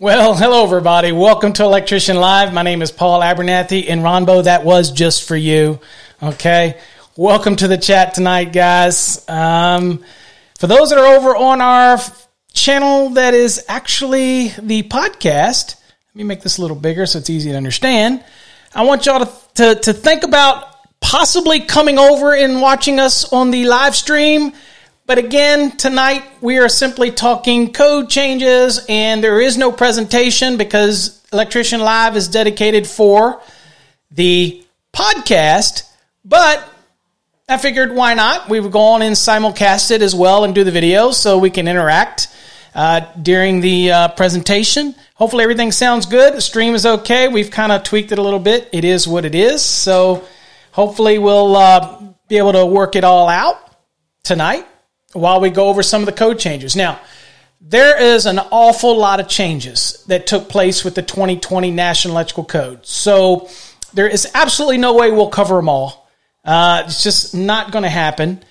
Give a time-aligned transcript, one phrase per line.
[0.00, 1.10] Well, hello, everybody.
[1.10, 2.54] Welcome to Electrician Live.
[2.54, 5.80] My name is Paul Abernathy, and Ronbo, that was just for you.
[6.22, 6.78] Okay.
[7.16, 9.28] Welcome to the chat tonight, guys.
[9.28, 10.04] Um,
[10.56, 11.98] for those that are over on our
[12.52, 17.28] channel that is actually the podcast, let me make this a little bigger so it's
[17.28, 18.22] easy to understand.
[18.72, 23.50] I want y'all to, to, to think about possibly coming over and watching us on
[23.50, 24.52] the live stream.
[25.08, 31.24] But again, tonight we are simply talking code changes and there is no presentation because
[31.32, 33.40] Electrician Live is dedicated for
[34.10, 35.90] the podcast.
[36.26, 36.62] But
[37.48, 38.50] I figured why not?
[38.50, 41.48] We would go on and simulcast it as well and do the video so we
[41.48, 42.28] can interact
[42.74, 44.94] uh, during the uh, presentation.
[45.14, 46.34] Hopefully everything sounds good.
[46.34, 47.28] The stream is okay.
[47.28, 48.68] We've kind of tweaked it a little bit.
[48.72, 49.64] It is what it is.
[49.64, 50.28] So
[50.70, 53.56] hopefully we'll uh, be able to work it all out
[54.22, 54.66] tonight
[55.12, 56.76] while we go over some of the code changes.
[56.76, 57.00] Now,
[57.60, 62.44] there is an awful lot of changes that took place with the 2020 National Electrical
[62.44, 62.86] Code.
[62.86, 63.48] So
[63.94, 66.08] there is absolutely no way we'll cover them all.
[66.44, 68.42] Uh, it's just not going to happen.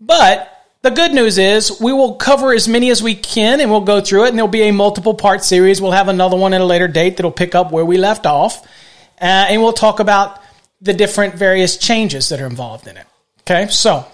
[0.00, 0.52] But
[0.82, 4.00] the good news is we will cover as many as we can and we'll go
[4.00, 5.80] through it and there'll be a multiple part series.
[5.80, 8.66] We'll have another one at a later date that'll pick up where we left off.
[9.20, 10.40] Uh, and we'll talk about
[10.80, 13.06] the different various changes that are involved in it.
[13.40, 14.06] Okay, so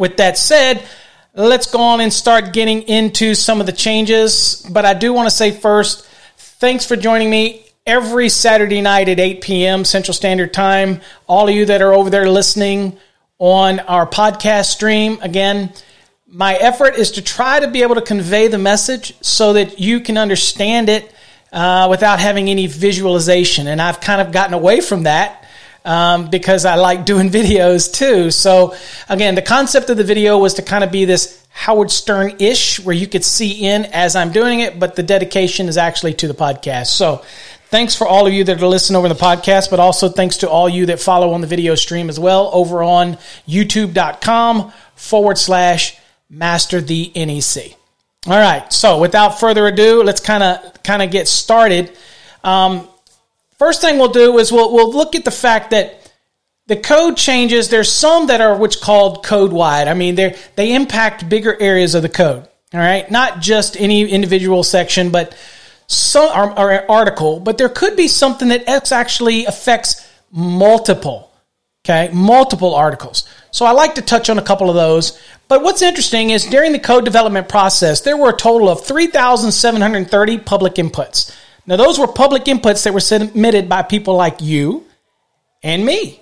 [0.00, 0.82] with that said,
[1.34, 4.66] let's go on and start getting into some of the changes.
[4.68, 6.04] But I do want to say first,
[6.36, 9.84] thanks for joining me every Saturday night at 8 p.m.
[9.84, 11.02] Central Standard Time.
[11.28, 12.98] All of you that are over there listening
[13.38, 15.72] on our podcast stream, again,
[16.26, 20.00] my effort is to try to be able to convey the message so that you
[20.00, 21.12] can understand it
[21.52, 23.66] uh, without having any visualization.
[23.66, 25.39] And I've kind of gotten away from that
[25.84, 28.30] um, because I like doing videos too.
[28.30, 28.74] So,
[29.08, 32.80] again, the concept of the video was to kind of be this Howard Stern ish,
[32.80, 36.28] where you could see in as I'm doing it, but the dedication is actually to
[36.28, 36.88] the podcast.
[36.88, 37.24] So,
[37.66, 40.50] thanks for all of you that are listening over the podcast, but also thanks to
[40.50, 43.16] all you that follow on the video stream as well over on
[43.46, 45.96] youtube.com forward slash
[46.28, 47.76] master the NEC.
[48.26, 48.70] All right.
[48.72, 51.96] So without further ado, let's kind of kind of get started.
[52.44, 52.86] Um,
[53.60, 56.10] first thing we'll do is we'll we'll look at the fact that
[56.66, 57.68] the code changes.
[57.68, 59.86] There's some that are what's called code wide.
[59.86, 62.48] I mean, they impact bigger areas of the code.
[62.72, 65.36] All right, not just any individual section, but
[65.88, 67.38] some or, or article.
[67.40, 71.30] But there could be something that actually affects multiple.
[71.84, 73.28] Okay, multiple articles.
[73.50, 75.20] So I like to touch on a couple of those.
[75.48, 80.38] But what's interesting is during the code development process, there were a total of 3,730
[80.38, 81.34] public inputs.
[81.70, 84.84] Now, those were public inputs that were submitted by people like you
[85.62, 86.20] and me.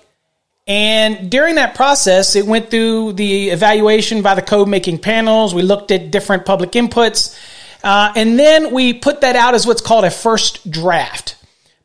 [0.67, 5.53] And during that process, it went through the evaluation by the code making panels.
[5.53, 7.37] We looked at different public inputs.
[7.83, 11.35] Uh, and then we put that out as what's called a first draft.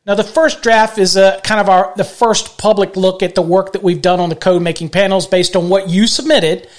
[0.05, 3.41] Now, the first draft is a kind of our the first public look at the
[3.41, 6.69] work that we've done on the code making panels based on what you submitted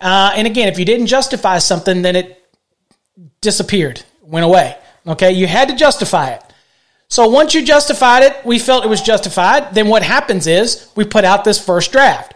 [0.00, 2.42] uh, and again, if you didn't justify something, then it
[3.40, 4.76] disappeared, went away.
[5.06, 6.42] Okay, you had to justify it.
[7.08, 9.74] So once you justified it, we felt it was justified.
[9.74, 12.34] Then what happens is we put out this first draft.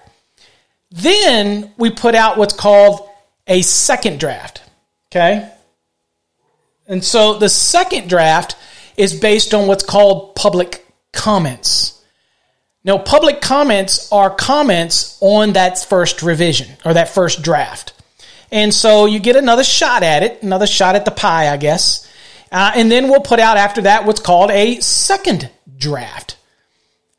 [0.90, 3.08] Then we put out what's called
[3.46, 4.62] a second draft.
[5.10, 5.50] Okay?
[6.86, 8.56] And so the second draft
[8.96, 12.02] is based on what's called public comments.
[12.84, 17.94] Now, public comments are comments on that first revision or that first draft.
[18.52, 22.03] And so you get another shot at it, another shot at the pie, I guess.
[22.54, 26.36] Uh, and then we'll put out after that what's called a second draft.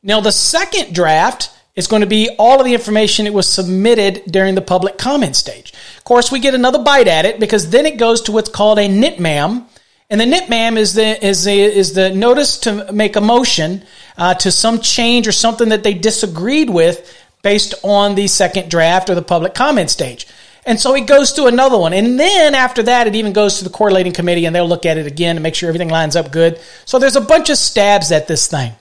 [0.02, 4.24] Now, the second draft is going to be all of the information that was submitted
[4.28, 5.74] during the public comment stage.
[5.98, 8.80] Of course, we get another bite at it because then it goes to what's called
[8.80, 9.66] a NITMAM,
[10.10, 13.84] and the NITMAM is the is the is the notice to make a motion
[14.18, 19.10] uh, to some change or something that they disagreed with based on the second draft
[19.10, 20.28] or the public comment stage.
[20.66, 21.94] And so it goes to another one.
[21.94, 24.98] And then after that, it even goes to the correlating committee and they'll look at
[24.98, 26.60] it again and make sure everything lines up good.
[26.86, 28.74] So there's a bunch of stabs at this thing.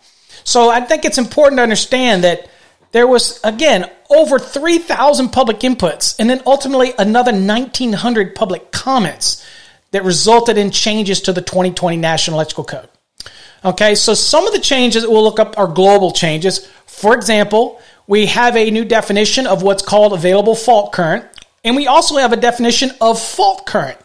[0.44, 2.48] So I think it's important to understand that
[2.92, 9.44] there was, again, over 3,000 public inputs and then ultimately another 1,900 public comments
[9.90, 12.88] that resulted in changes to the 2020 National Electrical Code.
[13.64, 16.66] Okay, so some of the changes that we'll look up are global changes.
[16.86, 21.24] For example, we have a new definition of what's called available fault current,
[21.64, 23.98] and we also have a definition of fault current.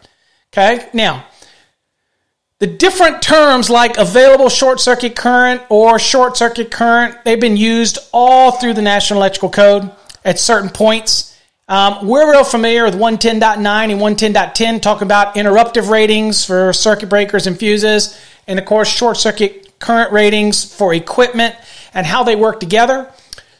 [0.52, 1.26] Okay, now,
[2.58, 7.98] the different terms like available short circuit current or short circuit current, they've been used
[8.12, 9.90] all through the National Electrical Code
[10.24, 11.38] at certain points.
[11.68, 17.46] Um, we're real familiar with 110.9 and 110.10, talking about interruptive ratings for circuit breakers
[17.46, 21.54] and fuses, and of course, short circuit current ratings for equipment
[21.94, 23.10] and how they work together.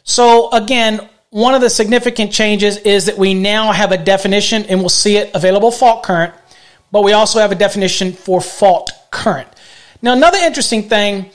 [0.03, 4.79] So, again, one of the significant changes is that we now have a definition, and
[4.81, 6.33] we'll see it available fault current,
[6.91, 9.47] but we also have a definition for fault current.
[10.01, 11.31] Now, another interesting thing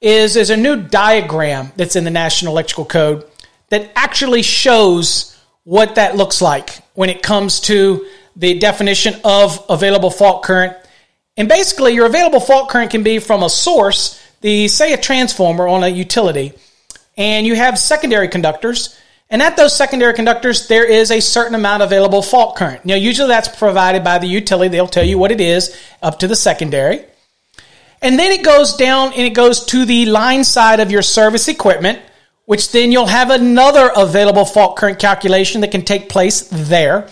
[0.00, 3.24] is there's a new diagram that's in the National Electrical Code
[3.68, 10.10] that actually shows what that looks like when it comes to the definition of available
[10.10, 10.76] fault current.
[11.36, 15.68] And basically, your available fault current can be from a source, the say a transformer
[15.68, 16.54] on a utility,
[17.16, 18.98] and you have secondary conductors.
[19.30, 22.84] And at those secondary conductors, there is a certain amount available fault current.
[22.84, 24.70] Now, usually that's provided by the utility.
[24.70, 27.04] They'll tell you what it is up to the secondary.
[28.00, 31.48] And then it goes down and it goes to the line side of your service
[31.48, 32.00] equipment
[32.48, 37.06] which then you'll have another available fault current calculation that can take place there.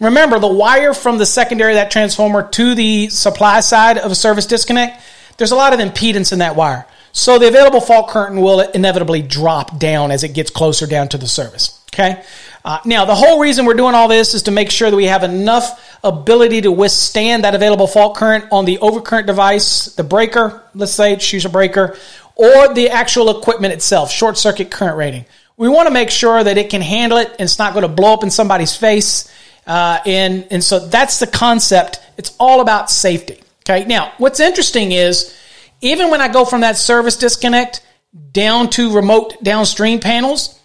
[0.00, 4.44] Remember, the wire from the secondary that transformer to the supply side of a service
[4.44, 5.00] disconnect,
[5.38, 6.86] there's a lot of impedance in that wire.
[7.12, 11.18] So the available fault current will inevitably drop down as it gets closer down to
[11.18, 11.78] the service.
[11.92, 12.22] Okay.
[12.64, 15.04] Uh, now, the whole reason we're doing all this is to make sure that we
[15.04, 20.62] have enough ability to withstand that available fault current on the overcurrent device, the breaker,
[20.74, 21.96] let's say choose a breaker,
[22.34, 25.26] or the actual equipment itself, short circuit current rating.
[25.58, 27.88] We want to make sure that it can handle it and it's not going to
[27.88, 29.30] blow up in somebody's face.
[29.66, 32.00] Uh, and, and so that's the concept.
[32.16, 33.42] It's all about safety.
[33.64, 33.84] Okay.
[33.84, 35.36] Now, what's interesting is
[35.82, 37.84] even when I go from that service disconnect
[38.32, 40.58] down to remote downstream panels,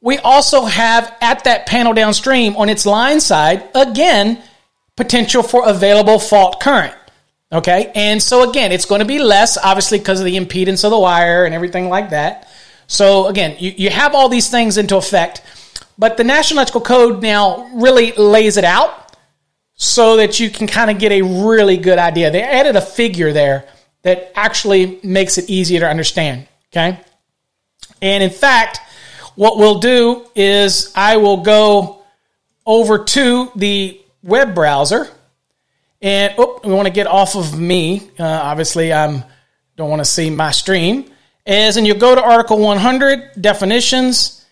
[0.00, 4.42] we also have at that panel downstream on its line side, again,
[4.96, 6.94] potential for available fault current.
[7.52, 7.90] Okay.
[7.94, 10.98] And so again, it's going to be less, obviously, because of the impedance of the
[10.98, 12.48] wire and everything like that.
[12.86, 15.42] So again, you, you have all these things into effect,
[15.98, 19.16] but the National Electrical Code now really lays it out
[19.74, 22.30] so that you can kind of get a really good idea.
[22.30, 23.68] They added a figure there
[24.02, 26.46] that actually makes it easier to understand.
[26.72, 26.98] Okay.
[28.02, 28.80] And in fact,
[29.34, 32.02] what we'll do is I will go
[32.64, 35.08] over to the web browser
[36.02, 38.10] and oh, we want to get off of me.
[38.18, 39.22] Uh, obviously, I
[39.76, 41.10] don't want to see my stream.
[41.46, 44.44] As and you'll go to Article 100 definitions,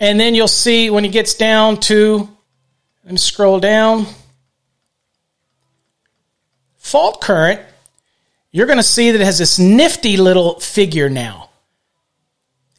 [0.00, 2.28] and then you'll see when it gets down to,
[3.04, 4.06] let me scroll down,
[6.78, 7.60] fault current.
[8.52, 11.50] You're going to see that it has this nifty little figure now.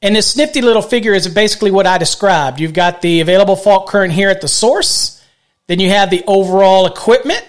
[0.01, 2.59] And this nifty little figure is basically what I described.
[2.59, 5.23] You've got the available fault current here at the source.
[5.67, 7.43] Then you have the overall equipment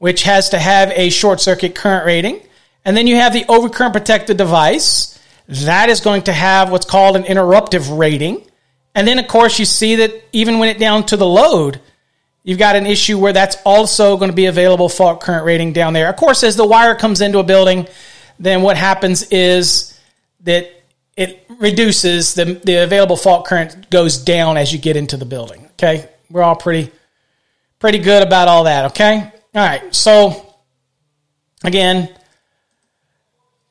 [0.00, 2.40] which has to have a short circuit current rating.
[2.86, 5.18] And then you have the overcurrent protected device.
[5.46, 8.46] That is going to have what's called an interruptive rating.
[8.94, 11.82] And then, of course, you see that even when it down to the load,
[12.42, 15.92] you've got an issue where that's also going to be available fault current rating down
[15.92, 16.08] there.
[16.08, 17.86] Of course, as the wire comes into a building,
[18.38, 19.98] then what happens is
[20.40, 20.70] that
[21.16, 25.66] it reduces the, the available fault current goes down as you get into the building.
[25.72, 26.08] Okay.
[26.30, 26.90] We're all pretty,
[27.78, 28.86] pretty good about all that.
[28.92, 29.30] Okay.
[29.54, 29.94] All right.
[29.94, 30.54] So
[31.64, 32.08] again,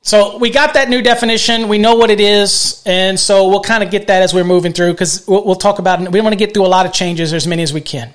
[0.02, 1.68] so we got that new definition.
[1.68, 4.72] We know what it is, and so we'll kind of get that as we're moving
[4.72, 6.12] through because we'll, we'll, talk about it.
[6.12, 8.14] We want to get through a lot of changes, as many as we can.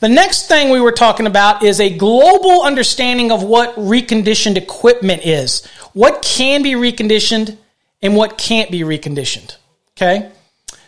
[0.00, 5.26] The next thing we were talking about is a global understanding of what reconditioned equipment
[5.26, 5.66] is.
[5.92, 7.56] What can be reconditioned
[8.00, 9.56] and what can't be reconditioned.
[9.96, 10.32] Okay?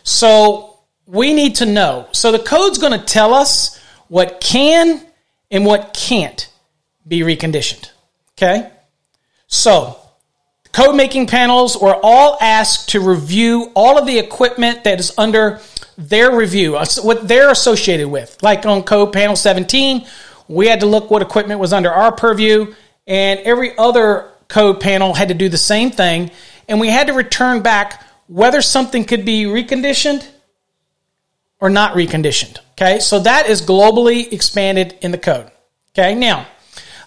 [0.01, 2.07] So we need to know.
[2.11, 5.05] So the code's going to tell us what can
[5.51, 6.49] and what can't
[7.07, 7.91] be reconditioned.
[8.35, 8.71] Okay?
[9.45, 9.99] So
[10.71, 15.61] code making panels were all asked to review all of the equipment that is under
[15.97, 18.37] their review, uh, what they're associated with.
[18.41, 20.05] Like on code panel 17,
[20.47, 22.73] we had to look what equipment was under our purview,
[23.07, 26.31] and every other code panel had to do the same thing,
[26.67, 30.27] and we had to return back whether something could be reconditioned
[31.59, 32.59] or not reconditioned.
[32.71, 35.49] Okay, so that is globally expanded in the code.
[35.91, 36.47] Okay, now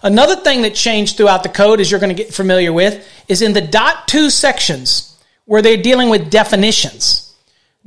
[0.01, 3.41] another thing that changed throughout the code, as you're going to get familiar with, is
[3.41, 7.26] in the dot two sections where they're dealing with definitions.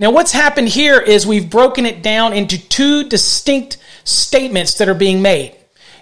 [0.01, 4.95] Now, what's happened here is we've broken it down into two distinct statements that are
[4.95, 5.55] being made.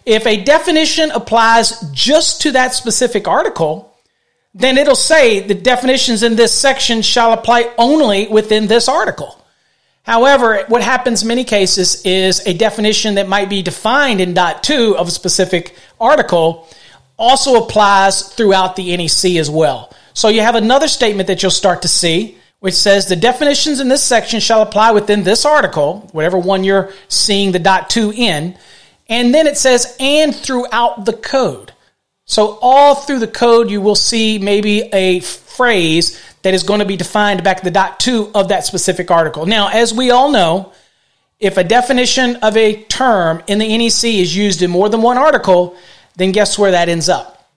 [0.07, 3.93] If a definition applies just to that specific article,
[4.55, 9.45] then it'll say the definitions in this section shall apply only within this article.
[10.05, 14.63] However, what happens in many cases is a definition that might be defined in dot
[14.63, 16.69] two of a specific article
[17.19, 19.93] also applies throughout the NEC as well.
[20.15, 23.89] So you have another statement that you'll start to see which says the definitions in
[23.89, 28.57] this section shall apply within this article, whatever one you're seeing the dot two in.
[29.09, 31.73] And then it says, and throughout the code.
[32.25, 36.87] So all through the code, you will see maybe a phrase that is going to
[36.87, 39.47] be defined back the dot two of that specific article.
[39.47, 40.73] Now, as we all know,
[41.41, 45.17] if a definition of a term in the NEC is used in more than one
[45.17, 45.77] article,
[46.17, 47.49] then guess where that ends up?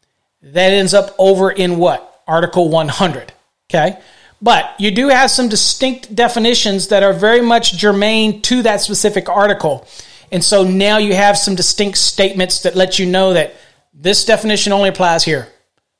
[0.41, 2.21] That ends up over in what?
[2.27, 3.33] Article 100.
[3.69, 3.99] Okay.
[4.41, 9.29] But you do have some distinct definitions that are very much germane to that specific
[9.29, 9.87] article.
[10.31, 13.53] And so now you have some distinct statements that let you know that
[13.93, 15.47] this definition only applies here,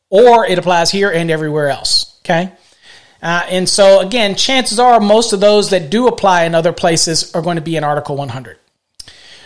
[0.09, 2.19] or it applies here and everywhere else.
[2.21, 2.51] Okay?
[3.21, 7.35] Uh, and so, again, chances are most of those that do apply in other places
[7.35, 8.57] are going to be in Article 100.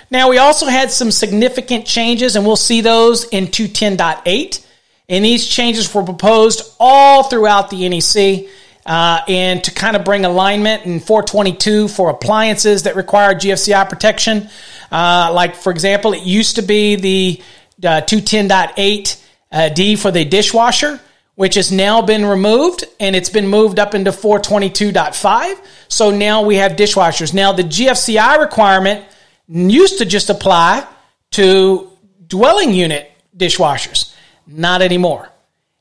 [0.10, 4.66] Now, we also had some significant changes, and we'll see those in 210.8.
[5.10, 8.50] And these changes were proposed all throughout the NEC
[8.86, 14.50] uh, and to kind of bring alignment in 422 for appliances that require GFCI protection.
[14.92, 17.42] Uh, like, for example, it used to be the
[17.84, 21.00] uh, 210.8 uh, D for the dishwasher,
[21.34, 25.60] which has now been removed and it's been moved up into 422.5.
[25.88, 27.34] So now we have dishwashers.
[27.34, 29.06] Now, the GFCI requirement
[29.48, 30.88] used to just apply
[31.32, 31.92] to
[32.28, 34.14] dwelling unit dishwashers,
[34.48, 35.30] not anymore.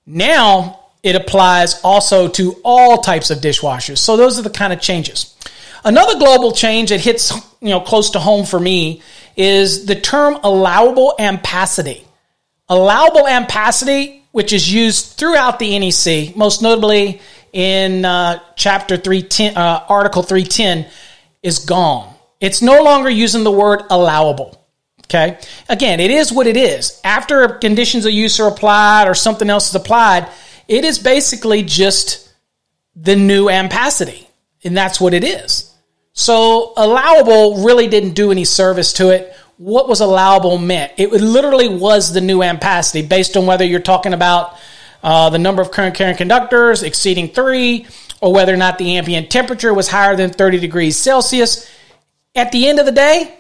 [0.07, 3.99] Now, it applies also to all types of dishwashers.
[3.99, 5.37] So those are the kind of changes.
[5.85, 7.31] Another global change that hits
[7.61, 9.03] you know close to home for me
[9.37, 12.05] is the term allowable ampacity.
[12.71, 17.21] Allowable ampacity, which is used throughout the NEC, most notably
[17.53, 20.91] in uh, chapter 310, uh, article 310,
[21.43, 22.15] is gone.
[22.41, 24.59] It's no longer using the word allowable.
[25.05, 25.39] Okay.
[25.69, 26.99] Again, it is what it is.
[27.05, 30.29] After conditions of use are applied or something else is applied,
[30.69, 32.33] it is basically just
[32.97, 34.27] the new ampacity,
[34.63, 35.73] and that's what it is.
[36.13, 39.35] So allowable really didn't do any service to it.
[39.57, 40.93] What was allowable meant?
[40.97, 44.57] It literally was the new ampacity based on whether you're talking about
[45.03, 47.87] uh, the number of current carrying conductors exceeding three,
[48.21, 51.71] or whether or not the ambient temperature was higher than 30 degrees Celsius.
[52.35, 53.37] At the end of the day,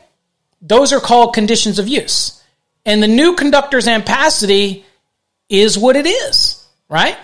[0.60, 2.42] those are called conditions of use.
[2.84, 4.84] And the new conductor's ampacity
[5.48, 6.63] is what it is
[6.94, 7.18] right?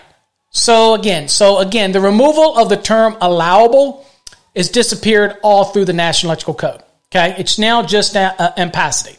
[0.51, 4.05] So again, so again, the removal of the term allowable
[4.53, 6.83] is disappeared all through the National Electrical Code.
[7.07, 9.17] Okay, it's now just uh, ampacity.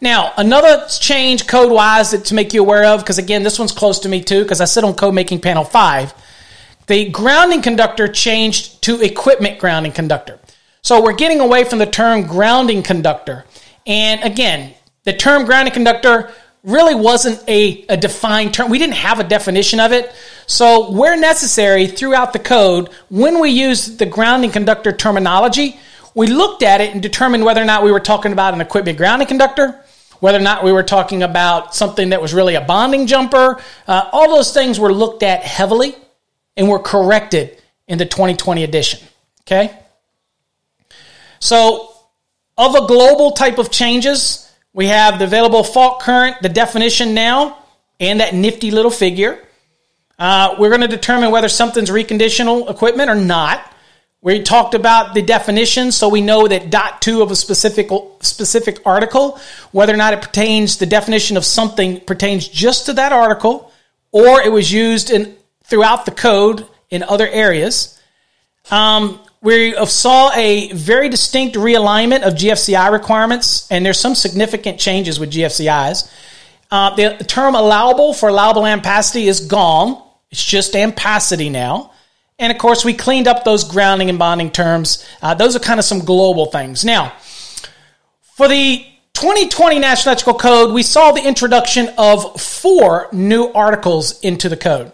[0.00, 4.00] Now, another change code wise to make you aware of, because again, this one's close
[4.00, 6.12] to me too, because I sit on code making panel five.
[6.88, 10.40] The grounding conductor changed to equipment grounding conductor.
[10.82, 13.44] So we're getting away from the term grounding conductor.
[13.86, 16.32] And again, the term grounding conductor
[16.64, 18.70] really wasn't a, a defined term.
[18.70, 20.12] We didn't have a definition of it.
[20.46, 25.78] So, where necessary throughout the code, when we used the grounding conductor terminology,
[26.14, 28.98] we looked at it and determined whether or not we were talking about an equipment
[28.98, 29.78] grounding conductor,
[30.20, 33.60] whether or not we were talking about something that was really a bonding jumper.
[33.86, 35.94] Uh, all those things were looked at heavily
[36.56, 39.00] and were corrected in the 2020 edition.
[39.42, 39.78] Okay?
[41.40, 41.94] So,
[42.56, 44.47] of a global type of changes,
[44.78, 47.58] we have the available fault current, the definition now,
[47.98, 49.44] and that nifty little figure.
[50.20, 53.74] Uh, we're going to determine whether something's reconditional equipment or not.
[54.20, 58.78] We talked about the definition, so we know that dot two of a specific specific
[58.86, 59.40] article,
[59.72, 63.72] whether or not it pertains, the definition of something pertains just to that article,
[64.12, 68.00] or it was used in throughout the code in other areas.
[68.70, 75.20] Um, we saw a very distinct realignment of GFCI requirements, and there's some significant changes
[75.20, 76.10] with GFCIs.
[76.70, 80.02] Uh, the term allowable for allowable ampacity is gone.
[80.30, 81.92] It's just ampacity now.
[82.38, 85.06] And of course, we cleaned up those grounding and bonding terms.
[85.22, 86.84] Uh, those are kind of some global things.
[86.84, 87.12] Now,
[88.36, 94.48] for the 2020 National Electrical Code, we saw the introduction of four new articles into
[94.48, 94.92] the code.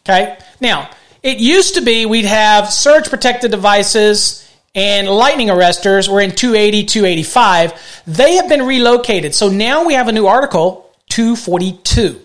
[0.00, 0.38] Okay?
[0.60, 0.90] Now,
[1.26, 6.84] it used to be we'd have surge protected devices and lightning arresters were in 280,
[6.84, 8.02] 285.
[8.06, 9.34] They have been relocated.
[9.34, 12.20] So now we have a new article, 242,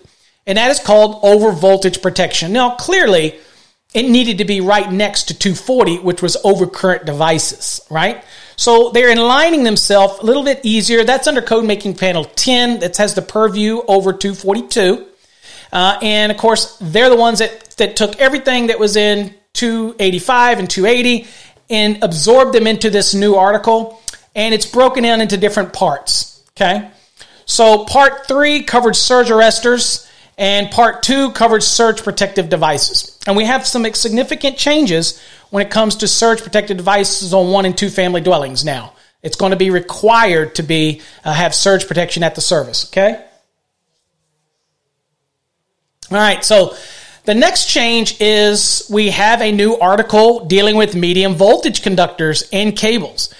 [0.46, 2.52] and that is called over voltage protection.
[2.52, 3.40] Now, clearly,
[3.92, 8.22] it needed to be right next to 240, which was over current devices, right?
[8.54, 11.02] So they're aligning themselves a little bit easier.
[11.02, 15.08] That's under code making panel 10 that has the purview over 242.
[15.72, 20.58] Uh, and of course, they're the ones that, that took everything that was in 285
[20.58, 21.26] and 280
[21.70, 24.00] and absorbed them into this new article.
[24.34, 26.42] And it's broken down into different parts.
[26.50, 26.90] Okay.
[27.46, 33.18] So part three covered surge arresters and part two covered surge protective devices.
[33.26, 37.66] And we have some significant changes when it comes to surge protective devices on one
[37.66, 38.94] and two family dwellings now.
[39.22, 43.24] It's going to be required to be uh, have surge protection at the service, okay?
[46.14, 46.76] All right, so
[47.24, 52.76] the next change is we have a new article dealing with medium voltage conductors and
[52.76, 53.32] cables.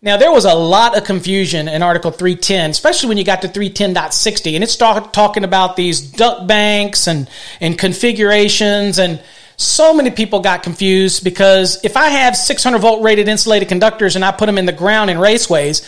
[0.00, 3.48] Now, there was a lot of confusion in Article 310, especially when you got to
[3.48, 7.28] 310.60, and it started talking about these duct banks and,
[7.60, 9.20] and configurations, and
[9.56, 14.24] so many people got confused because if I have 600 volt rated insulated conductors and
[14.24, 15.86] I put them in the ground in raceways,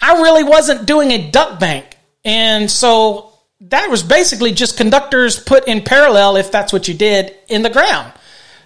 [0.00, 1.96] I really wasn't doing a duct bank.
[2.24, 3.29] And so
[3.62, 7.70] that was basically just conductors put in parallel, if that's what you did, in the
[7.70, 8.12] ground.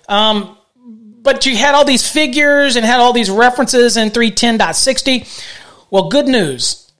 [0.09, 5.27] Um, but you had all these figures and had all these references in 310.60.
[5.91, 6.93] Well, good news.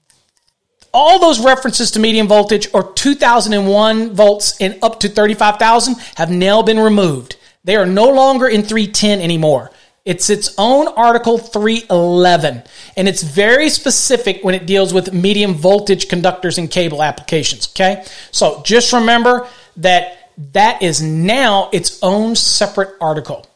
[0.93, 6.63] All those references to medium voltage or 2001 volts and up to 35,000 have now
[6.63, 7.37] been removed.
[7.65, 9.71] They are no longer in 310 anymore.
[10.05, 12.63] It's its own Article 311,
[12.95, 17.69] and it's very specific when it deals with medium voltage conductors and cable applications.
[17.69, 23.47] Okay, so just remember that that is now its own separate article.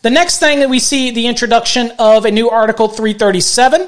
[0.00, 3.86] The next thing that we see the introduction of a new Article 337,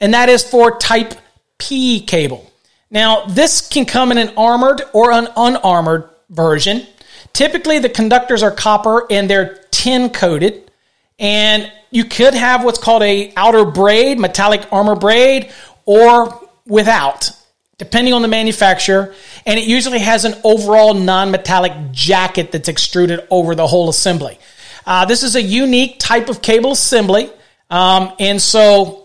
[0.00, 1.14] and that is for Type
[1.58, 2.48] P cable.
[2.90, 6.86] Now, this can come in an armored or an unarmored version.
[7.32, 10.70] Typically, the conductors are copper and they're tin coated
[11.18, 15.52] and you could have what's called a outer braid, metallic armor braid,
[15.86, 17.30] or without,
[17.78, 19.14] depending on the manufacturer.
[19.46, 24.38] And it usually has an overall non-metallic jacket that's extruded over the whole assembly.
[24.86, 27.30] Uh, this is a unique type of cable assembly,
[27.70, 29.04] um, and so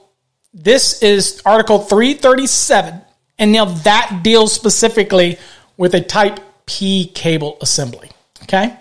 [0.54, 3.02] this is Article 337,
[3.38, 5.38] and now that deals specifically
[5.78, 8.12] with a Type P cable assembly.
[8.44, 8.78] Okay.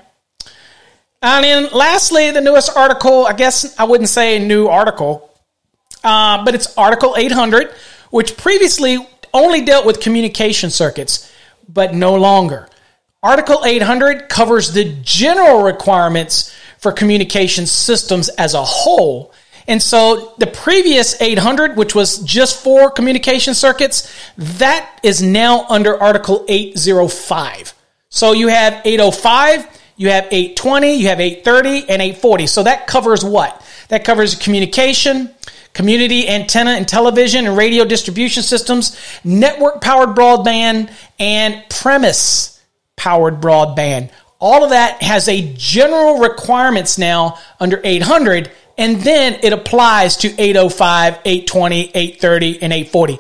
[1.21, 5.31] And then lastly, the newest article, I guess I wouldn't say new article,
[6.05, 7.73] uh, but it's Article 800,
[8.11, 8.99] which previously
[9.35, 11.33] only dealt with communication circuits,
[11.69, 12.69] but no longer.
[13.23, 19.33] Article 800 covers the general requirements for communication systems as a whole.
[19.67, 26.01] And so the previous 800, which was just for communication circuits, that is now under
[26.01, 27.75] Article 805.
[28.09, 32.47] So you have 805 you have 820, you have 830, and 840.
[32.47, 33.63] So that covers what?
[33.89, 35.31] That covers communication,
[35.75, 42.63] community antenna and television and radio distribution systems, network powered broadband, and premise
[42.97, 44.11] powered broadband.
[44.39, 50.29] All of that has a general requirements now under 800, and then it applies to
[50.29, 53.19] 805, 820, 830, and 840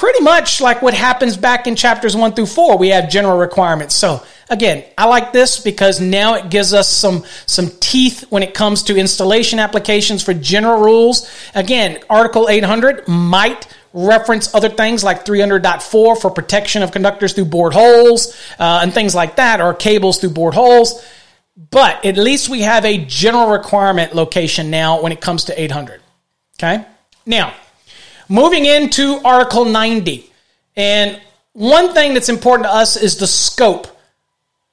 [0.00, 2.78] pretty much like what happens back in chapters one through four.
[2.78, 3.94] We have general requirements.
[3.94, 8.52] So again, I like this because now it gives us some, some teeth when it
[8.52, 11.30] comes to installation applications for general rules.
[11.54, 17.72] Again, Article 800 might reference other things like 300.4 for protection of conductors through bored
[17.72, 21.04] holes uh, and things like that, or cables through bored holes.
[21.70, 26.00] But at least we have a general requirement location now when it comes to 800.
[26.58, 26.84] Okay?
[27.26, 27.54] Now,
[28.28, 30.30] moving into Article 90.
[30.76, 31.20] And
[31.52, 33.88] one thing that's important to us is the scope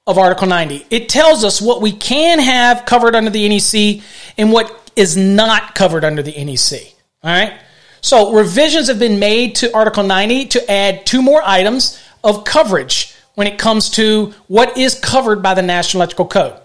[0.08, 0.86] of Article 90.
[0.90, 4.02] It tells us what we can have covered under the NEC
[4.38, 6.80] and what is not covered under the NEC.
[7.22, 7.60] All right?
[8.00, 13.14] So revisions have been made to Article 90 to add two more items of coverage
[13.34, 16.58] when it comes to what is covered by the National Electrical Code.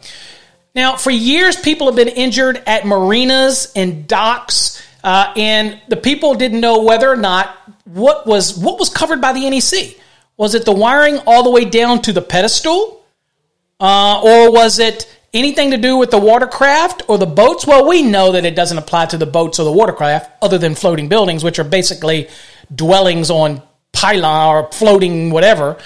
[0.74, 6.34] Now, for years, people have been injured at marinas and docks, uh, and the people
[6.36, 9.98] didn't know whether or not what was what was covered by the NEC.
[10.38, 13.03] Was it the wiring all the way down to the pedestal,
[13.80, 17.66] uh, or was it anything to do with the watercraft or the boats?
[17.66, 20.76] Well, we know that it doesn't apply to the boats or the watercraft, other than
[20.76, 22.30] floating buildings, which are basically
[22.74, 25.78] dwellings on pylon or floating whatever.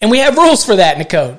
[0.00, 1.38] And we have rules for that in the code.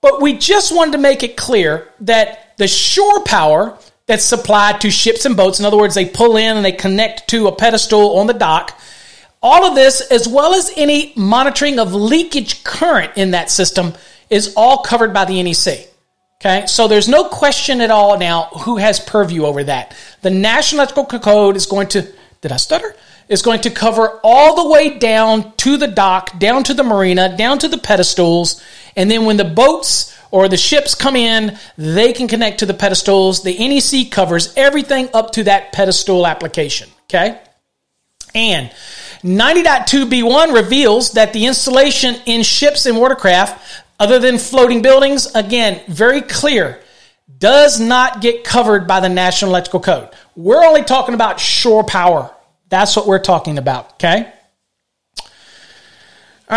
[0.00, 4.90] But we just wanted to make it clear that the shore power that's supplied to
[4.90, 8.18] ships and boats, in other words, they pull in and they connect to a pedestal
[8.18, 8.78] on the dock,
[9.40, 13.94] all of this, as well as any monitoring of leakage current in that system,
[14.32, 15.88] is all covered by the NEC.
[16.40, 19.94] Okay, so there's no question at all now who has purview over that.
[20.22, 22.96] The National Electrical Code is going to, did I stutter?
[23.28, 27.36] Is going to cover all the way down to the dock, down to the marina,
[27.36, 28.60] down to the pedestals,
[28.96, 32.74] and then when the boats or the ships come in, they can connect to the
[32.74, 33.42] pedestals.
[33.42, 36.88] The NEC covers everything up to that pedestal application.
[37.04, 37.38] Okay?
[38.34, 38.72] And
[39.22, 46.22] 90.2b1 reveals that the installation in ships and watercraft, other than floating buildings, again, very
[46.22, 46.80] clear,
[47.38, 50.08] does not get covered by the National Electrical Code.
[50.34, 52.28] We're only talking about shore power.
[52.68, 54.32] That's what we're talking about, okay?
[55.20, 55.26] All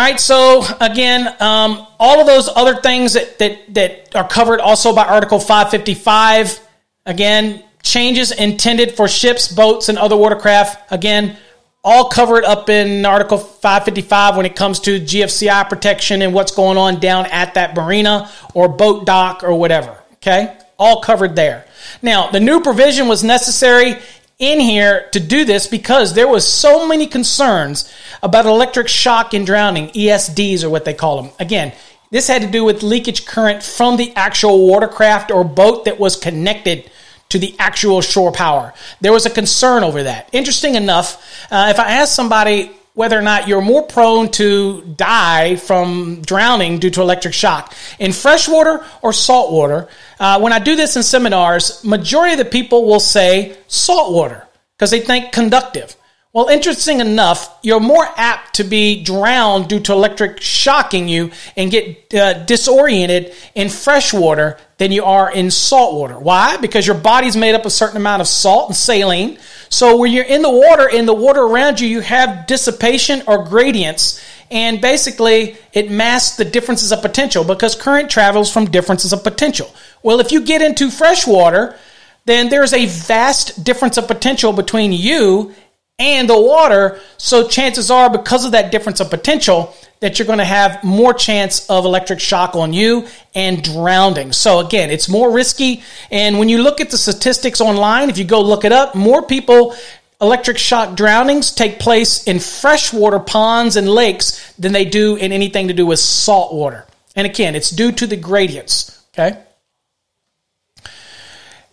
[0.02, 4.96] right, so again, um, all of those other things that, that, that are covered also
[4.96, 6.60] by Article 555,
[7.06, 11.38] again, changes intended for ships, boats, and other watercraft, again,
[11.86, 16.80] all covered up in Article 555 when it comes to GFCI protection and what's going
[16.80, 19.96] on down at that marina or boat dock or whatever.
[20.16, 20.58] Okay?
[20.80, 21.66] All covered there.
[22.02, 23.98] Now, the new provision was necessary
[24.40, 27.94] in here to do this because there was so many concerns
[28.24, 31.32] about electric shock and drowning, ESDs are what they call them.
[31.40, 31.72] Again,
[32.10, 36.16] this had to do with leakage current from the actual watercraft or boat that was
[36.16, 36.90] connected
[37.36, 38.74] to the actual shore power.
[39.02, 40.30] There was a concern over that.
[40.32, 41.22] Interesting enough,
[41.52, 46.80] uh, if I ask somebody whether or not you're more prone to die from drowning
[46.80, 49.90] due to electric shock in freshwater or saltwater.
[50.18, 54.92] Uh, when I do this in seminars, majority of the people will say saltwater because
[54.92, 55.94] they think conductive.
[56.36, 61.72] Well, interesting enough, you're more apt to be drowned due to electric shocking you and
[61.72, 66.20] get uh, disoriented in fresh water than you are in salt water.
[66.20, 66.58] Why?
[66.58, 69.40] Because your body's made up of a certain amount of salt and saline.
[69.70, 73.46] So when you're in the water, in the water around you, you have dissipation or
[73.46, 74.22] gradients.
[74.52, 79.74] And basically, it masks the differences of potential because current travels from differences of potential.
[80.04, 81.78] Well, if you get into fresh water,
[82.26, 85.54] then there's a vast difference of potential between you
[85.98, 87.00] and the water.
[87.18, 91.14] So chances are, because of that difference of potential, that you're going to have more
[91.14, 94.34] chance of electric shock on you and drowning.
[94.34, 95.84] So again, it's more risky.
[96.12, 99.26] And when you look at the statistics online, if you go look it up, more
[99.26, 99.76] people
[100.22, 105.68] electric shock drownings take place in freshwater ponds and lakes than they do in anything
[105.68, 106.86] to do with salt water.
[107.16, 109.02] And again, it's due to the gradients.
[109.14, 109.38] Okay.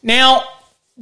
[0.02, 0.44] Now,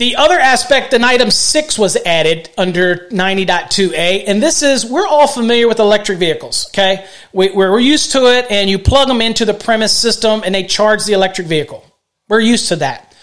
[0.00, 5.28] the other aspect in item six was added under 90.2a, and this is we're all
[5.28, 7.04] familiar with electric vehicles, okay?
[7.34, 10.64] We, are used to it, and you plug them into the premise system and they
[10.64, 11.84] charge the electric vehicle.
[12.30, 13.14] We're used to that.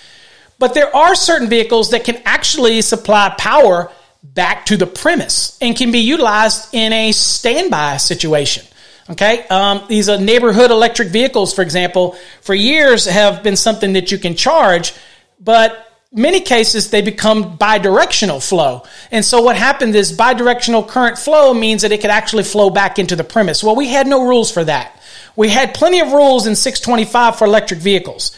[0.60, 5.76] But there are certain vehicles that can actually supply power back to the premise and
[5.76, 8.68] can be utilized in a standby situation.
[9.10, 14.12] Okay, um, these are neighborhood electric vehicles, for example, for years have been something that
[14.12, 14.94] you can charge,
[15.40, 18.84] but many cases they become bidirectional flow.
[19.12, 23.00] And so what happened is bidirectional current flow means that it could actually flow back
[23.00, 23.64] into the premise.
[23.64, 25.02] Well, we had no rules for that.
[25.36, 28.36] We had plenty of rules in 625 for electric vehicles.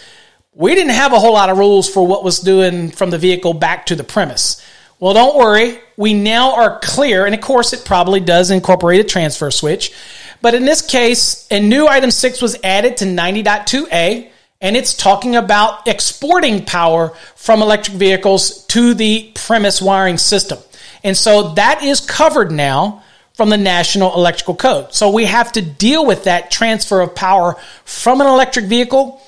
[0.54, 3.54] We didn't have a whole lot of rules for what was doing from the vehicle
[3.54, 4.62] back to the premise.
[5.00, 5.80] Well, don't worry.
[5.96, 9.94] We now are clear, and of course, it probably does incorporate a transfer switch.
[10.42, 14.30] But in this case, a new item 6 was added to 90.2a
[14.62, 20.60] and it's talking about exporting power from electric vehicles to the premise wiring system.
[21.04, 24.94] And so that is covered now from the National Electrical Code.
[24.94, 29.22] So we have to deal with that transfer of power from an electric vehicle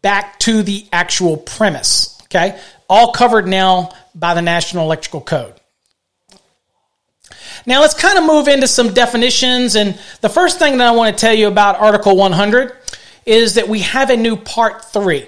[0.00, 2.18] back to the actual premise.
[2.24, 2.58] Okay?
[2.88, 5.54] All covered now by the National Electrical Code.
[7.66, 9.74] Now let's kind of move into some definitions.
[9.74, 12.72] And the first thing that I want to tell you about Article 100
[13.30, 15.24] is that we have a new part three.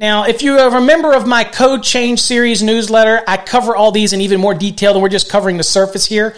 [0.00, 4.14] Now, if you're a member of my Code Change series newsletter, I cover all these
[4.14, 6.34] in even more detail than we're just covering the surface here.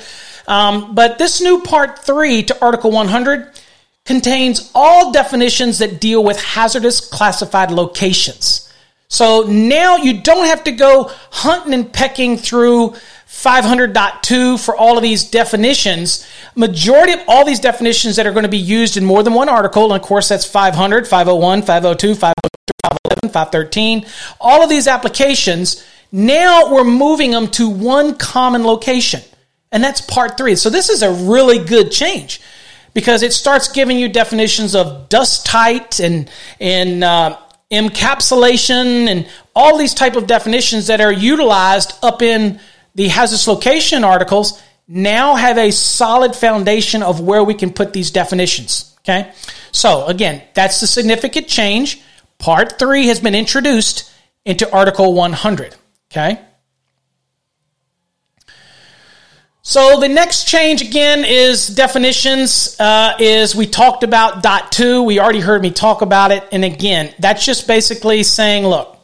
[0.49, 3.61] Um, but this new part three to Article 100
[4.05, 8.73] contains all definitions that deal with hazardous classified locations.
[9.07, 12.95] So now you don't have to go hunting and pecking through
[13.49, 16.29] 500.2 for all of these definitions.
[16.55, 19.49] Majority of all these definitions that are going to be used in more than one
[19.49, 22.35] article, and of course that's 500, 501, 502, 503,
[22.83, 24.07] 511, 513,
[24.39, 25.83] all of these applications,
[26.13, 29.23] now we're moving them to one common location.
[29.73, 30.55] And that's part three.
[30.55, 32.43] So this is a really good change
[32.93, 36.31] because it starts giving you definitions of dust tight and,
[36.61, 37.39] and, uh,
[37.71, 42.61] encapsulation and all these type of definitions that are utilized up in
[42.99, 48.11] the hazardous location articles now have a solid foundation of where we can put these
[48.11, 48.97] definitions.
[49.03, 49.33] Okay.
[49.71, 52.03] So again, that's the significant change.
[52.39, 54.13] Part three has been introduced
[54.45, 55.77] into Article 100.
[56.11, 56.41] Okay.
[59.63, 62.75] So the next change again is definitions.
[62.81, 65.05] Uh, is we talked about dot two.
[65.05, 68.99] We already heard me talk about it, and again, that's just basically saying, look,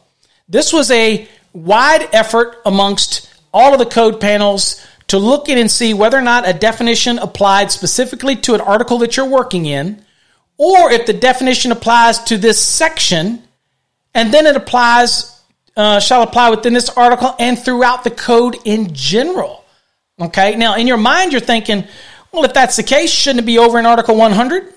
[0.49, 5.71] this was a wide effort amongst all of the code panels to look in and
[5.71, 10.03] see whether or not a definition applied specifically to an article that you're working in,
[10.57, 13.41] or if the definition applies to this section,
[14.13, 15.41] and then it applies,
[15.77, 19.63] uh, shall apply within this article and throughout the code in general.
[20.19, 21.85] Okay, now in your mind, you're thinking,
[22.31, 24.73] well, if that's the case, shouldn't it be over in Article 100?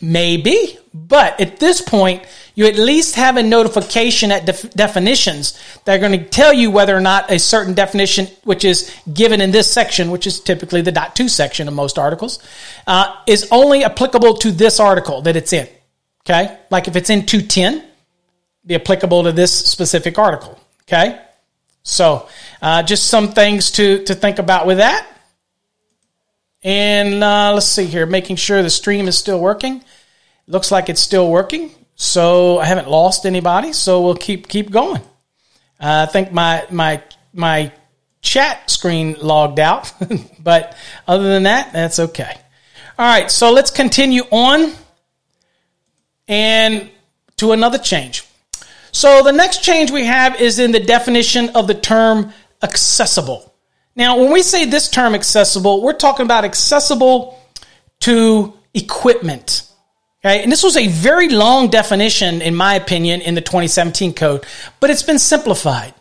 [0.00, 2.24] Maybe, but at this point,
[2.60, 6.70] you at least have a notification at def- definitions that are going to tell you
[6.70, 10.82] whether or not a certain definition, which is given in this section, which is typically
[10.82, 12.38] the dot two section of most articles,
[12.86, 15.66] uh, is only applicable to this article that it's in.
[16.26, 17.82] Okay, like if it's in 210,
[18.66, 20.60] be applicable to this specific article.
[20.82, 21.18] Okay,
[21.82, 22.28] so
[22.60, 25.06] uh, just some things to to think about with that.
[26.62, 29.82] And uh, let's see here, making sure the stream is still working.
[30.46, 31.70] Looks like it's still working.
[32.00, 33.74] So I haven't lost anybody.
[33.74, 35.02] So we'll keep keep going.
[35.78, 37.02] Uh, I think my my
[37.34, 37.72] my
[38.22, 39.92] chat screen logged out,
[40.40, 40.74] but
[41.06, 42.34] other than that, that's okay.
[42.98, 44.72] All right, so let's continue on
[46.26, 46.88] and
[47.36, 48.24] to another change.
[48.92, 52.32] So the next change we have is in the definition of the term
[52.62, 53.54] accessible.
[53.94, 57.38] Now, when we say this term accessible, we're talking about accessible
[58.00, 59.69] to equipment.
[60.22, 64.44] Okay, and this was a very long definition, in my opinion, in the 2017 code,
[64.78, 65.94] but it's been simplified.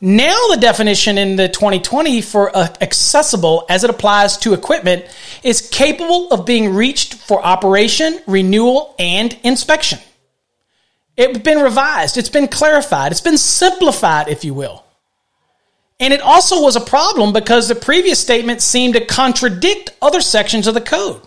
[0.00, 5.06] Now, the definition in the 2020 for uh, accessible as it applies to equipment
[5.42, 9.98] is capable of being reached for operation, renewal, and inspection.
[11.16, 14.84] It's been revised, it's been clarified, it's been simplified, if you will.
[15.98, 20.68] And it also was a problem because the previous statement seemed to contradict other sections
[20.68, 21.20] of the code.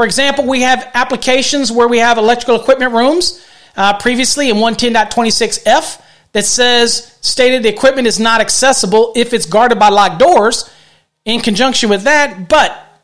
[0.00, 6.00] For example, we have applications where we have electrical equipment rooms uh, previously in 110.26f
[6.32, 10.70] that says stated the equipment is not accessible if it's guarded by locked doors.
[11.26, 13.02] In conjunction with that, but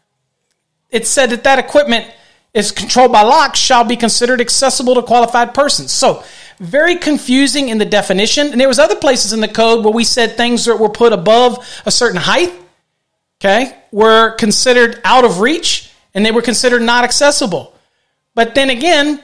[0.88, 2.10] it said that that equipment
[2.54, 5.92] is controlled by locks shall be considered accessible to qualified persons.
[5.92, 6.24] So
[6.60, 8.52] very confusing in the definition.
[8.52, 11.12] And there was other places in the code where we said things that were put
[11.12, 12.54] above a certain height,
[13.38, 17.74] okay, were considered out of reach and they were considered not accessible.
[18.34, 19.22] But then again,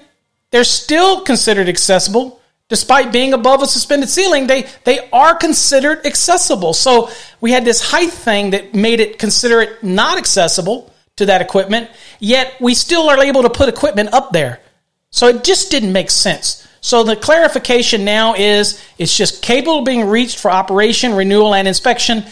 [0.50, 4.46] they're still considered accessible despite being above a suspended ceiling.
[4.46, 6.74] They they are considered accessible.
[6.74, 11.42] So we had this height thing that made it consider it not accessible to that
[11.42, 14.60] equipment, yet we still are able to put equipment up there.
[15.10, 16.66] So it just didn't make sense.
[16.80, 21.68] So the clarification now is it's just capable of being reached for operation, renewal, and
[21.68, 22.24] inspection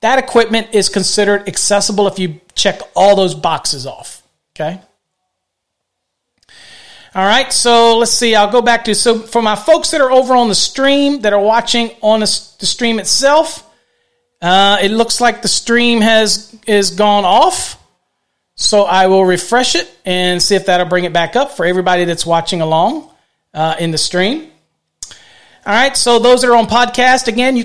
[0.00, 4.22] that equipment is considered accessible if you check all those boxes off.
[4.54, 4.80] Okay.
[7.16, 8.34] All right, so let's see.
[8.34, 11.32] I'll go back to so for my folks that are over on the stream that
[11.32, 13.64] are watching on the, stream itself,
[14.42, 17.80] uh, it looks like the stream has is gone off.
[18.56, 22.04] So I will refresh it and see if that'll bring it back up for everybody
[22.04, 23.08] that's watching along
[23.52, 24.50] uh, in the stream.
[25.66, 27.64] All right, so those that are on podcast again, you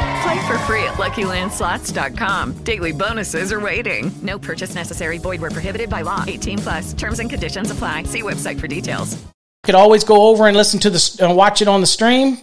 [0.21, 2.63] Play for free at LuckyLandSlots.com.
[2.63, 4.11] Daily bonuses are waiting.
[4.21, 5.17] No purchase necessary.
[5.17, 6.23] Void where prohibited by law.
[6.27, 6.93] 18 plus.
[6.93, 8.03] Terms and conditions apply.
[8.03, 9.13] See website for details.
[9.15, 9.29] You
[9.63, 12.37] could always go over and listen to the uh, watch it on the stream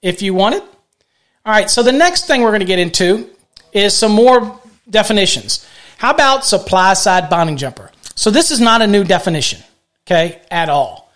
[0.00, 0.62] if you wanted.
[0.62, 1.68] All right.
[1.68, 3.28] So the next thing we're going to get into
[3.72, 5.66] is some more definitions.
[5.98, 7.90] How about supply side bonding jumper?
[8.14, 9.62] So this is not a new definition,
[10.06, 11.12] okay, at all.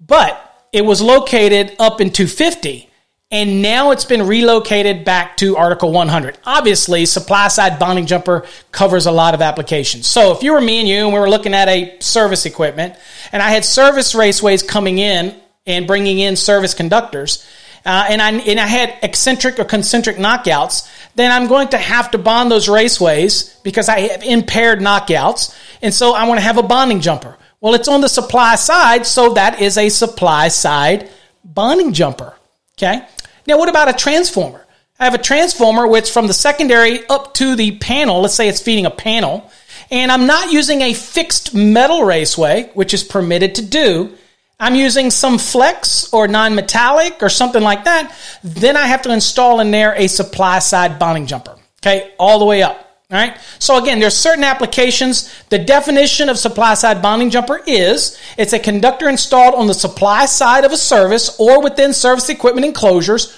[0.00, 2.88] But it was located up in 250
[3.34, 6.38] and now it's been relocated back to Article 100.
[6.44, 10.06] Obviously, supply side bonding jumper covers a lot of applications.
[10.06, 12.94] So if you were me and you and we were looking at a service equipment
[13.32, 15.34] and I had service raceways coming in
[15.66, 17.44] and bringing in service conductors,
[17.84, 22.12] uh, and I and I had eccentric or concentric knockouts, then I'm going to have
[22.12, 26.56] to bond those raceways because I have impaired knockouts, and so I want to have
[26.56, 27.36] a bonding jumper.
[27.60, 31.10] Well, it's on the supply side, so that is a supply side
[31.44, 32.34] bonding jumper.
[32.78, 33.04] Okay.
[33.46, 34.64] Now, what about a transformer?
[34.98, 38.62] I have a transformer which from the secondary up to the panel, let's say it's
[38.62, 39.50] feeding a panel,
[39.90, 44.16] and I'm not using a fixed metal raceway, which is permitted to do.
[44.58, 48.16] I'm using some flex or non metallic or something like that.
[48.42, 51.56] Then I have to install in there a supply side bonding jumper.
[51.82, 52.93] Okay, all the way up.
[53.10, 53.38] All right.
[53.58, 55.32] So again, there's certain applications.
[55.50, 60.26] The definition of supply side bonding jumper is it's a conductor installed on the supply
[60.26, 63.36] side of a service or within service equipment enclosures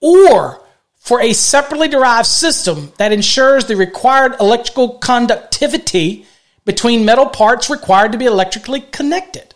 [0.00, 0.62] or
[0.96, 6.26] for a separately derived system that ensures the required electrical conductivity
[6.64, 9.54] between metal parts required to be electrically connected.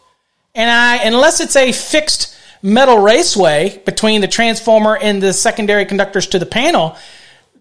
[0.54, 6.26] And I, unless it's a fixed metal raceway between the transformer and the secondary conductors
[6.28, 6.96] to the panel,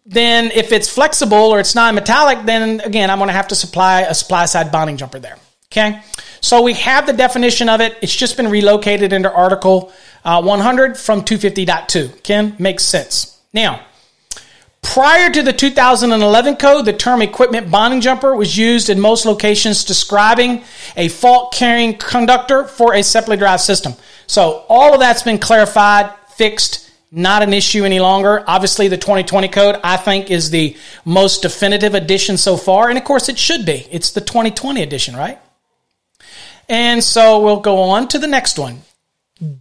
[0.06, 4.02] then if it's flexible or it's non-metallic, then again, I'm going to have to supply
[4.02, 5.38] a supply side bonding jumper there.
[5.72, 6.02] Okay.
[6.42, 7.98] So we have the definition of it.
[8.02, 9.94] It's just been relocated into Article
[10.26, 12.22] uh, 100 from 250.2.
[12.22, 13.40] Ken, makes sense.
[13.54, 13.86] Now,
[14.82, 19.84] prior to the 2011 code, the term equipment bonding jumper was used in most locations
[19.84, 20.64] describing
[20.96, 23.94] a fault carrying conductor for a separately derived system.
[24.28, 28.44] So all of that's been clarified, fixed, not an issue any longer.
[28.48, 32.90] Obviously, the 2020 code, I think, is the most definitive edition so far.
[32.90, 33.88] And of course, it should be.
[33.92, 35.40] It's the 2020 edition, right?
[36.68, 38.82] And so we'll go on to the next one.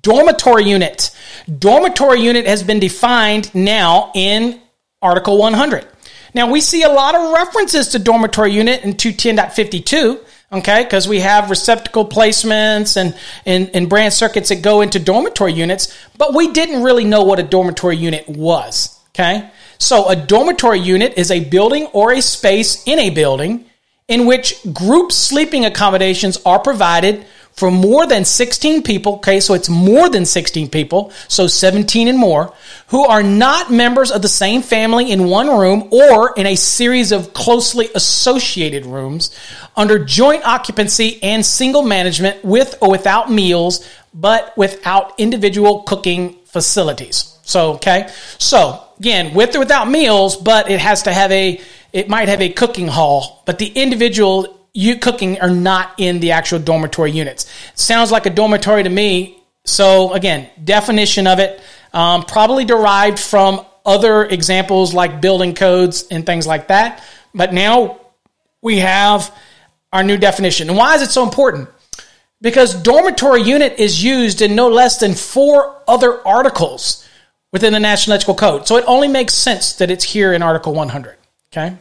[0.00, 1.14] Dormitory unit.
[1.58, 4.60] Dormitory unit has been defined now in
[5.02, 5.86] Article 100.
[6.34, 10.84] Now, we see a lot of references to dormitory unit in 210.52 okay?
[10.84, 15.96] Because we have receptacle placements and, and, and branch circuits that go into dormitory units
[16.18, 19.00] but we didn't really know what a dormitory unit was.
[19.10, 19.50] Okay?
[19.78, 23.64] So a dormitory unit is a building or a space in a building
[24.08, 29.68] in which group sleeping accommodations are provided for more than 16 people, okay, so it's
[29.68, 32.52] more than 16 people, so 17 and more,
[32.88, 37.12] who are not members of the same family in one room or in a series
[37.12, 39.38] of closely associated rooms
[39.76, 47.38] under joint occupancy and single management with or without meals, but without individual cooking facilities.
[47.42, 51.60] So, okay, so again, with or without meals, but it has to have a,
[51.92, 56.32] it might have a cooking hall, but the individual you cooking are not in the
[56.32, 57.50] actual dormitory units.
[57.74, 59.38] Sounds like a dormitory to me.
[59.64, 61.60] So again, definition of it
[61.92, 67.02] um, probably derived from other examples like building codes and things like that.
[67.34, 68.00] But now
[68.60, 69.34] we have
[69.92, 70.68] our new definition.
[70.68, 71.68] And why is it so important?
[72.40, 77.06] Because dormitory unit is used in no less than four other articles
[77.52, 78.66] within the National Electrical Code.
[78.66, 81.16] So it only makes sense that it's here in Article 100.
[81.52, 81.76] Okay?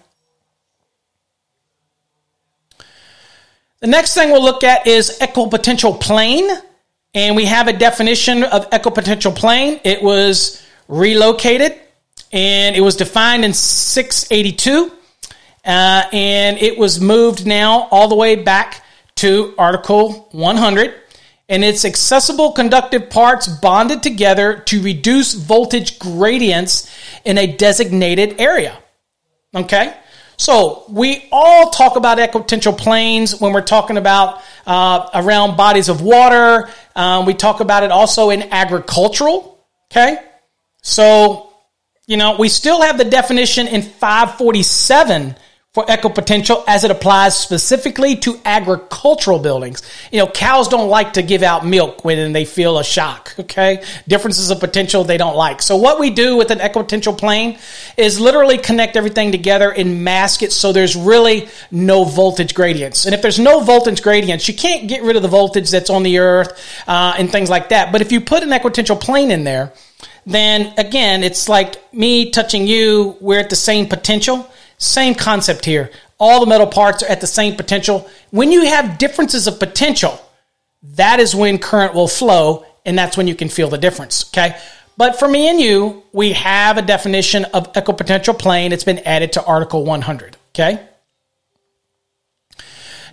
[3.82, 6.48] The next thing we'll look at is equipotential plane.
[7.16, 9.82] And we have a definition of equipotential plane.
[9.84, 11.80] It was relocated
[12.32, 14.92] and it was defined in 682.
[15.66, 18.84] Uh, and it was moved now all the way back
[19.16, 20.94] to Article 100.
[21.50, 26.88] And it's accessible conductive parts bonded together to reduce voltage gradients
[27.26, 28.78] in a designated area.
[29.56, 29.96] Okay?
[30.42, 36.02] So we all talk about equipotential planes when we're talking about uh, around bodies of
[36.02, 36.68] water.
[36.96, 39.64] Um, we talk about it also in agricultural.
[39.92, 40.18] Okay,
[40.82, 41.54] so
[42.08, 45.36] you know we still have the definition in 547
[45.74, 49.82] for equipotential as it applies specifically to agricultural buildings.
[50.12, 53.82] You know, cows don't like to give out milk when they feel a shock, okay?
[54.06, 55.62] Differences of potential they don't like.
[55.62, 57.58] So what we do with an equipotential plane
[57.96, 63.06] is literally connect everything together and mask it so there's really no voltage gradients.
[63.06, 66.04] And if there's no voltage gradients, you can't get rid of the voltage that's on
[66.04, 67.94] the earth uh, and things like that.
[67.94, 69.72] But if you put an equipotential plane in there,
[70.26, 74.52] then again, it's like me touching you, we're at the same potential
[74.82, 75.92] same concept here.
[76.18, 78.10] All the metal parts are at the same potential.
[78.32, 80.20] When you have differences of potential,
[80.96, 84.26] that is when current will flow, and that's when you can feel the difference.
[84.30, 84.58] Okay.
[84.98, 88.72] But for me and you, we have a definition of equipotential plane.
[88.72, 90.36] It's been added to Article 100.
[90.50, 90.84] Okay.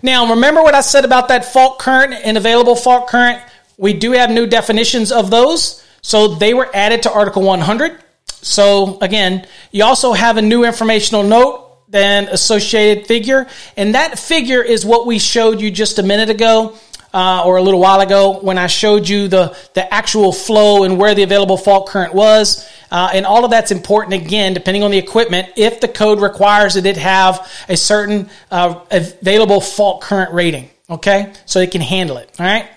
[0.03, 3.43] Now, remember what I said about that fault current and available fault current?
[3.77, 5.85] We do have new definitions of those.
[6.01, 7.99] So they were added to Article 100.
[8.43, 13.47] So again, you also have a new informational note then associated figure.
[13.77, 16.77] And that figure is what we showed you just a minute ago.
[17.11, 20.99] Uh, or a little while ago when I showed you the, the actual flow and
[20.99, 22.69] where the available fault current was.
[22.91, 26.75] Uh, and all of that's important again, depending on the equipment, if the code requires
[26.75, 30.69] that it have a certain uh, available fault current rating.
[30.91, 31.33] Okay?
[31.47, 32.31] So it can handle it.
[32.39, 32.69] All right?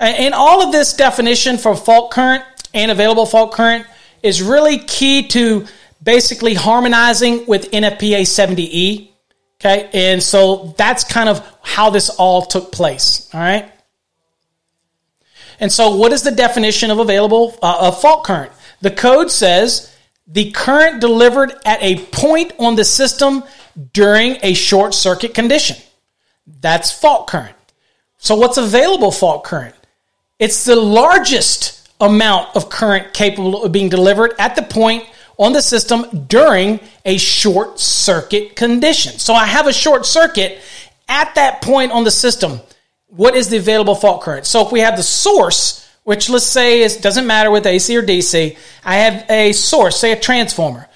[0.00, 2.42] And all of this definition for fault current
[2.74, 3.86] and available fault current
[4.22, 5.66] is really key to
[6.02, 9.10] basically harmonizing with NFPA 70E.
[9.60, 9.90] Okay.
[9.92, 13.28] And so that's kind of how this all took place.
[13.34, 13.70] All right.
[15.60, 18.50] And so, what is the definition of available uh, of fault current?
[18.80, 19.94] The code says
[20.26, 23.44] the current delivered at a point on the system
[23.92, 25.76] during a short circuit condition.
[26.46, 27.56] That's fault current.
[28.16, 29.74] So, what's available fault current?
[30.38, 35.04] It's the largest amount of current capable of being delivered at the point
[35.38, 39.18] on the system during a short circuit condition.
[39.18, 40.60] So I have a short circuit
[41.08, 42.60] at that point on the system.
[43.08, 44.46] What is the available fault current?
[44.46, 48.02] So if we have the source, which let's say is doesn't matter with AC or
[48.02, 50.86] DC, I have a source, say a transformer.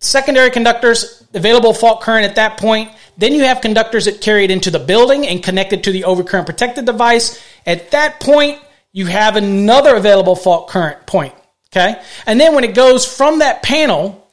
[0.00, 2.90] Secondary conductors, available fault current at that point.
[3.16, 6.46] Then you have conductors that carry it into the building and connected to the overcurrent
[6.46, 7.42] protected device.
[7.66, 8.58] At that point,
[8.92, 11.34] you have another available fault current point.
[11.74, 12.00] Okay.
[12.26, 14.30] And then when it goes from that panel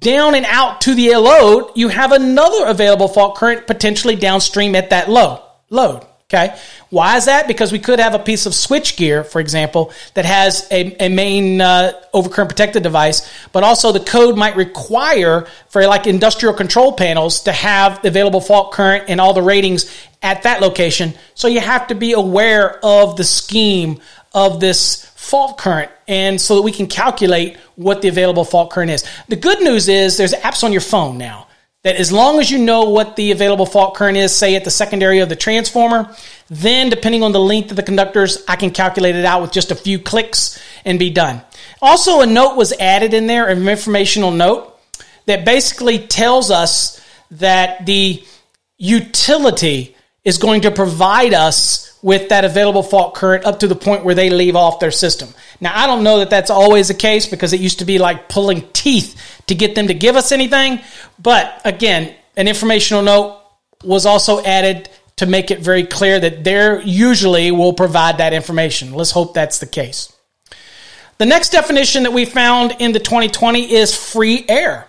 [0.00, 4.90] down and out to the load, you have another available fault current potentially downstream at
[4.90, 6.06] that low load.
[6.24, 6.56] Okay.
[6.94, 7.48] Why is that?
[7.48, 11.08] Because we could have a piece of switch gear, for example, that has a, a
[11.08, 16.92] main uh, overcurrent protected device, but also the code might require for like industrial control
[16.92, 19.92] panels to have the available fault current and all the ratings
[20.22, 21.14] at that location.
[21.34, 24.00] So you have to be aware of the scheme
[24.32, 28.92] of this fault current and so that we can calculate what the available fault current
[28.92, 29.04] is.
[29.26, 31.48] The good news is there's apps on your phone now
[31.84, 34.70] that as long as you know what the available fault current is, say at the
[34.70, 36.14] secondary of the transformer,
[36.48, 39.70] then depending on the length of the conductors, I can calculate it out with just
[39.70, 41.42] a few clicks and be done.
[41.82, 44.78] Also, a note was added in there, an informational note
[45.26, 47.00] that basically tells us
[47.32, 48.24] that the
[48.78, 49.93] utility
[50.24, 54.14] is going to provide us with that available fault current up to the point where
[54.14, 55.28] they leave off their system.
[55.60, 58.28] Now, I don't know that that's always the case because it used to be like
[58.28, 60.80] pulling teeth to get them to give us anything.
[61.18, 63.40] But again, an informational note
[63.82, 68.92] was also added to make it very clear that they usually will provide that information.
[68.92, 70.12] Let's hope that's the case.
[71.18, 74.88] The next definition that we found in the 2020 is free air.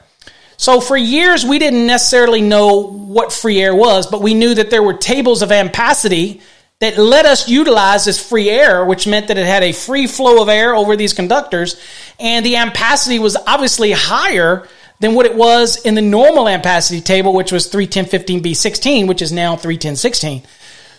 [0.58, 4.70] So for years, we didn't necessarily know what free air was, but we knew that
[4.70, 6.42] there were tables of ampacity
[6.80, 10.42] that let us utilize this free air, which meant that it had a free flow
[10.42, 11.82] of air over these conductors,
[12.20, 14.68] and the ampacity was obviously higher
[15.00, 19.56] than what it was in the normal ampacity table, which was 31015B16, which is now
[19.56, 20.44] 31016.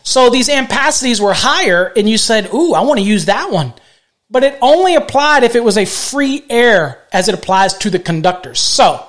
[0.02, 3.72] So these ampacities were higher, and you said, Ooh, I want to use that one.
[4.30, 7.98] But it only applied if it was a free air as it applies to the
[7.98, 8.60] conductors.
[8.60, 9.06] So,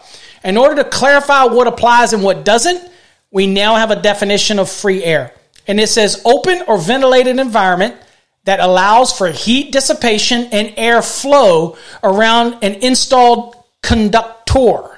[0.47, 2.89] in order to clarify what applies and what doesn't,
[3.31, 5.33] we now have a definition of free air.
[5.67, 7.97] And it says open or ventilated environment
[8.45, 14.97] that allows for heat dissipation and air flow around an installed conductor,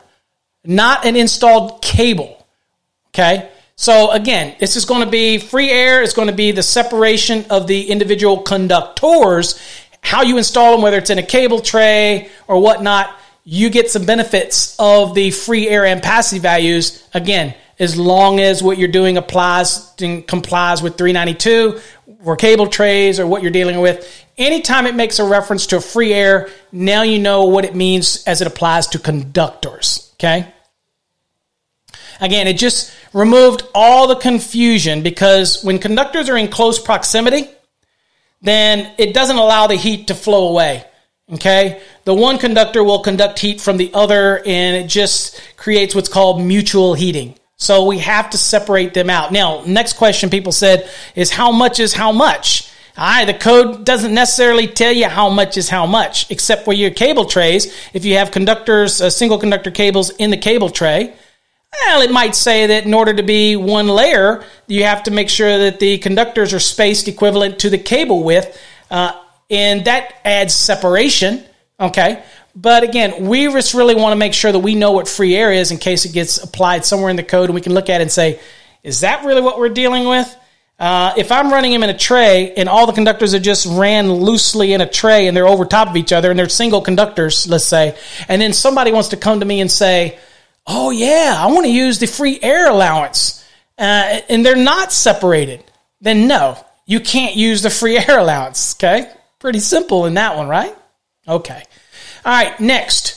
[0.64, 2.45] not an installed cable.
[3.08, 3.50] Okay?
[3.76, 7.45] So again, this is going to be free air, it's going to be the separation
[7.50, 9.60] of the individual conductors,
[10.02, 13.16] how you install them, whether it's in a cable tray or whatnot
[13.52, 17.04] you get some benefits of the free air ampacity values.
[17.16, 21.80] Again, as long as what you're doing applies and complies with 392
[22.24, 24.24] or cable trays or what you're dealing with.
[24.38, 28.24] Anytime it makes a reference to a free air, now you know what it means
[28.26, 30.12] as it applies to conductors.
[30.14, 30.47] Okay.
[32.22, 37.50] Again, it just removed all the confusion because when conductors are in close proximity,
[38.43, 40.86] then it doesn't allow the heat to flow away.
[41.32, 41.82] Okay.
[42.05, 46.41] The one conductor will conduct heat from the other and it just creates what's called
[46.41, 47.36] mutual heating.
[47.57, 49.32] So we have to separate them out.
[49.32, 52.71] Now, next question people said is how much is how much?
[52.97, 56.91] Right, the code doesn't necessarily tell you how much is how much, except for your
[56.91, 57.73] cable trays.
[57.93, 61.13] If you have conductors, uh, single conductor cables in the cable tray,
[61.82, 65.30] well, it might say that in order to be one layer, you have to make
[65.30, 68.59] sure that the conductors are spaced equivalent to the cable width,
[68.91, 69.13] uh,
[69.50, 71.43] and that adds separation.
[71.80, 72.24] Okay.
[72.56, 75.52] But again, we just really want to make sure that we know what free air
[75.52, 78.02] is in case it gets applied somewhere in the code and we can look at
[78.02, 78.39] it and say,
[78.84, 80.36] is that really what we're dealing with?
[80.80, 84.12] Uh, if I'm running them in a tray and all the conductors are just ran
[84.12, 87.47] loosely in a tray and they're over top of each other and they're single conductors,
[87.50, 87.97] let's say,
[88.30, 90.18] and then somebody wants to come to me and say,
[90.66, 93.45] oh yeah, I want to use the free air allowance,
[93.78, 95.64] uh, and they're not separated,
[96.00, 98.76] then no, you can't use the free air allowance.
[98.76, 99.12] Okay.
[99.40, 100.76] Pretty simple in that one, right?
[101.28, 101.64] Okay.
[102.26, 102.60] All right.
[102.60, 103.16] Next.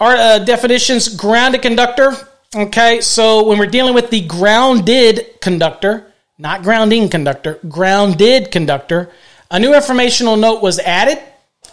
[0.00, 2.12] Our uh, definitions grounded conductor.
[2.54, 3.00] Okay.
[3.00, 9.10] So when we're dealing with the grounded conductor, not grounding conductor, grounded conductor,
[9.50, 11.22] a new informational note was added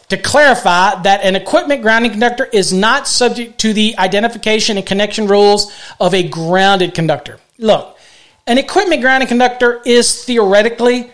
[0.10, 5.28] to clarify that an equipment grounding conductor is not subject to the identification and connection
[5.28, 7.40] rules of a grounded conductor.
[7.58, 7.98] Look,
[8.46, 11.12] an equipment grounding conductor is theoretically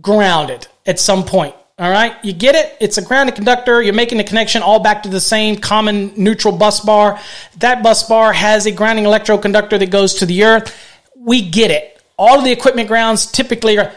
[0.00, 1.54] grounded at some point.
[1.78, 2.74] All right, you get it?
[2.80, 3.82] It's a grounded conductor.
[3.82, 7.20] You're making the connection all back to the same common neutral bus bar.
[7.58, 10.74] That bus bar has a grounding electrode conductor that goes to the earth.
[11.14, 12.02] We get it.
[12.16, 13.92] All of the equipment grounds typically are,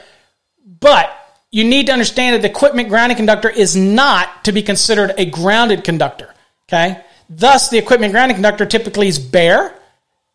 [0.81, 1.15] but
[1.51, 5.23] you need to understand that the equipment grounding conductor is not to be considered a
[5.25, 6.33] grounded conductor.
[6.67, 7.01] Okay.
[7.29, 9.73] Thus, the equipment grounding conductor typically is bare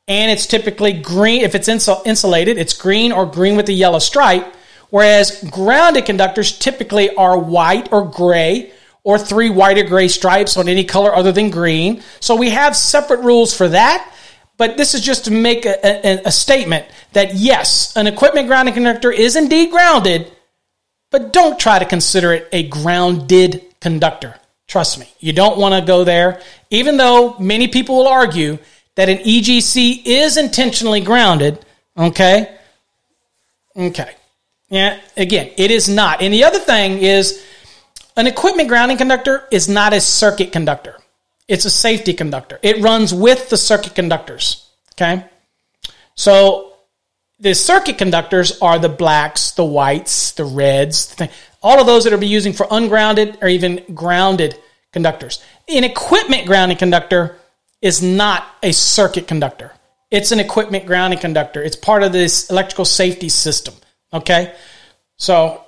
[0.08, 1.42] and it's typically green.
[1.42, 4.54] If it's insulated, it's green or green with a yellow stripe.
[4.90, 8.72] Whereas grounded conductors typically are white or gray
[9.02, 12.02] or three white or gray stripes on any color other than green.
[12.20, 14.10] So we have separate rules for that.
[14.56, 18.74] But this is just to make a, a, a statement that yes, an equipment grounding
[18.74, 20.30] conductor is indeed grounded,
[21.10, 24.36] but don't try to consider it a grounded conductor.
[24.68, 28.58] Trust me, you don't want to go there, even though many people will argue
[28.94, 31.64] that an EGC is intentionally grounded.
[31.96, 32.56] Okay?
[33.76, 34.14] Okay.
[34.68, 36.22] Yeah, again, it is not.
[36.22, 37.44] And the other thing is
[38.16, 40.96] an equipment grounding conductor is not a circuit conductor.
[41.48, 42.58] It's a safety conductor.
[42.62, 44.68] It runs with the circuit conductors.
[44.94, 45.24] Okay?
[46.14, 46.72] So
[47.38, 51.30] the circuit conductors are the blacks, the whites, the reds, the
[51.62, 54.58] all of those that are be using for ungrounded or even grounded
[54.92, 55.42] conductors.
[55.68, 57.38] An equipment grounding conductor
[57.80, 59.72] is not a circuit conductor.
[60.10, 61.62] It's an equipment grounding conductor.
[61.62, 63.74] It's part of this electrical safety system.
[64.14, 64.54] Okay?
[65.16, 65.62] So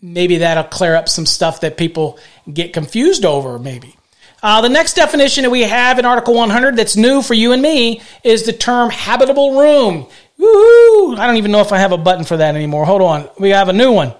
[0.00, 2.18] maybe that'll clear up some stuff that people
[2.52, 3.96] get confused over, maybe.
[4.42, 7.62] Uh, the next definition that we have in Article 100 that's new for you and
[7.62, 10.06] me is the term habitable room.
[10.38, 11.16] Woohoo!
[11.16, 12.84] I don't even know if I have a button for that anymore.
[12.84, 13.28] Hold on.
[13.38, 14.08] We have a new one.
[14.08, 14.16] All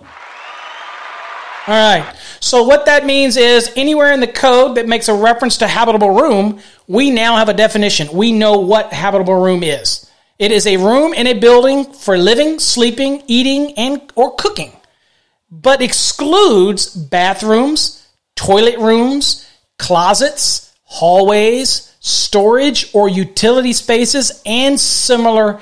[1.69, 2.15] right.
[2.39, 6.11] So what that means is anywhere in the code that makes a reference to habitable
[6.11, 8.09] room, we now have a definition.
[8.13, 10.09] We know what habitable room is.
[10.43, 14.73] It is a room in a building for living, sleeping, eating, and or cooking,
[15.53, 25.61] but excludes bathrooms, toilet rooms, closets, hallways, storage or utility spaces, and similar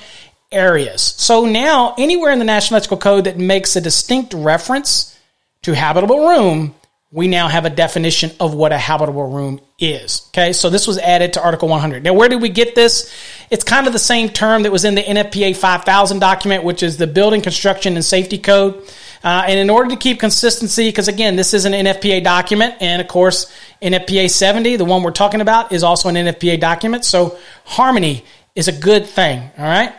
[0.50, 1.02] areas.
[1.02, 5.14] So now, anywhere in the National Electrical Code that makes a distinct reference
[5.60, 6.74] to habitable room,
[7.12, 10.28] we now have a definition of what a habitable room is.
[10.28, 12.04] Okay, so this was added to Article 100.
[12.04, 13.12] Now, where did we get this?
[13.50, 16.96] It's kind of the same term that was in the NFPA 5000 document, which is
[16.96, 18.80] the Building Construction and Safety Code.
[19.24, 23.02] Uh, and in order to keep consistency, because again, this is an NFPA document, and
[23.02, 27.04] of course, NFPA 70, the one we're talking about, is also an NFPA document.
[27.04, 28.24] So harmony
[28.54, 29.50] is a good thing.
[29.58, 29.92] All right.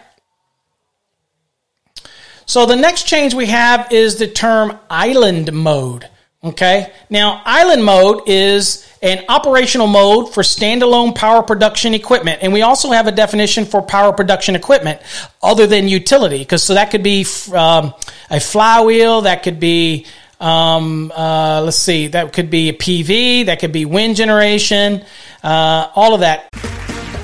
[2.46, 6.10] So the next change we have is the term island mode.
[6.44, 6.92] Okay.
[7.10, 12.40] Now, island mode is an operational mode for standalone power production equipment.
[12.42, 15.02] And we also have a definition for power production equipment
[15.42, 16.40] other than utility.
[16.40, 17.94] Because so that could be um,
[18.30, 20.06] a flywheel, that could be,
[20.40, 25.04] um, uh, let's see, that could be a PV, that could be wind generation,
[25.44, 26.48] uh, all of that.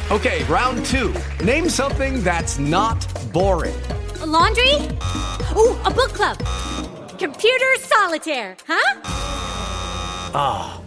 [0.09, 0.43] Okay.
[0.45, 1.13] Round two.
[1.43, 3.75] Name something that's not boring
[4.21, 4.73] a laundry?
[5.55, 6.37] Ooh, a book club.
[7.19, 9.01] Computer solitaire, huh?
[10.33, 10.86] Ah, oh,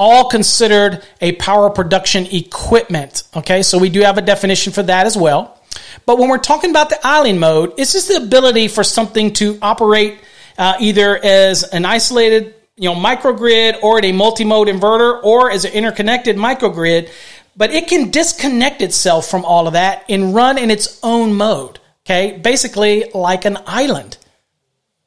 [0.00, 3.22] all considered a power production equipment.
[3.36, 5.60] Okay, so we do have a definition for that as well.
[6.06, 9.58] But when we're talking about the island mode, it's just the ability for something to
[9.60, 10.18] operate
[10.56, 15.66] uh, either as an isolated, you know, microgrid or at a multi-mode inverter or as
[15.66, 17.10] an interconnected microgrid.
[17.54, 21.78] But it can disconnect itself from all of that and run in its own mode.
[22.06, 24.16] Okay, basically like an island.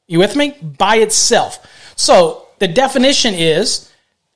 [0.06, 0.56] You with me?
[0.62, 1.66] By itself.
[1.96, 3.90] So the definition is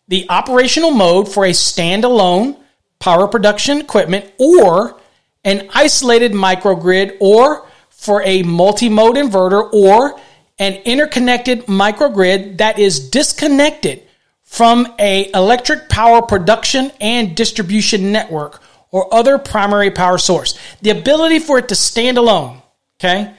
[0.08, 2.58] the operational mode for a standalone
[3.00, 5.00] power production equipment or
[5.44, 10.20] an isolated microgrid or for a multi-mode inverter or
[10.60, 14.04] an interconnected microgrid that is disconnected
[14.44, 20.58] from a electric power production and distribution network or other primary power source.
[20.82, 22.62] The ability for it to stand alone,
[23.00, 23.34] okay?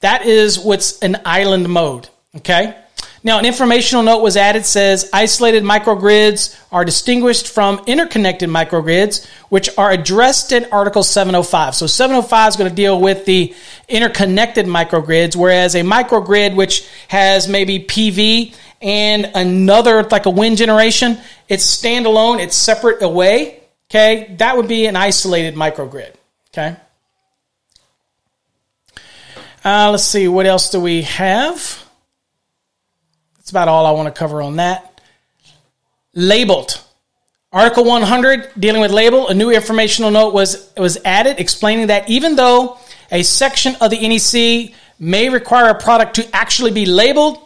[0.00, 2.76] That is what's an island mode, okay?
[3.22, 9.68] Now, an informational note was added says isolated microgrids are distinguished from interconnected microgrids, which
[9.76, 11.74] are addressed in Article 705.
[11.74, 13.54] So 705 is going to deal with the
[13.88, 21.18] interconnected microgrids, whereas a microgrid which has maybe PV and another like a wind generation,
[21.46, 23.60] it's standalone, it's separate away.
[23.90, 26.14] Okay, that would be an isolated microgrid.
[26.52, 26.76] Okay.
[29.62, 31.89] Uh, let's see, what else do we have?
[33.50, 35.00] About all I want to cover on that.
[36.14, 36.80] Labeled.
[37.52, 42.36] Article 100, dealing with label, a new informational note was, was added explaining that even
[42.36, 42.78] though
[43.10, 47.38] a section of the NEC may require a product to actually be labeled,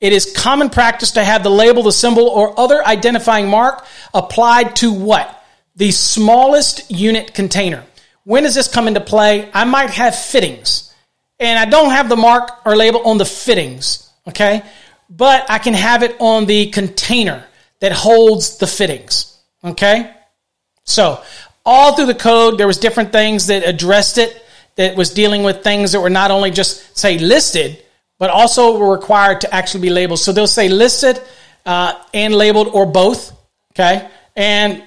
[0.00, 3.84] it is common practice to have the label, the symbol, or other identifying mark
[4.14, 5.44] applied to what?
[5.76, 7.84] The smallest unit container.
[8.24, 9.50] When does this come into play?
[9.52, 10.94] I might have fittings
[11.38, 14.62] and I don't have the mark or label on the fittings, okay?
[15.16, 17.44] But I can have it on the container
[17.80, 20.12] that holds the fittings, okay?
[20.84, 21.22] So,
[21.64, 24.42] all through the code, there was different things that addressed it,
[24.76, 27.82] that was dealing with things that were not only just, say, listed,
[28.18, 30.18] but also were required to actually be labeled.
[30.18, 31.20] So they'll say listed
[31.64, 33.32] uh, and labeled or both,
[33.72, 34.08] okay?
[34.34, 34.82] And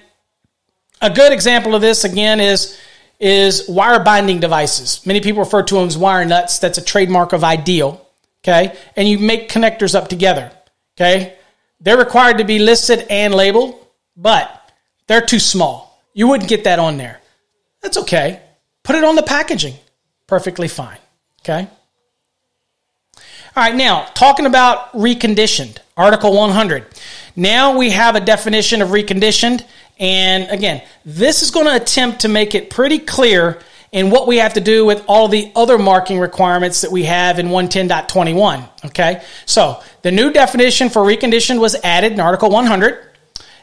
[1.01, 2.77] a good example of this, again, is
[3.19, 5.03] is wire binding devices.
[5.05, 6.59] Many people refer to them as wire nuts.
[6.59, 8.06] That's a trademark of Ideal.
[8.43, 8.77] Okay.
[8.95, 10.51] And you make connectors up together.
[10.95, 11.35] Okay.
[11.79, 13.75] They're required to be listed and labeled,
[14.15, 14.71] but
[15.07, 16.01] they're too small.
[16.13, 17.21] You wouldn't get that on there.
[17.81, 18.41] That's okay.
[18.83, 19.75] Put it on the packaging.
[20.25, 20.97] Perfectly fine.
[21.41, 21.67] Okay.
[23.55, 23.75] All right.
[23.75, 26.85] Now, talking about reconditioned, Article 100.
[27.35, 29.63] Now we have a definition of reconditioned.
[29.99, 33.59] And again, this is going to attempt to make it pretty clear
[33.97, 37.39] in what we have to do with all the other marking requirements that we have
[37.39, 38.69] in 110.21.
[38.85, 43.03] Okay, so the new definition for reconditioned was added in Article 100.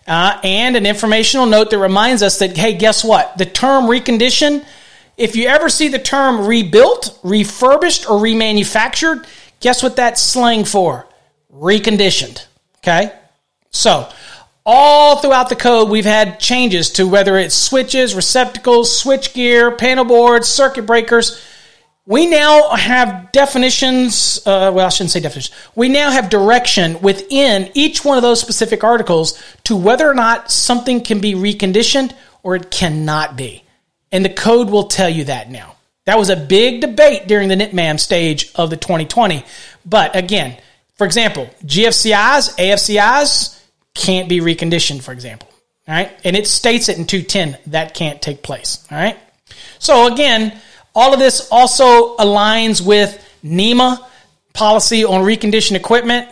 [0.09, 3.39] Uh, and an informational note that reminds us that, hey, guess what?
[3.39, 4.67] The term reconditioned,
[5.17, 9.25] if you ever see the term rebuilt, refurbished, or remanufactured,
[9.61, 11.07] guess what that's slang for?
[11.55, 12.45] Reconditioned.
[12.79, 13.13] Okay?
[13.71, 14.11] So,
[14.67, 20.05] all throughout the code, we've had changes to whether it's switches, receptacles, switch gear, panel
[20.05, 21.43] boards, circuit breakers.
[22.07, 24.39] We now have definitions.
[24.47, 25.57] Uh, well, I shouldn't say definitions.
[25.75, 30.51] We now have direction within each one of those specific articles to whether or not
[30.51, 33.65] something can be reconditioned or it cannot be.
[34.13, 35.77] And the code will tell you that now.
[36.05, 39.45] That was a big debate during the NITMAM stage of the 2020.
[39.87, 40.59] But again,
[40.97, 43.59] for example, GFCIs, AFCIs
[43.95, 45.49] can't be reconditioned, for example.
[45.87, 46.11] All right.
[46.25, 48.87] And it states it in 210 that can't take place.
[48.91, 49.19] All right.
[49.79, 50.59] So again,
[50.95, 54.05] all of this also aligns with NEMA
[54.53, 56.29] policy on reconditioned equipment.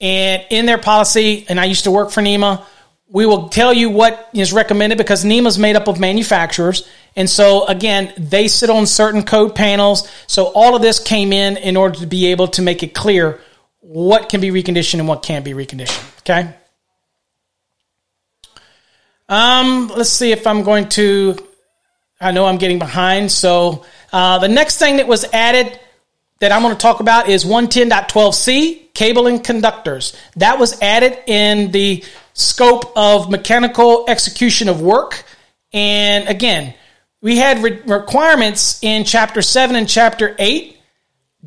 [0.00, 2.66] And in their policy, and I used to work for NEMA,
[3.08, 6.88] we will tell you what is recommended because NEMA is made up of manufacturers.
[7.14, 10.10] And so, again, they sit on certain code panels.
[10.26, 13.40] So, all of this came in in order to be able to make it clear
[13.80, 16.18] what can be reconditioned and what can't be reconditioned.
[16.20, 16.52] Okay.
[19.28, 21.36] Um, let's see if I'm going to.
[22.20, 23.30] I know I'm getting behind.
[23.30, 25.78] So uh, the next thing that was added
[26.40, 30.16] that I'm going to talk about is 110.12c cable and conductors.
[30.36, 35.24] That was added in the scope of mechanical execution of work.
[35.72, 36.74] And again,
[37.20, 40.78] we had re- requirements in chapter 7 and chapter 8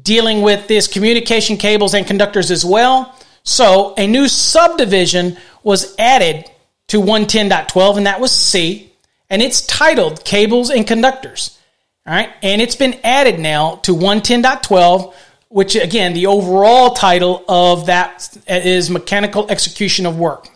[0.01, 3.15] dealing with this communication cables and conductors as well.
[3.43, 6.49] So a new subdivision was added
[6.89, 8.91] to 110.12, and that was C,
[9.29, 11.57] and it's titled Cables and Conductors.
[12.05, 15.13] All right, and it's been added now to 110.12,
[15.49, 20.49] which again, the overall title of that is Mechanical Execution of Work.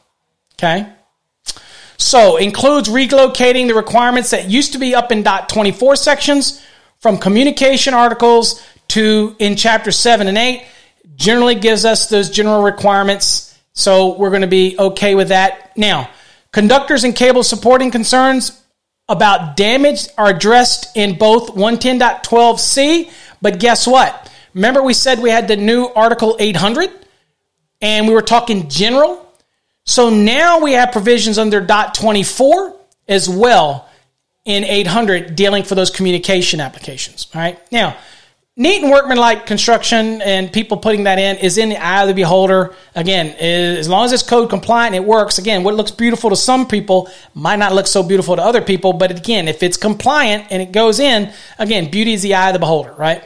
[0.56, 0.88] Okay.
[1.98, 6.64] So includes relocating the requirements that used to be up in dot 24 sections
[7.00, 10.66] from communication articles to in chapter 7 and 8
[11.16, 16.10] generally gives us those general requirements so we're going to be okay with that now
[16.54, 18.62] Conductors and cable supporting concerns
[19.10, 24.32] about damage are addressed in both 110.12c, but guess what?
[24.54, 26.92] Remember, we said we had the new Article 800
[27.82, 29.20] and we were talking general?
[29.86, 32.76] So now we have provisions under dot 24
[33.08, 33.90] as well
[34.46, 37.28] in 800 dealing for those communication applications.
[37.34, 37.60] All right.
[37.72, 37.98] Now,
[38.56, 42.14] neat and workmanlike construction and people putting that in is in the eye of the
[42.14, 42.76] beholder.
[42.96, 45.38] Again, as long as it's code compliant, it works.
[45.38, 48.94] Again, what looks beautiful to some people might not look so beautiful to other people.
[48.94, 52.54] But again, if it's compliant and it goes in, again, beauty is the eye of
[52.54, 53.24] the beholder, right?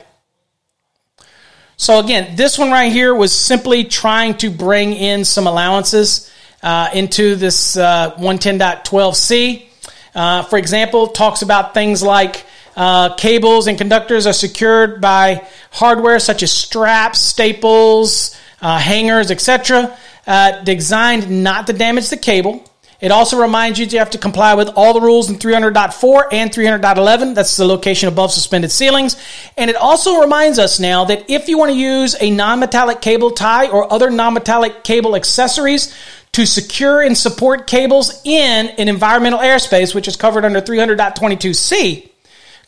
[1.76, 6.32] So again, this one right here was simply trying to bring in some allowances
[6.64, 9.68] uh, into this uh, 110.12c.
[10.16, 12.47] Uh, for example, talks about things like
[12.78, 19.98] uh, cables and conductors are secured by hardware such as straps, staples, uh, hangers, etc.,
[20.28, 22.64] uh, designed not to damage the cable.
[23.00, 26.28] It also reminds you that you have to comply with all the rules in 300.4
[26.32, 27.36] and 300.11.
[27.36, 29.18] That's the location above suspended ceilings.
[29.56, 33.32] And it also reminds us now that if you want to use a non-metallic cable
[33.32, 35.94] tie or other non-metallic cable accessories
[36.34, 42.07] to secure and support cables in an environmental airspace, which is covered under 300.22c,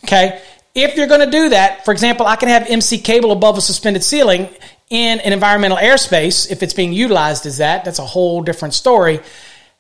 [0.04, 0.42] Okay.
[0.76, 3.62] If you're going to do that, for example, I can have MC cable above a
[3.62, 4.50] suspended ceiling
[4.90, 7.86] in an environmental airspace if it's being utilized as that.
[7.86, 9.20] That's a whole different story.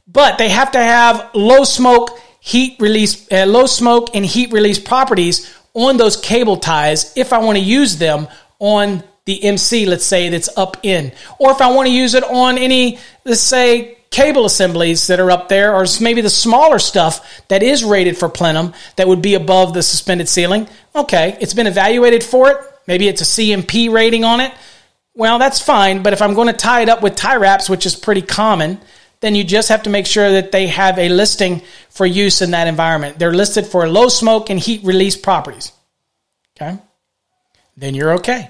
[0.07, 4.79] But they have to have low smoke, heat release, uh, low smoke and heat release
[4.79, 10.05] properties on those cable ties if I want to use them on the MC, let's
[10.05, 13.98] say that's up in, or if I want to use it on any, let's say,
[14.11, 18.29] cable assemblies that are up there, or maybe the smaller stuff that is rated for
[18.29, 20.67] plenum that would be above the suspended ceiling.
[20.95, 22.57] Okay, it's been evaluated for it.
[22.87, 24.51] Maybe it's a CMP rating on it.
[25.13, 27.85] Well, that's fine, but if I'm going to tie it up with tie wraps, which
[27.85, 28.79] is pretty common,
[29.19, 32.51] then you just have to make sure that they have a listing for use in
[32.51, 33.19] that environment.
[33.19, 35.71] They're listed for low smoke and heat release properties.
[36.55, 36.79] Okay?
[37.75, 38.49] Then you're okay.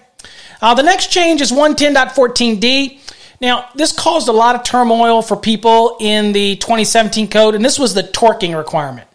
[0.62, 3.00] Uh, the next change is 110.14d.
[3.42, 7.80] Now, this caused a lot of turmoil for people in the 2017 code, and this
[7.80, 9.08] was the torquing requirement.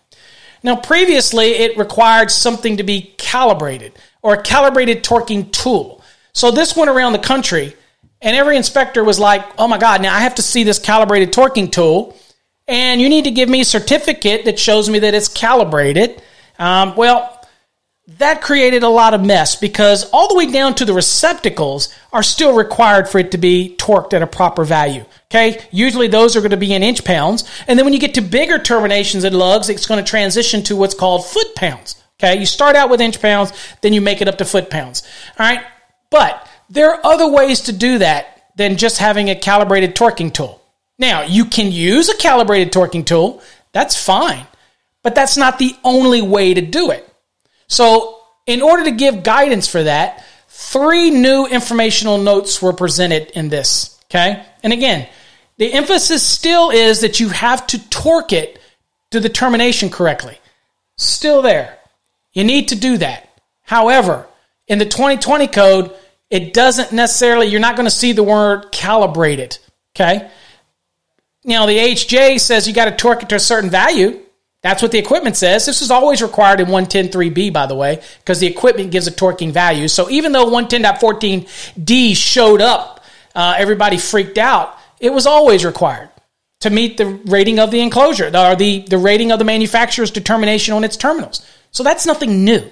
[0.63, 6.03] Now, previously, it required something to be calibrated or a calibrated torquing tool.
[6.33, 7.77] So this went around the country,
[8.23, 11.33] and every inspector was like, oh my God, now I have to see this calibrated
[11.33, 12.17] torquing tool,
[12.67, 16.23] and you need to give me a certificate that shows me that it's calibrated.
[16.59, 17.34] Um, well,
[18.07, 22.23] that created a lot of mess because all the way down to the receptacles are
[22.23, 25.05] still required for it to be torqued at a proper value.
[25.31, 25.65] Okay.
[25.71, 27.45] Usually those are going to be in inch pounds.
[27.67, 30.77] And then when you get to bigger terminations and lugs, it's going to transition to
[30.77, 31.97] what's called foot pounds.
[32.21, 32.39] Okay.
[32.39, 35.03] You start out with inch pounds, then you make it up to foot pounds.
[35.39, 35.65] All right.
[36.11, 40.61] But there are other ways to do that than just having a calibrated torquing tool.
[40.99, 43.43] Now, you can use a calibrated torquing tool.
[43.73, 44.47] That's fine.
[45.03, 47.09] But that's not the only way to do it.
[47.67, 53.49] So, in order to give guidance for that, three new informational notes were presented in
[53.49, 53.99] this.
[54.07, 54.45] Okay.
[54.63, 55.09] And again,
[55.57, 58.61] the emphasis still is that you have to torque it
[59.11, 60.39] to the termination correctly.
[60.97, 61.79] Still there.
[62.33, 63.29] You need to do that.
[63.63, 64.27] However,
[64.67, 65.95] in the 2020 code,
[66.31, 69.59] it doesn't necessarily, you're not going to see the word calibrated.
[69.95, 70.29] Okay.
[71.45, 74.24] Now, the HJ says you got to torque it to a certain value.
[74.65, 75.67] That's what the equipment says.
[75.67, 79.53] This is always required in 110.3b, by the way, because the equipment gives a torquing
[79.53, 79.89] value.
[79.89, 83.05] So even though 110.14d showed up,
[83.35, 84.79] uh, everybody freaked out.
[85.01, 86.09] It was always required
[86.61, 90.73] to meet the rating of the enclosure or the, the rating of the manufacturer's determination
[90.73, 91.47] on its terminals.
[91.71, 92.65] So that's nothing new.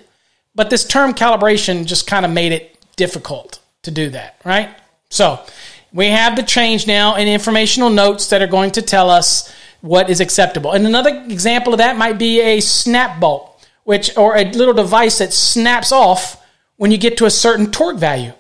[0.55, 4.71] But this term calibration just kind of made it difficult to do that, right?
[5.11, 5.45] So
[5.93, 10.09] we have the change now in informational notes that are going to tell us what
[10.09, 10.73] is acceptable.
[10.73, 15.19] And another example of that might be a snap bolt, which or a little device
[15.19, 16.43] that snaps off
[16.77, 18.33] when you get to a certain torque value.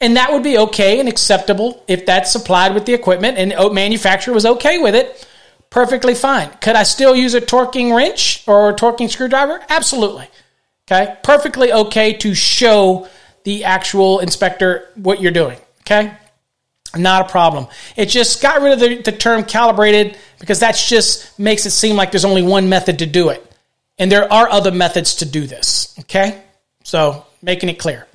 [0.00, 3.70] And that would be okay and acceptable if that's supplied with the equipment and the
[3.70, 5.28] manufacturer was okay with it.
[5.70, 6.50] Perfectly fine.
[6.60, 9.60] Could I still use a torquing wrench or a torquing screwdriver?
[9.68, 10.28] Absolutely.
[10.86, 11.16] Okay.
[11.22, 13.08] Perfectly okay to show
[13.44, 15.58] the actual inspector what you're doing.
[15.80, 16.12] Okay.
[16.96, 17.66] Not a problem.
[17.96, 21.96] It just got rid of the, the term calibrated because that just makes it seem
[21.96, 23.44] like there's only one method to do it.
[23.98, 25.94] And there are other methods to do this.
[26.00, 26.42] Okay.
[26.82, 28.06] So making it clear.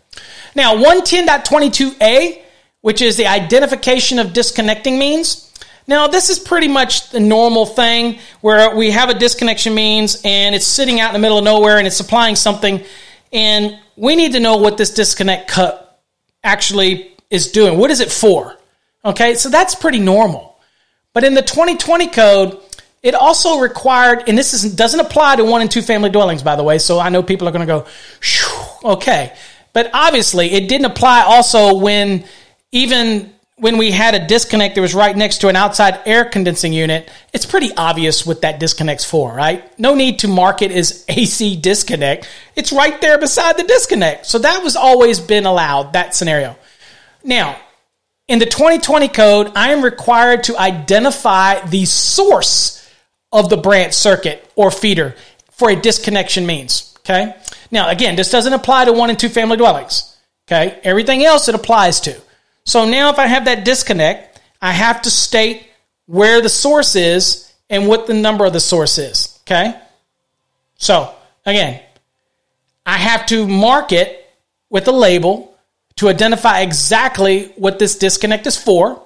[0.55, 2.41] Now, 110.22a,
[2.82, 5.51] which is the identification of disconnecting means.
[5.88, 10.53] Now, this is pretty much the normal thing where we have a disconnection means and
[10.53, 12.84] it's sitting out in the middle of nowhere and it's supplying something.
[13.34, 16.01] And we need to know what this disconnect cut
[16.43, 17.77] actually is doing.
[17.77, 18.55] What is it for?
[19.04, 20.60] Okay, so that's pretty normal.
[21.14, 22.60] But in the 2020 code,
[23.02, 26.56] it also required, and this is, doesn't apply to one and two family dwellings, by
[26.56, 27.86] the way, so I know people are going to
[28.84, 29.34] go, okay.
[29.72, 32.26] But obviously, it didn't apply also when
[32.72, 36.72] even when we had a disconnect that was right next to an outside air condensing
[36.72, 39.78] unit, it's pretty obvious what that disconnect's for, right?
[39.78, 42.28] No need to mark it as AC disconnect.
[42.56, 44.26] It's right there beside the disconnect.
[44.26, 46.56] So that was always been allowed, that scenario.
[47.24, 47.58] Now,
[48.30, 52.88] in the 2020 code, I am required to identify the source
[53.32, 55.15] of the branch circuit or feeder
[55.51, 56.95] for a disconnection means.
[56.99, 57.36] Okay.
[57.71, 60.15] Now, again, this doesn't apply to one and two family dwellings.
[60.47, 60.80] Okay.
[60.84, 62.21] Everything else it applies to.
[62.65, 65.67] So now if I have that disconnect, I have to state
[66.05, 69.39] where the source is and what the number of the source is.
[69.41, 69.73] Okay?
[70.75, 71.15] So
[71.47, 71.82] again,
[72.86, 74.30] I have to mark it
[74.69, 75.49] with a label
[76.00, 79.02] to identify exactly what this disconnect is for.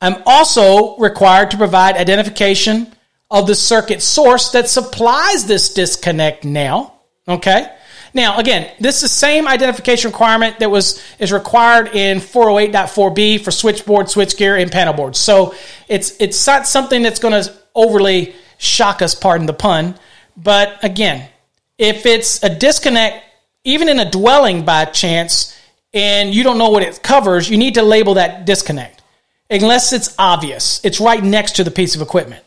[0.00, 2.94] I'm also required to provide identification
[3.32, 6.94] of the circuit source that supplies this disconnect now.
[7.26, 7.68] Okay?
[8.14, 13.50] Now, again, this is the same identification requirement that was is required in 408.4b for
[13.50, 15.18] switchboard, switchgear, and panel boards.
[15.18, 15.52] So
[15.88, 19.98] it's it's not something that's going to overly shock us, pardon the pun.
[20.36, 21.28] But again,
[21.76, 23.24] if it's a disconnect,
[23.64, 25.57] even in a dwelling by chance,
[25.92, 29.02] and you don't know what it covers, you need to label that disconnect.
[29.50, 30.84] Unless it's obvious.
[30.84, 32.44] It's right next to the piece of equipment.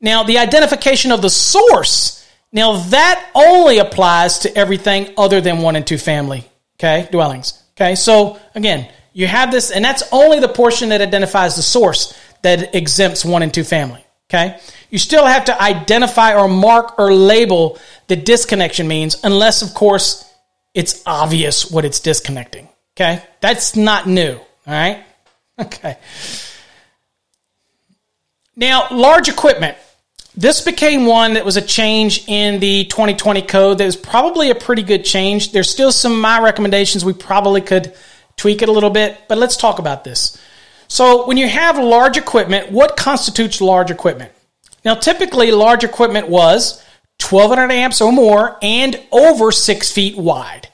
[0.00, 2.22] Now, the identification of the source
[2.52, 6.44] now that only applies to everything other than one and two family,
[6.76, 7.62] okay, dwellings.
[7.74, 12.18] Okay, so again, you have this, and that's only the portion that identifies the source
[12.42, 14.04] that exempts one and two family.
[14.28, 14.58] Okay,
[14.90, 20.30] you still have to identify or mark or label the disconnection means, unless, of course,
[20.74, 22.68] it's obvious what it's disconnecting.
[22.94, 24.34] Okay, that's not new.
[24.34, 25.04] All right,
[25.58, 25.96] okay.
[28.54, 29.76] Now, large equipment.
[30.34, 34.54] This became one that was a change in the 2020 code that was probably a
[34.54, 35.52] pretty good change.
[35.52, 37.94] There's still some my recommendations we probably could
[38.36, 40.38] tweak it a little bit, but let's talk about this.
[40.88, 44.32] So, when you have large equipment, what constitutes large equipment?
[44.84, 46.82] Now, typically, large equipment was
[47.20, 50.68] 1200 amps or more and over six feet wide.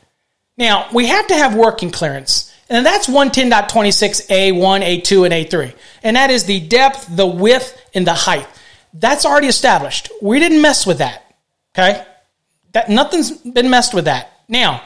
[0.59, 5.74] Now, we have to have working clearance, and that's 110.26A1, A2, and A3.
[6.02, 8.46] And that is the depth, the width, and the height.
[8.92, 10.11] That's already established.
[10.20, 11.34] We didn't mess with that.
[11.74, 12.04] Okay?
[12.72, 14.32] That nothing's been messed with that.
[14.48, 14.82] Now,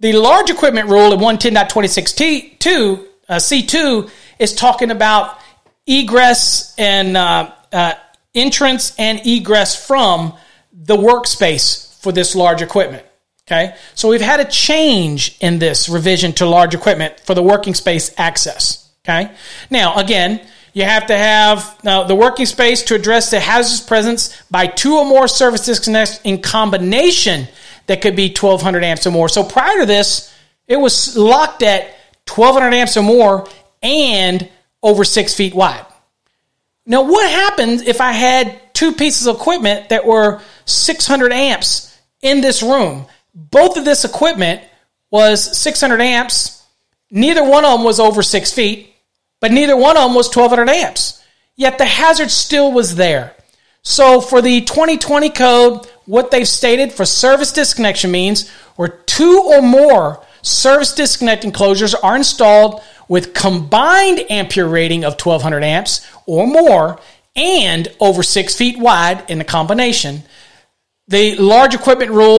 [0.00, 5.38] the large equipment rule in 110.26T2, uh, C2 is talking about
[5.86, 7.94] egress and uh, uh,
[8.34, 10.34] entrance and egress from
[10.72, 13.05] the workspace for this large equipment.
[13.48, 17.74] Okay, so we've had a change in this revision to large equipment for the working
[17.74, 18.90] space access.
[19.04, 19.30] Okay,
[19.70, 24.66] now again, you have to have the working space to address the hazardous presence by
[24.66, 27.46] two or more service disconnects in combination
[27.86, 29.28] that could be 1200 amps or more.
[29.28, 30.34] So prior to this,
[30.66, 31.84] it was locked at
[32.28, 33.48] 1200 amps or more
[33.80, 34.50] and
[34.82, 35.86] over six feet wide.
[36.84, 42.40] Now, what happens if I had two pieces of equipment that were 600 amps in
[42.40, 43.06] this room?
[43.36, 44.62] Both of this equipment
[45.12, 46.64] was 600 amps.
[47.12, 48.94] Neither one of them was over six feet
[49.40, 51.22] but neither one of them was 1200 amps.
[51.56, 53.34] Yet the hazard still was there.
[53.82, 59.62] So for the 2020 code, what they've stated for service disconnection means where two or
[59.62, 67.00] more service disconnect enclosures are installed with combined ampere rating of 1200 amps or more
[67.36, 70.22] and over six feet wide in the combination.
[71.08, 72.38] The large equipment rule.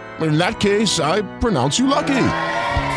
[0.21, 2.27] In that case, I pronounce you lucky.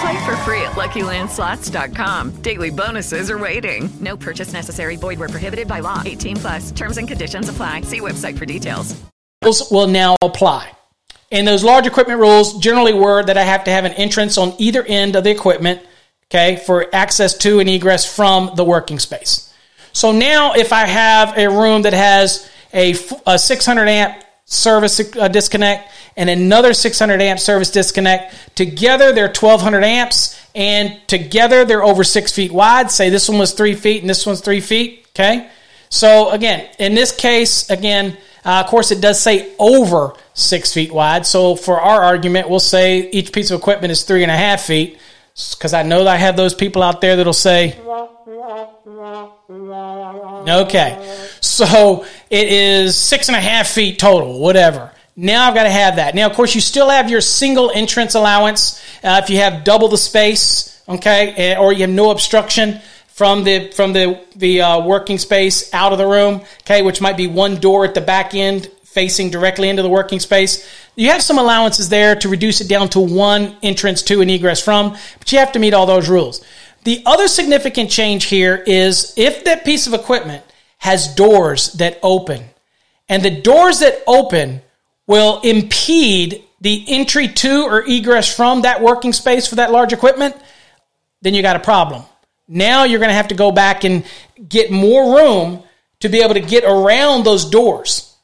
[0.01, 2.33] Play for free at LuckyLandSlots.com.
[2.43, 3.89] Daily bonuses are waiting.
[4.01, 4.97] No purchase necessary.
[4.97, 6.03] Void where prohibited by law.
[6.05, 6.73] 18 plus.
[6.73, 7.83] Terms and conditions apply.
[7.83, 9.01] See website for details.
[9.43, 10.71] Rules will now apply.
[11.31, 14.55] And those large equipment rules generally were that I have to have an entrance on
[14.59, 15.83] either end of the equipment,
[16.27, 19.53] okay, for access to and egress from the working space.
[19.93, 22.95] So now, if I have a room that has a,
[23.27, 28.35] a 600 amp service uh, disconnect and another 600 amp service disconnect.
[28.55, 32.91] Together, they're 1200 amps, and together they're over six feet wide.
[32.91, 35.07] Say this one was three feet and this one's three feet.
[35.11, 35.49] Okay.
[35.89, 40.93] So again, in this case, again, uh, of course, it does say over six feet
[40.93, 41.25] wide.
[41.25, 44.63] So for our argument, we'll say each piece of equipment is three and a half
[44.63, 44.99] feet.
[45.35, 47.77] Because I know that I have those people out there that'll say,
[50.63, 54.93] okay, so it is six and a half feet total, whatever.
[55.17, 56.15] Now I've got to have that.
[56.15, 59.89] Now, of course, you still have your single entrance allowance uh, if you have double
[59.89, 64.85] the space, okay, eh, or you have no obstruction from the from the the uh,
[64.85, 68.35] working space out of the room, okay, which might be one door at the back
[68.35, 70.69] end facing directly into the working space.
[70.97, 74.63] You have some allowances there to reduce it down to one entrance to and egress
[74.63, 76.45] from, but you have to meet all those rules.
[76.85, 80.45] The other significant change here is if that piece of equipment
[80.79, 82.45] has doors that open,
[83.09, 84.61] and the doors that open
[85.07, 90.37] will impede the entry to or egress from that working space for that large equipment,
[91.23, 92.03] then you got a problem.
[92.49, 94.05] Now you're going to have to go back and
[94.49, 95.63] get more room
[96.01, 98.15] to be able to get around those doors.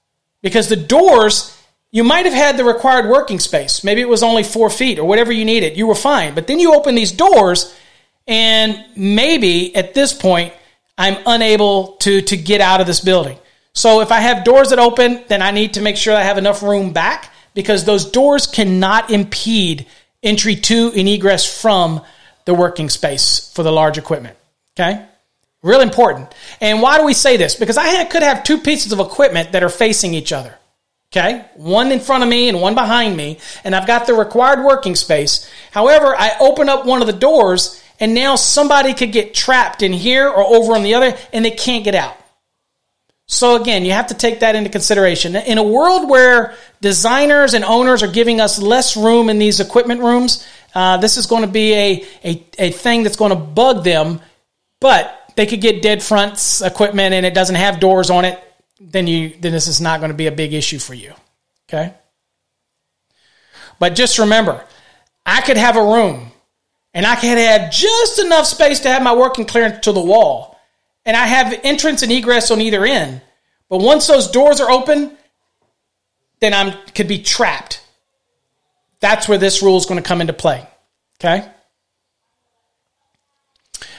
[0.43, 1.57] Because the doors,
[1.91, 3.85] you might have had the required working space.
[3.85, 5.77] Maybe it was only four feet or whatever you needed.
[5.77, 6.35] You were fine.
[6.35, 7.75] But then you open these doors,
[8.27, 10.53] and maybe at this point,
[10.97, 13.39] I'm unable to, to get out of this building.
[13.73, 16.39] So if I have doors that open, then I need to make sure I have
[16.39, 19.87] enough room back because those doors cannot impede
[20.23, 22.03] entry to and egress from
[22.45, 24.37] the working space for the large equipment.
[24.79, 25.05] Okay?
[25.63, 26.35] Real important.
[26.61, 27.55] And why do we say this?
[27.55, 30.55] Because I could have two pieces of equipment that are facing each other.
[31.13, 31.45] Okay?
[31.55, 34.95] One in front of me and one behind me, and I've got the required working
[34.95, 35.51] space.
[35.71, 39.93] However, I open up one of the doors and now somebody could get trapped in
[39.93, 42.17] here or over on the other and they can't get out.
[43.27, 45.37] So again, you have to take that into consideration.
[45.37, 50.01] In a world where designers and owners are giving us less room in these equipment
[50.01, 50.45] rooms,
[50.75, 54.21] uh, this is going to be a, a, a thing that's going to bug them,
[54.81, 58.43] but they could get dead fronts equipment and it doesn't have doors on it,
[58.81, 61.13] then you then this is not going to be a big issue for you.
[61.69, 61.95] Okay?
[63.79, 64.65] But just remember,
[65.25, 66.33] I could have a room
[66.93, 70.59] and I could have just enough space to have my working clearance to the wall.
[71.05, 73.23] And I have entrance and egress on either end.
[73.69, 75.17] But once those doors are open,
[76.41, 77.83] then I'm could be trapped.
[79.01, 80.67] That's where this rule is going to come into play.
[81.19, 81.49] Okay?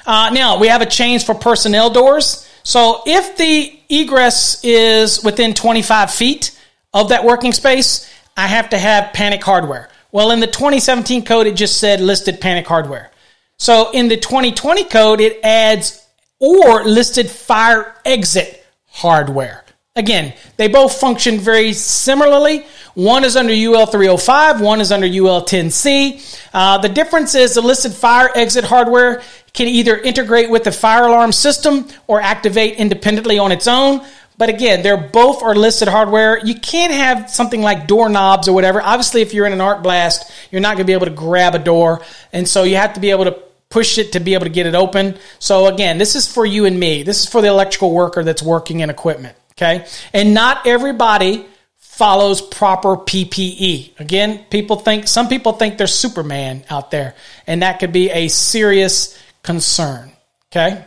[0.05, 2.47] Uh, now, we have a change for personnel doors.
[2.63, 6.59] So if the egress is within 25 feet
[6.93, 9.89] of that working space, I have to have panic hardware.
[10.11, 13.11] Well, in the 2017 code, it just said listed panic hardware.
[13.57, 16.05] So in the 2020 code, it adds
[16.39, 19.63] or listed fire exit hardware.
[19.95, 22.65] Again, they both function very similarly.
[22.93, 26.39] One is under UL 305, one is under UL 10C.
[26.53, 29.21] Uh, the difference is the listed fire exit hardware
[29.53, 34.01] can either integrate with the fire alarm system or activate independently on its own.
[34.41, 36.43] But again, they're both are listed hardware.
[36.43, 38.81] You can't have something like doorknobs or whatever.
[38.81, 41.53] Obviously, if you're in an arc blast, you're not going to be able to grab
[41.53, 42.01] a door.
[42.33, 43.37] And so you have to be able to
[43.69, 45.19] push it to be able to get it open.
[45.37, 47.03] So again, this is for you and me.
[47.03, 49.37] This is for the electrical worker that's working in equipment.
[49.51, 49.85] Okay.
[50.11, 51.45] And not everybody
[51.77, 53.99] follows proper PPE.
[53.99, 57.13] Again, people think, some people think they're Superman out there,
[57.45, 60.11] and that could be a serious concern.
[60.51, 60.83] Okay.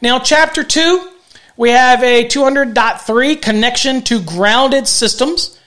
[0.00, 1.04] Now, chapter two,
[1.58, 5.58] we have a 200.3 connection to grounded systems.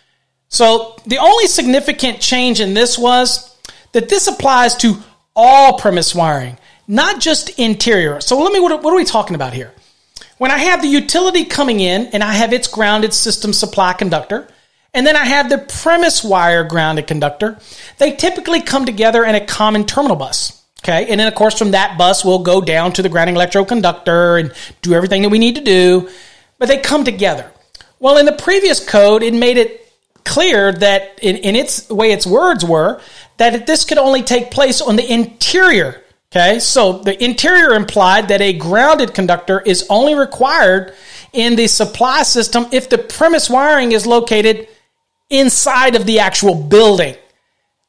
[0.48, 3.56] So the only significant change in this was
[3.92, 4.96] that this applies to
[5.36, 8.22] all premise wiring, not just interior.
[8.22, 9.74] So let me, what, what are we talking about here?
[10.38, 14.48] When I have the utility coming in and I have its grounded system supply conductor,
[14.94, 17.60] and then I have the premise wire grounded conductor,
[17.98, 20.61] they typically come together in a common terminal bus.
[20.84, 21.08] Okay.
[21.10, 24.38] And then, of course, from that bus, we'll go down to the grounding electrode conductor
[24.38, 24.52] and
[24.82, 26.10] do everything that we need to do.
[26.58, 27.52] But they come together.
[28.00, 29.82] Well, in the previous code, it made it
[30.24, 33.02] clear that in, in its way its words were
[33.38, 36.02] that this could only take place on the interior.
[36.32, 36.60] Okay.
[36.60, 40.94] So the interior implied that a grounded conductor is only required
[41.34, 44.68] in the supply system if the premise wiring is located
[45.30, 47.16] inside of the actual building.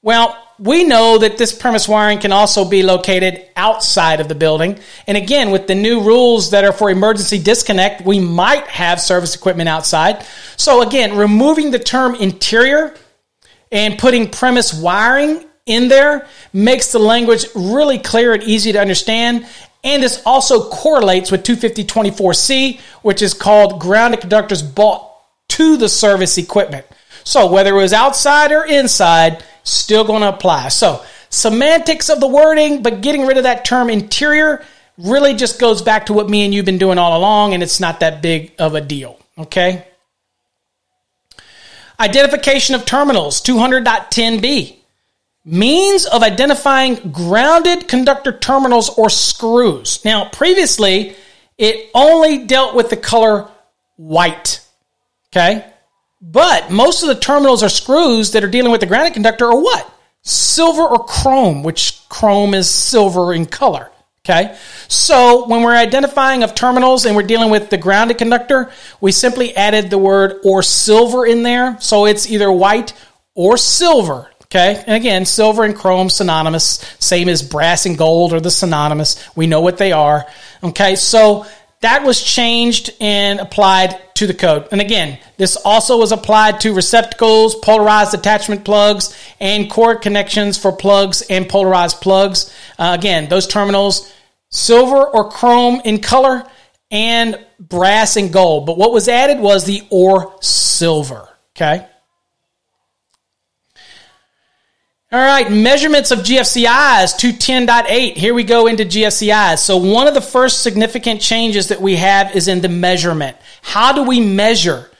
[0.02, 4.78] Well, we know that this premise wiring can also be located outside of the building.
[5.08, 9.34] And again, with the new rules that are for emergency disconnect, we might have service
[9.34, 10.24] equipment outside.
[10.56, 12.94] So again, removing the term interior
[13.72, 19.44] and putting premise wiring in there makes the language really clear and easy to understand.
[19.82, 25.10] And this also correlates with 25024C, which is called grounded conductors bought
[25.48, 26.86] to the service equipment.
[27.24, 30.68] So whether it was outside or inside, still going to apply.
[30.68, 34.64] So, semantics of the wording, but getting rid of that term interior
[34.98, 37.80] really just goes back to what me and you've been doing all along, and it's
[37.80, 39.18] not that big of a deal.
[39.38, 39.86] Okay?
[41.98, 44.76] Identification of terminals 200.10b.
[45.44, 50.04] Means of identifying grounded conductor terminals or screws.
[50.04, 51.16] Now, previously,
[51.58, 53.48] it only dealt with the color
[53.96, 54.60] white.
[55.30, 55.71] Okay?
[56.22, 59.60] But most of the terminals or screws that are dealing with the grounded conductor are
[59.60, 59.92] what?
[60.22, 63.90] Silver or chrome, which chrome is silver in color.
[64.24, 64.56] Okay.
[64.86, 68.70] So when we're identifying of terminals and we're dealing with the grounded conductor,
[69.00, 71.76] we simply added the word or silver in there.
[71.80, 72.92] So it's either white
[73.34, 74.30] or silver.
[74.44, 74.80] Okay.
[74.86, 79.28] And again, silver and chrome synonymous, same as brass and gold are the synonymous.
[79.34, 80.24] We know what they are.
[80.62, 80.94] Okay.
[80.94, 81.46] So
[81.82, 84.68] that was changed and applied to the code.
[84.72, 90.72] And again, this also was applied to receptacles, polarized attachment plugs, and cord connections for
[90.72, 92.54] plugs and polarized plugs.
[92.78, 94.12] Uh, again, those terminals,
[94.48, 96.44] silver or chrome in color,
[96.90, 98.66] and brass and gold.
[98.66, 101.28] But what was added was the or silver.
[101.56, 101.86] Okay.
[105.12, 108.16] All right, measurements of GFCIs 210.8.
[108.16, 109.58] Here we go into GFCIs.
[109.58, 113.36] So, one of the first significant changes that we have is in the measurement.
[113.60, 114.90] How do we measure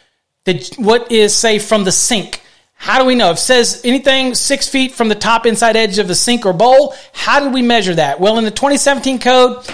[0.44, 2.42] the, what is, say, from the sink?
[2.74, 3.30] How do we know?
[3.30, 6.52] If it says anything six feet from the top inside edge of the sink or
[6.52, 8.20] bowl, how do we measure that?
[8.20, 9.66] Well, in the 2017 code,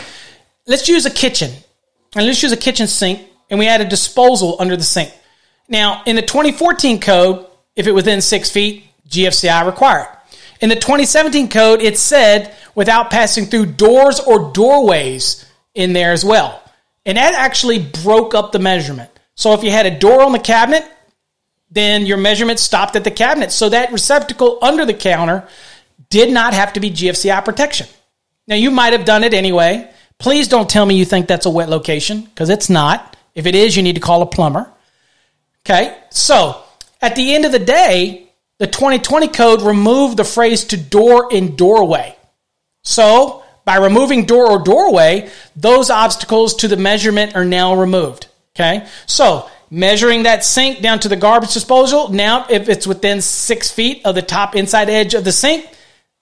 [0.69, 1.51] let's use a kitchen.
[2.15, 5.13] And let's use a kitchen sink, and we add a disposal under the sink.
[5.69, 10.15] Now, in the 2014 code, if it within six feet, GFCI required.
[10.61, 15.45] In the 2017 code, it said without passing through doors or doorways
[15.75, 16.63] in there as well.
[17.07, 19.11] And that actually broke up the measurement.
[19.35, 20.85] So if you had a door on the cabinet,
[21.71, 23.53] then your measurement stopped at the cabinet.
[23.53, 25.47] So that receptacle under the counter
[26.11, 27.87] did not have to be GFCI protection.
[28.47, 29.91] Now, you might have done it anyway.
[30.19, 33.17] Please don't tell me you think that's a wet location because it's not.
[33.35, 34.71] If it is, you need to call a plumber.
[35.61, 36.63] Okay, so
[37.01, 38.28] at the end of the day,
[38.59, 42.17] the 2020 code removed the phrase to door in doorway.
[42.83, 48.27] So, by removing door or doorway, those obstacles to the measurement are now removed.
[48.57, 48.87] Okay?
[49.07, 54.05] So, measuring that sink down to the garbage disposal, now if it's within six feet
[54.05, 55.69] of the top inside edge of the sink,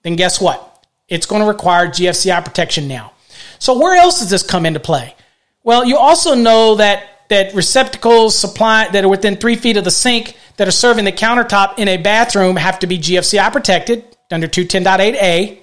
[0.03, 0.63] then guess what?
[1.07, 3.13] It's going to require GFCI protection now.
[3.59, 5.15] So, where else does this come into play?
[5.63, 9.91] Well, you also know that that receptacles supply that are within three feet of the
[9.91, 14.47] sink that are serving the countertop in a bathroom have to be GFCI protected under
[14.47, 15.59] 210.8a.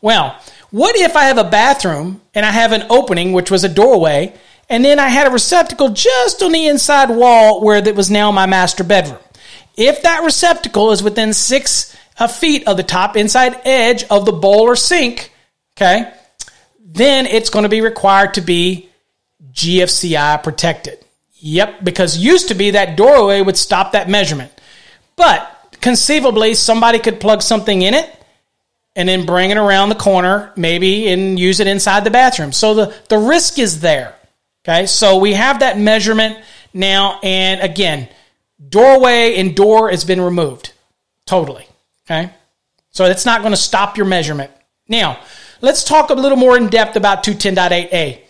[0.00, 0.38] Well,
[0.70, 4.34] what if I have a bathroom and I have an opening, which was a doorway,
[4.68, 8.32] and then I had a receptacle just on the inside wall where that was now
[8.32, 9.18] my master bedroom?
[9.76, 14.32] If that receptacle is within six uh, feet of the top inside edge of the
[14.32, 15.32] bowl or sink,
[15.76, 16.12] okay,
[16.80, 18.88] then it's going to be required to be
[19.52, 21.04] GFCI protected.
[21.38, 24.52] Yep, because used to be that doorway would stop that measurement.
[25.16, 28.10] But conceivably, somebody could plug something in it
[28.96, 32.52] and then bring it around the corner, maybe, and use it inside the bathroom.
[32.52, 34.14] So the, the risk is there.
[34.64, 36.38] Okay, so we have that measurement
[36.74, 38.08] now, and again,
[38.68, 40.72] doorway and door has been removed
[41.24, 41.68] totally.
[42.04, 42.32] Okay,
[42.90, 44.50] so it's not going to stop your measurement.
[44.88, 45.20] Now,
[45.60, 48.22] let's talk a little more in depth about 210.8a.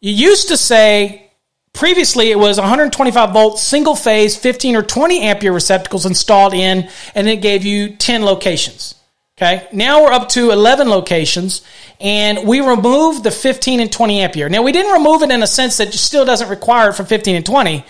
[0.00, 1.30] You used to say
[1.74, 7.28] previously it was 125 volt single phase 15 or 20 ampere receptacles installed in and
[7.28, 8.94] it gave you 10 locations.
[9.36, 9.68] Okay?
[9.72, 11.62] Now we're up to 11 locations
[12.00, 14.48] and we removed the 15 and 20 ampere.
[14.48, 17.36] Now we didn't remove it in a sense that still doesn't require it for 15
[17.36, 17.84] and 20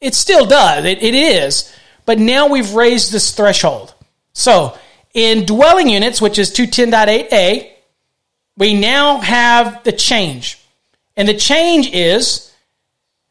[0.00, 0.84] it still does.
[0.84, 1.72] It, it is.
[2.04, 3.94] But now we've raised this threshold.
[4.32, 4.76] So
[5.14, 7.70] in dwelling units which is 210.8a
[8.56, 10.60] we now have the change
[11.16, 12.52] and the change is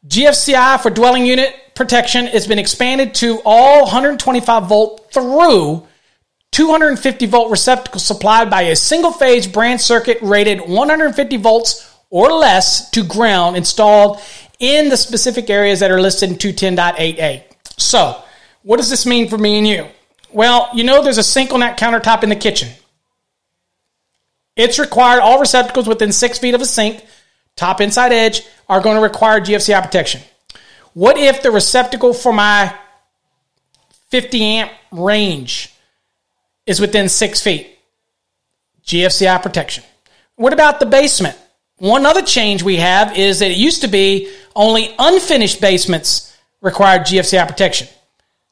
[0.08, 5.86] GFCI for dwelling unit protection has been expanded to all 125 volt through
[6.52, 12.90] 250 volt receptacle supplied by a single phase branch circuit rated 150 volts or less
[12.92, 14.22] to ground installed
[14.60, 17.44] in the specific areas that are listed in 210.8a.
[17.78, 18.22] So,
[18.64, 19.88] what does this mean for me and you?
[20.32, 22.70] Well, you know there's a sink on that countertop in the kitchen.
[24.56, 27.04] It's required all receptacles within six feet of a sink
[27.56, 30.22] top inside edge, are going to require GFCI protection.
[30.94, 32.74] What if the receptacle for my
[34.10, 35.74] 50 amp range
[36.66, 37.78] is within six feet?
[38.86, 39.84] GFCI protection.
[40.36, 41.38] What about the basement?
[41.78, 47.02] One other change we have is that it used to be only unfinished basements required
[47.02, 47.88] GFCI protection.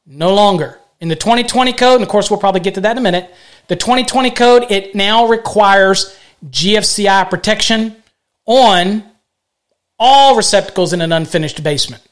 [0.05, 0.79] No longer.
[0.99, 3.33] In the 2020 code, and of course we'll probably get to that in a minute,
[3.67, 6.17] the 2020 code, it now requires
[6.49, 8.02] GFCI protection
[8.45, 9.03] on
[9.99, 12.03] all receptacles in an unfinished basement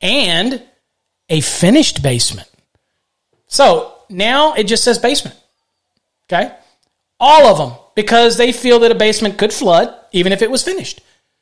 [0.00, 0.62] and
[1.28, 2.48] a finished basement.
[3.46, 5.36] So now it just says basement.
[6.28, 6.54] Okay?
[7.18, 10.62] All of them because they feel that a basement could flood even if it was
[10.62, 11.00] finished.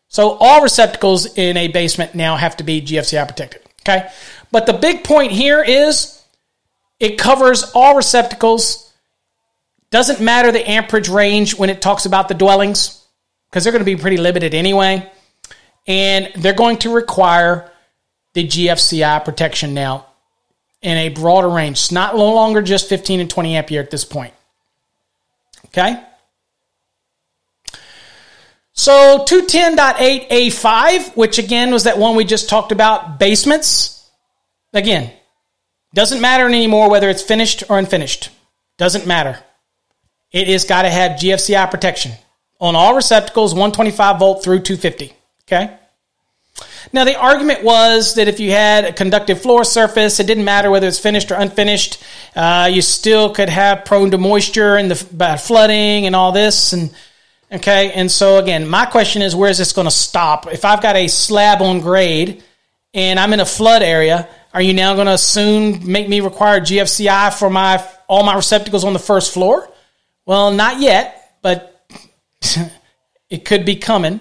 [0.09, 3.63] So all receptacles in a basement now have to be GFCI protected.
[3.83, 4.09] Okay?
[4.51, 6.23] But the big point here is
[7.01, 8.93] it covers all receptacles.
[9.91, 13.04] Doesn't matter the amperage range when it talks about the dwellings
[13.55, 15.09] because they're going to be pretty limited anyway.
[15.87, 17.71] And they're going to require
[18.33, 20.07] the GFCI protection now
[20.83, 21.77] in a broader range.
[21.77, 24.35] It's not no longer just 15 and 20 ampere at this point.
[25.67, 26.03] Okay?
[28.73, 34.05] So 210.8A5, which again was that one we just talked about, basements.
[34.73, 35.13] Again,
[35.95, 38.31] doesn't matter anymore whether it's finished or unfinished.
[38.79, 39.39] Doesn't matter.
[40.33, 42.15] It has got to have GFCI protection
[42.65, 45.13] on all receptacles, 125 volt through 250.
[45.43, 45.77] Okay?
[46.95, 50.71] Now, the argument was that if you had a conductive floor surface, it didn't matter
[50.71, 52.03] whether it's finished or unfinished.
[52.35, 56.73] Uh, you still could have prone to moisture and the bad flooding and all this.
[56.73, 56.95] And
[57.53, 60.51] okay, and so again, my question is, where is this going to stop?
[60.51, 62.43] If I've got a slab on grade
[62.95, 66.61] and I'm in a flood area, are you now going to soon make me require
[66.61, 69.69] GFCI for my all my receptacles on the first floor?
[70.25, 71.74] Well, not yet, but
[73.31, 74.21] it could be coming.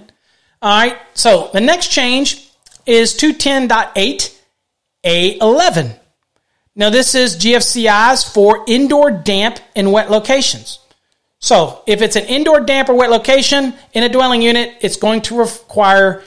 [0.62, 2.50] All right, so the next change
[2.86, 4.40] is 210.8
[5.06, 6.00] A11.
[6.76, 10.80] Now, this is GFCIs for indoor damp and wet locations.
[11.40, 15.22] So, if it's an indoor damp or wet location in a dwelling unit, it's going
[15.24, 16.24] to require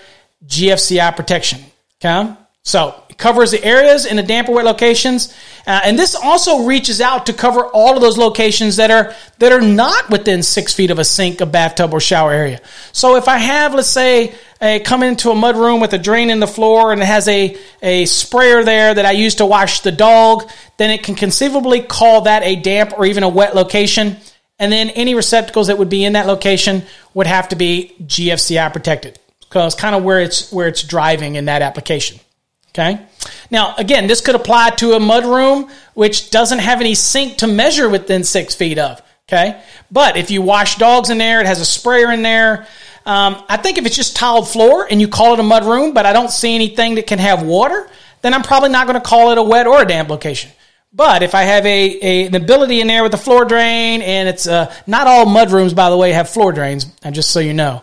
[0.46, 1.60] GFCI protection.
[2.00, 2.32] Okay?
[2.62, 5.34] So, covers the areas in the damp or wet locations
[5.66, 9.50] uh, and this also reaches out to cover all of those locations that are that
[9.50, 12.60] are not within six feet of a sink, a bathtub, or shower area.
[12.92, 16.30] So if I have, let's say, a, come into a mud room with a drain
[16.30, 19.80] in the floor and it has a, a sprayer there that I use to wash
[19.80, 24.16] the dog, then it can conceivably call that a damp or even a wet location.
[24.60, 28.72] And then any receptacles that would be in that location would have to be GFCI
[28.72, 32.20] protected because kind of where it's where it's driving in that application.
[32.78, 33.00] Okay.
[33.50, 37.88] Now, again, this could apply to a mudroom which doesn't have any sink to measure
[37.88, 39.00] within six feet of.
[39.26, 39.58] Okay.
[39.90, 42.66] But if you wash dogs in there, it has a sprayer in there.
[43.06, 46.04] Um, I think if it's just tiled floor and you call it a mudroom, but
[46.04, 47.88] I don't see anything that can have water,
[48.20, 50.50] then I'm probably not going to call it a wet or a damp location.
[50.92, 54.28] But if I have a, a, an ability in there with a floor drain, and
[54.28, 57.82] it's uh, not all mudrooms, by the way, have floor drains, just so you know.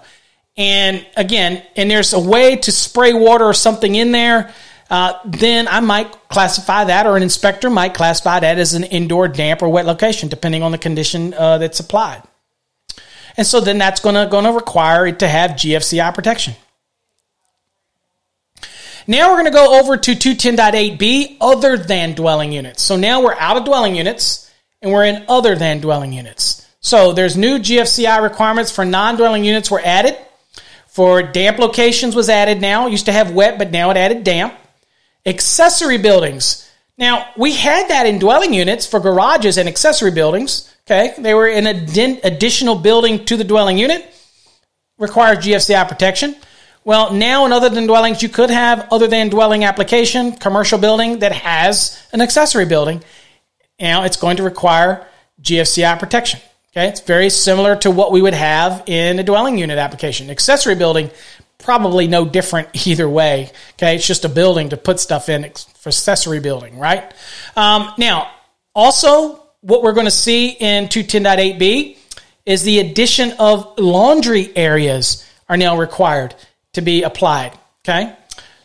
[0.55, 4.53] And again, and there's a way to spray water or something in there
[4.93, 9.27] uh, then I might classify that, or an inspector might classify that as an indoor
[9.27, 12.21] damp or wet location, depending on the condition uh, that's applied.
[13.35, 16.53] And so then that's going to require it to have GFCI protection.
[19.07, 22.83] Now we're going to go over to 210.8b, other than dwelling units.
[22.83, 24.51] So now we're out of dwelling units
[24.83, 26.67] and we're in other than dwelling units.
[26.81, 30.15] So there's new GFCI requirements for non-dwelling units were added.
[30.85, 32.85] For damp locations was added now.
[32.85, 34.59] It used to have wet, but now it added damp.
[35.25, 36.69] Accessory buildings.
[36.97, 40.69] Now, we had that in dwelling units for garages and accessory buildings.
[40.85, 41.13] Okay.
[41.17, 44.13] They were an additional building to the dwelling unit,
[44.97, 46.35] requires GFCI protection.
[46.85, 51.19] Well, now in other than dwellings, you could have other than dwelling application, commercial building
[51.19, 53.01] that has an accessory building.
[53.79, 55.07] Now it's going to require
[55.41, 56.41] GFCI protection.
[56.75, 60.29] Okay, it's very similar to what we would have in a dwelling unit application.
[60.29, 61.11] Accessory building,
[61.63, 63.51] probably no different either way.
[63.73, 65.49] Okay, it's just a building to put stuff in
[65.79, 67.13] for accessory building, right?
[67.55, 68.29] Um, now,
[68.75, 71.97] also, what we're going to see in 210.8b
[72.45, 76.35] is the addition of laundry areas are now required
[76.73, 77.57] to be applied.
[77.85, 78.13] Okay.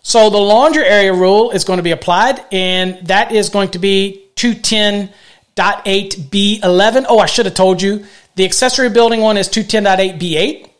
[0.03, 3.79] So the laundry area rule is going to be applied, and that is going to
[3.79, 7.07] be 210.8B11.
[7.09, 8.05] Oh, I should have told you.
[8.37, 10.71] The accessory building one is 210.8B8,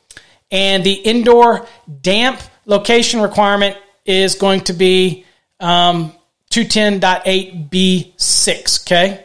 [0.51, 1.67] and the indoor
[2.01, 5.25] damp location requirement is going to be
[5.61, 6.13] um,
[6.51, 8.87] 210.8B6.
[8.87, 9.25] Okay.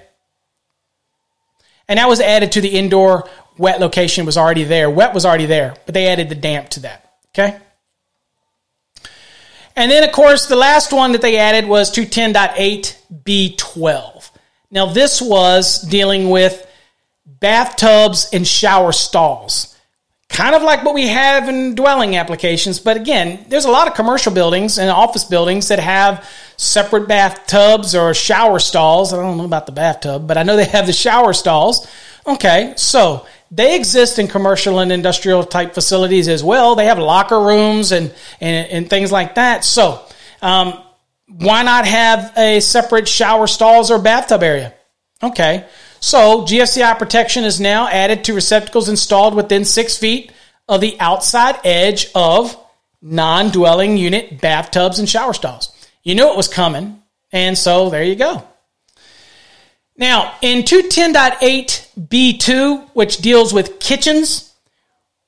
[1.87, 4.89] And that was added to the indoor wet location was already there.
[4.89, 7.13] Wet was already there, but they added the damp to that.
[7.29, 7.57] Okay.
[9.75, 14.29] And then, of course, the last one that they added was 210.8B12.
[14.69, 16.67] Now, this was dealing with
[17.25, 19.72] bathtubs and shower stalls.
[20.33, 23.93] Kind of like what we have in dwelling applications, but again, there's a lot of
[23.93, 26.27] commercial buildings and office buildings that have
[26.57, 29.13] separate bathtubs or shower stalls.
[29.13, 31.87] I don't know about the bathtub, but I know they have the shower stalls.
[32.25, 36.73] Okay, so they exist in commercial and industrial type facilities as well.
[36.73, 38.11] They have locker rooms and,
[38.41, 39.63] and, and things like that.
[39.63, 40.03] So,
[40.41, 40.81] um,
[41.27, 44.73] why not have a separate shower stalls or bathtub area?
[45.21, 45.65] Okay.
[46.03, 50.33] So, GFCI protection is now added to receptacles installed within six feet
[50.67, 52.57] of the outside edge of
[53.01, 55.71] non dwelling unit bathtubs and shower stalls.
[56.03, 57.01] You knew it was coming.
[57.31, 58.45] And so there you go.
[59.95, 64.53] Now, in 210.8b2, which deals with kitchens,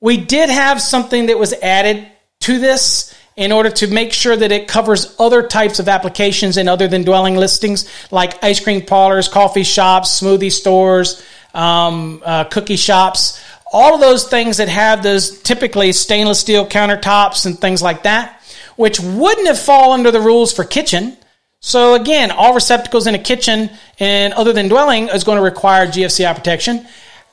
[0.02, 2.06] we did have something that was added
[2.40, 6.68] to this in order to make sure that it covers other types of applications and
[6.68, 12.76] other than dwelling listings like ice cream parlors, coffee shops, smoothie stores, um, uh, cookie
[12.76, 13.42] shops,
[13.72, 18.42] all of those things that have those typically stainless steel countertops and things like that,
[18.76, 21.16] which wouldn't have fallen under the rules for kitchen
[21.60, 25.86] so again, all receptacles in a kitchen and other than dwelling is going to require
[25.86, 26.86] GFCI protection.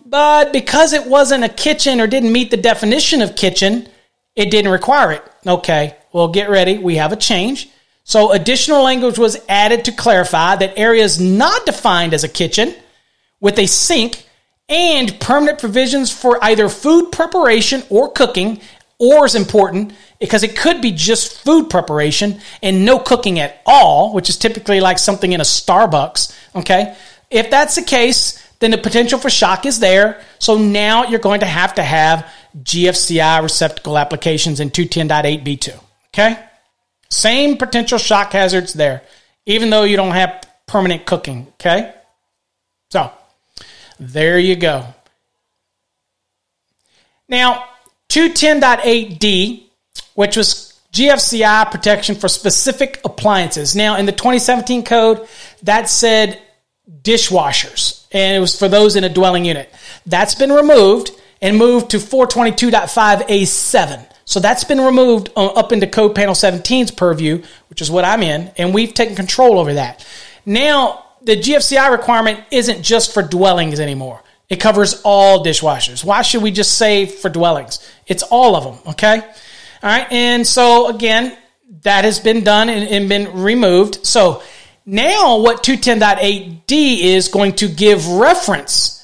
[0.05, 3.87] But because it wasn't a kitchen or didn't meet the definition of kitchen,
[4.35, 5.23] it didn't require it.
[5.45, 6.77] Okay, well, get ready.
[6.77, 7.69] We have a change.
[8.03, 12.75] So additional language was added to clarify that areas not defined as a kitchen
[13.39, 14.25] with a sink
[14.67, 18.59] and permanent provisions for either food preparation or cooking
[18.97, 24.13] or is important because it could be just food preparation and no cooking at all,
[24.13, 26.33] which is typically like something in a Starbucks.
[26.55, 26.95] Okay.
[27.29, 30.21] If that's the case, then the potential for shock is there.
[30.39, 32.31] So now you're going to have to have
[32.61, 35.79] GFCI receptacle applications in 210.8b2.
[36.13, 36.39] Okay.
[37.09, 39.03] Same potential shock hazards there,
[39.45, 41.47] even though you don't have permanent cooking.
[41.53, 41.93] Okay.
[42.91, 43.11] So
[43.99, 44.85] there you go.
[47.27, 47.65] Now,
[48.09, 49.63] 210.8d,
[50.13, 53.75] which was GFCI protection for specific appliances.
[53.75, 55.27] Now, in the 2017 code,
[55.63, 56.39] that said
[57.01, 59.73] dishwashers, and it was for those in a dwelling unit.
[60.05, 61.09] That's been removed
[61.43, 64.09] and moved to 422.5A7.
[64.25, 68.23] So that's been removed uh, up into Code Panel 17's purview, which is what I'm
[68.23, 70.07] in, and we've taken control over that.
[70.45, 74.23] Now, the GFCI requirement isn't just for dwellings anymore.
[74.47, 76.05] It covers all dishwashers.
[76.05, 77.85] Why should we just say for dwellings?
[78.07, 79.19] It's all of them, okay?
[79.19, 79.25] All
[79.83, 81.37] right, and so again,
[81.81, 84.05] that has been done and, and been removed.
[84.05, 84.41] So
[84.85, 89.02] now what 210.8d is going to give reference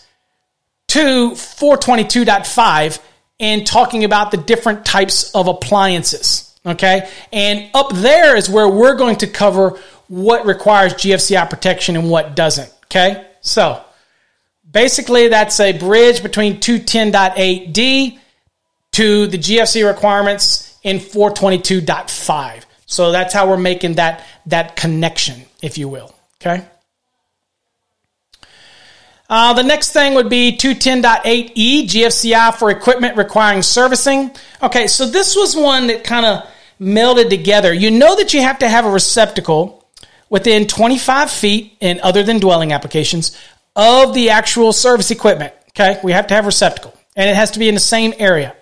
[0.89, 3.01] to 422.5
[3.39, 7.09] and talking about the different types of appliances, okay?
[7.31, 12.35] And up there is where we're going to cover what requires GFCI protection and what
[12.35, 13.27] doesn't, okay?
[13.41, 13.83] So,
[14.71, 18.19] Basically, that's a bridge between 210.8d
[18.91, 22.65] to the GFC requirements in 422.5.
[22.85, 26.13] So that's how we're making that, that connection, if you will.
[26.41, 26.65] Okay.
[29.29, 34.31] Uh, the next thing would be 210.8e, GFCI for equipment requiring servicing.
[34.63, 36.49] Okay, so this was one that kind of
[36.81, 37.71] melded together.
[37.71, 39.85] You know that you have to have a receptacle
[40.29, 43.37] within 25 feet in other than dwelling applications
[43.75, 45.53] of the actual service equipment.
[45.69, 48.55] Okay, we have to have receptacle, and it has to be in the same area.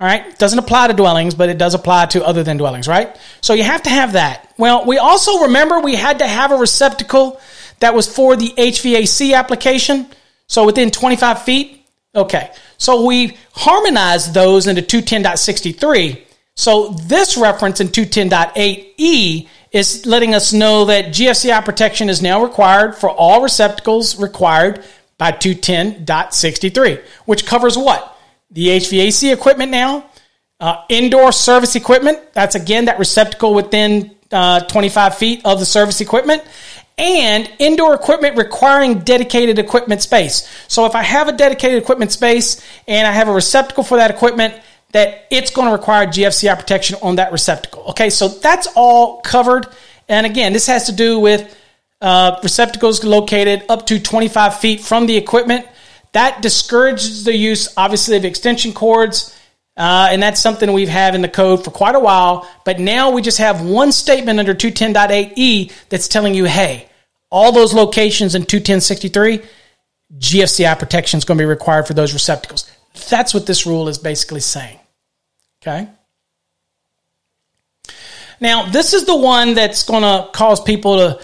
[0.00, 3.18] All right, doesn't apply to dwellings, but it does apply to other than dwellings, right?
[3.40, 4.54] So you have to have that.
[4.56, 7.40] Well, we also remember we had to have a receptacle
[7.80, 10.06] that was for the HVAC application.
[10.46, 11.86] So within 25 feet.
[12.14, 16.24] Okay, so we harmonized those into 210.63
[16.54, 22.96] So this reference in 210.8e is letting us know that GFCI protection is now required
[22.96, 24.84] for all receptacles required
[25.18, 28.16] by 210.63, which covers what?
[28.50, 30.08] The HVAC equipment now,
[30.60, 32.32] uh, indoor service equipment.
[32.32, 36.44] That's again that receptacle within uh, 25 feet of the service equipment.
[36.98, 40.48] And indoor equipment requiring dedicated equipment space.
[40.66, 44.10] So if I have a dedicated equipment space and I have a receptacle for that
[44.10, 44.54] equipment,
[44.92, 47.84] that it's going to require GFCI protection on that receptacle.
[47.90, 49.68] Okay, so that's all covered.
[50.08, 51.56] And again, this has to do with
[52.00, 55.66] uh, receptacles located up to 25 feet from the equipment.
[56.12, 59.34] That discourages the use, obviously, of extension cords.
[59.76, 62.48] Uh, and that's something we've had in the code for quite a while.
[62.64, 66.87] But now we just have one statement under 210.8e that's telling you, hey,
[67.30, 69.44] all those locations in 210.63,
[70.16, 72.70] GFCI protection is going to be required for those receptacles.
[73.10, 74.78] That's what this rule is basically saying.
[75.62, 75.88] Okay?
[78.40, 81.20] Now, this is the one that's going to cause people to,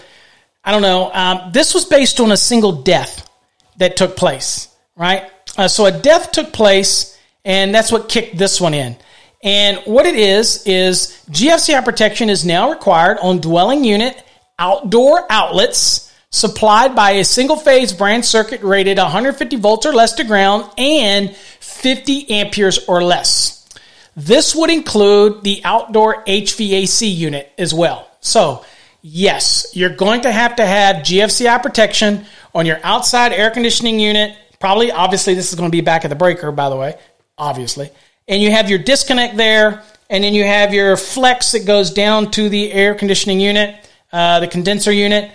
[0.63, 3.29] I don't know, um, this was based on a single death
[3.77, 5.29] that took place, right?
[5.57, 8.97] Uh, so a death took place, and that's what kicked this one in.
[9.43, 14.21] And what it is, is GFCI protection is now required on dwelling unit
[14.57, 20.23] outdoor outlets supplied by a single phase branch circuit rated 150 volts or less to
[20.23, 23.67] ground and 50 amperes or less.
[24.15, 28.09] This would include the outdoor HVAC unit as well.
[28.21, 28.65] So,
[29.01, 34.37] yes, you're going to have to have GFCI protection on your outside air conditioning unit.
[34.59, 36.97] Probably, obviously, this is going to be back at the breaker, by the way,
[37.37, 37.89] obviously.
[38.27, 42.31] And you have your disconnect there, and then you have your flex that goes down
[42.31, 43.75] to the air conditioning unit,
[44.15, 45.29] uh, the condenser unit.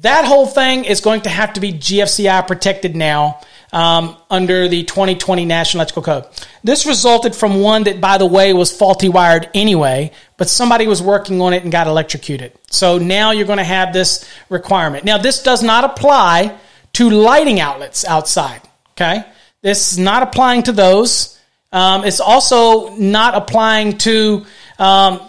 [0.00, 3.40] That whole thing is going to have to be GFCI protected now
[3.72, 6.24] um, under the 2020 National Electrical Code.
[6.62, 11.02] This resulted from one that, by the way, was faulty wired anyway, but somebody was
[11.02, 12.52] working on it and got electrocuted.
[12.70, 15.02] So now you're going to have this requirement.
[15.04, 16.56] Now, this does not apply
[16.92, 18.60] to lighting outlets outside.
[18.92, 19.24] Okay,
[19.62, 21.38] this is not applying to those.
[21.72, 24.46] Um, it's also not applying to
[24.78, 25.28] um,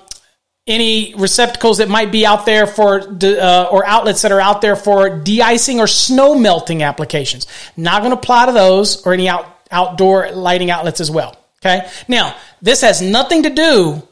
[0.67, 4.75] any receptacles that might be out there for uh, or outlets that are out there
[4.75, 7.47] for de-icing or snow melting applications.
[7.77, 11.37] Not going to apply to those or any out, outdoor lighting outlets as well.
[11.61, 11.89] Okay.
[12.07, 14.03] Now, this has nothing to do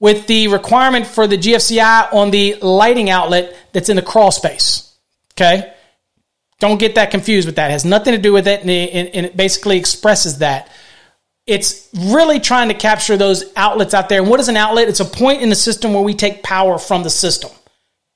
[0.00, 4.94] with the requirement for the GFCI on the lighting outlet that's in the crawl space.
[5.34, 5.72] Okay.
[6.60, 7.70] Don't get that confused with that.
[7.70, 10.70] It has nothing to do with it, and it, and it basically expresses that
[11.48, 14.20] it's really trying to capture those outlets out there.
[14.20, 14.86] And what is an outlet?
[14.88, 17.50] It's a point in the system where we take power from the system.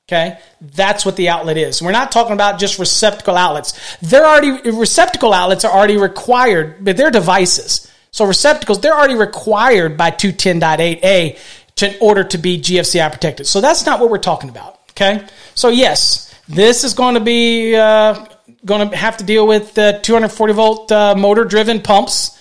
[0.06, 1.80] Okay, that's what the outlet is.
[1.80, 3.96] We're not talking about just receptacle outlets.
[4.02, 7.90] They're already receptacle outlets are already required, but they're devices.
[8.10, 11.38] So receptacles they're already required by 210.8a
[11.76, 13.46] to, in order to be GFCI protected.
[13.46, 14.80] So that's not what we're talking about.
[14.90, 18.26] Okay, so yes, this is going to be uh,
[18.66, 22.38] going to have to deal with uh, 240 volt uh, motor driven pumps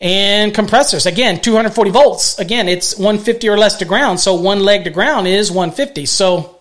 [0.00, 1.06] and compressors.
[1.06, 2.38] Again, 240 volts.
[2.38, 4.20] Again, it's 150 or less to ground.
[4.20, 6.06] So one leg to ground is 150.
[6.06, 6.60] So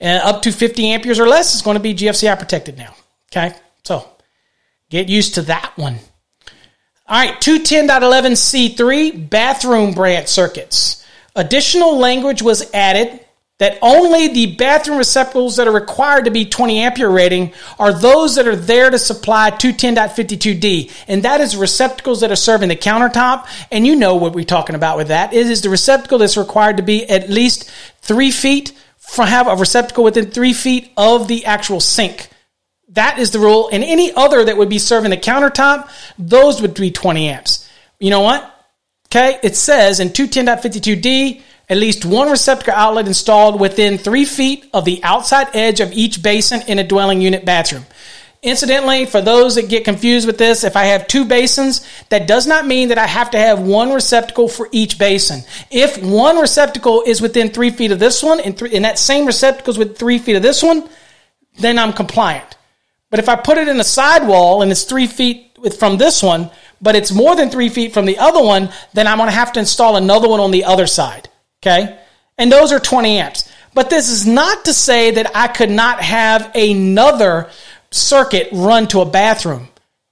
[0.00, 2.94] uh, up to 50 amperes or less is going to be GFCI protected now.
[3.30, 3.54] Okay.
[3.84, 4.08] So
[4.90, 5.98] get used to that one.
[7.06, 7.40] All right.
[7.40, 11.04] 210.11c3 bathroom branch circuits.
[11.36, 13.23] Additional language was added
[13.64, 18.34] that only the bathroom receptacles that are required to be 20 ampere rating are those
[18.34, 20.92] that are there to supply 210.52d.
[21.08, 23.46] And that is receptacles that are serving the countertop.
[23.72, 25.32] And you know what we're talking about with that.
[25.32, 27.70] It is the receptacle that's required to be at least
[28.02, 32.28] three feet from have a receptacle within three feet of the actual sink.
[32.88, 33.70] That is the rule.
[33.72, 35.88] And any other that would be serving the countertop,
[36.18, 37.66] those would be 20 amps.
[37.98, 38.42] You know what?
[39.06, 39.38] Okay.
[39.42, 41.40] It says in 210.52d,
[41.74, 46.22] at least one receptacle outlet installed within three feet of the outside edge of each
[46.22, 47.84] basin in a dwelling unit bathroom.
[48.44, 52.46] Incidentally, for those that get confused with this, if I have two basins, that does
[52.46, 55.40] not mean that I have to have one receptacle for each basin.
[55.68, 59.72] If one receptacle is within three feet of this one, and, and that same receptacle
[59.72, 60.88] is within three feet of this one,
[61.58, 62.56] then I'm compliant.
[63.10, 66.52] But if I put it in a sidewall and it's three feet from this one,
[66.80, 69.54] but it's more than three feet from the other one, then I'm going to have
[69.54, 71.30] to install another one on the other side.
[71.64, 71.98] Okay?
[72.36, 73.50] And those are 20 amps.
[73.72, 77.50] But this is not to say that I could not have another
[77.90, 79.68] circuit run to a bathroom.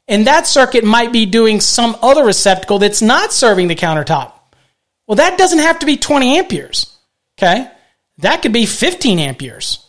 [0.09, 4.33] And that circuit might be doing some other receptacle that's not serving the countertop.
[5.07, 6.97] Well, that doesn't have to be 20 amperes.
[7.39, 7.71] Okay?
[8.19, 9.87] That could be 15 amperes.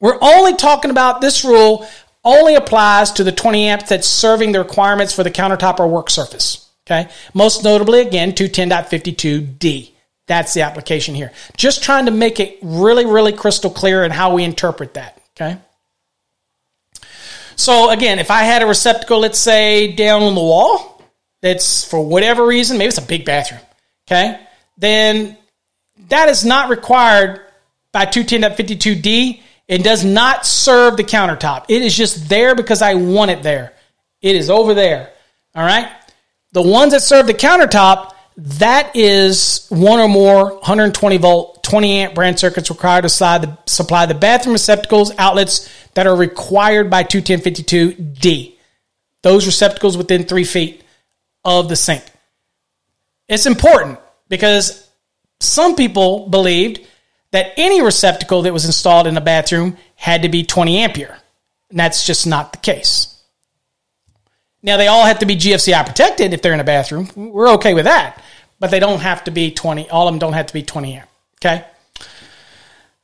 [0.00, 1.86] We're only talking about this rule
[2.24, 6.10] only applies to the 20 amps that's serving the requirements for the countertop or work
[6.10, 6.68] surface.
[6.86, 7.10] Okay.
[7.32, 9.93] Most notably, again, 210.52D.
[10.26, 11.32] That's the application here.
[11.56, 15.20] Just trying to make it really, really crystal clear in how we interpret that.
[15.36, 15.58] Okay.
[17.56, 21.02] So again, if I had a receptacle, let's say down on the wall,
[21.40, 23.60] that's for whatever reason, maybe it's a big bathroom.
[24.08, 24.40] Okay.
[24.78, 25.36] Then
[26.08, 27.40] that is not required
[27.92, 29.40] by 210.52D.
[29.68, 31.66] It does not serve the countertop.
[31.68, 33.72] It is just there because I want it there.
[34.20, 35.12] It is over there.
[35.54, 35.90] All right.
[36.52, 42.14] The ones that serve the countertop, that is one or more 120 volt, 20 amp
[42.14, 47.04] branch circuits required to supply the, supply the bathroom receptacles outlets that are required by
[47.04, 48.54] 21052D.
[49.22, 50.82] Those receptacles within three feet
[51.44, 52.02] of the sink.
[53.28, 54.88] It's important because
[55.40, 56.80] some people believed
[57.30, 61.16] that any receptacle that was installed in a bathroom had to be 20 ampere.
[61.70, 63.13] And that's just not the case.
[64.64, 67.10] Now, they all have to be GFCI protected if they're in a bathroom.
[67.14, 68.22] We're okay with that.
[68.58, 70.94] But they don't have to be 20, all of them don't have to be 20
[70.94, 71.06] amp.
[71.38, 71.66] Okay?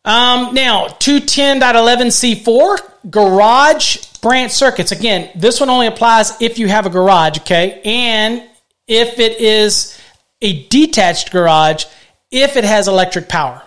[0.02, 4.90] Um, now, 210.11c4, garage branch circuits.
[4.90, 7.82] Again, this one only applies if you have a garage, okay?
[7.84, 8.42] And
[8.86, 10.00] if it is
[10.40, 11.84] a detached garage,
[12.30, 13.62] if it has electric power.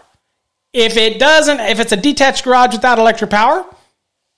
[0.74, 3.64] If it doesn't, if it's a detached garage without electric power,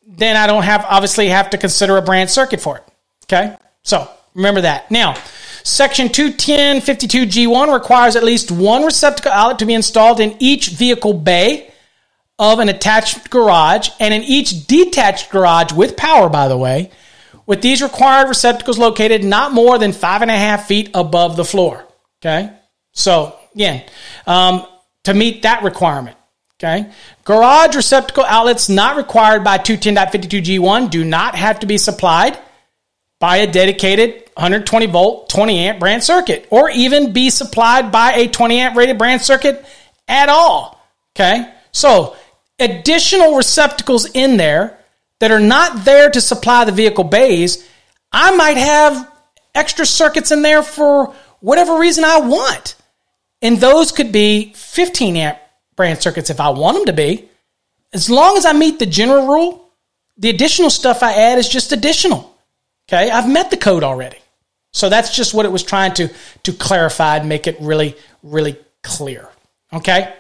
[0.06, 2.84] then I don't have obviously have to consider a branch circuit for it.
[3.26, 3.56] Okay?
[3.84, 4.90] So remember that.
[4.92, 5.16] Now,
[5.64, 11.72] Section 21052G1 requires at least one receptacle outlet to be installed in each vehicle bay
[12.38, 16.92] of an attached garage and in each detached garage with power, by the way,
[17.46, 21.46] with these required receptacles located not more than five and a half feet above the
[21.46, 21.86] floor.
[22.22, 22.52] Okay?
[22.92, 23.84] So, again,
[24.28, 24.68] um,
[25.04, 26.18] to meet that requirement.
[26.58, 26.90] Okay.
[27.26, 32.40] Garage receptacle outlets not required by 210.52G1 do not have to be supplied
[33.20, 38.28] by a dedicated 120 volt 20 amp branch circuit or even be supplied by a
[38.28, 39.66] 20 amp rated branch circuit
[40.08, 40.82] at all.
[41.16, 41.52] Okay.
[41.72, 42.16] So
[42.60, 44.80] additional receptacles in there
[45.20, 47.68] that are not there to supply the vehicle bays,
[48.12, 49.10] I might have
[49.54, 52.76] extra circuits in there for whatever reason I want.
[53.42, 55.38] And those could be 15 amp
[55.76, 57.30] branch circuits if I want them to be.
[57.94, 59.70] As long as I meet the general rule,
[60.18, 62.35] the additional stuff I add is just additional.
[62.88, 64.18] Okay, I've met the code already.
[64.72, 66.10] So that's just what it was trying to,
[66.44, 69.30] to clarify and make it really, really clear.
[69.74, 70.14] Okay,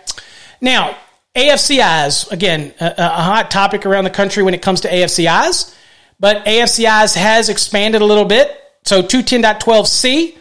[0.61, 0.95] now
[1.35, 5.75] AFCIs, again, a, a hot topic around the country when it comes to AFCIs,
[6.19, 8.49] but AFCIs has expanded a little bit.
[8.85, 10.37] So 210.12c,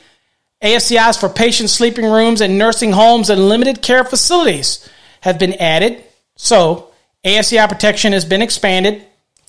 [0.62, 4.88] AFCIs for patient sleeping rooms and nursing homes and limited care facilities
[5.22, 6.04] have been added.
[6.36, 6.92] So
[7.24, 9.04] AFCI protection has been expanded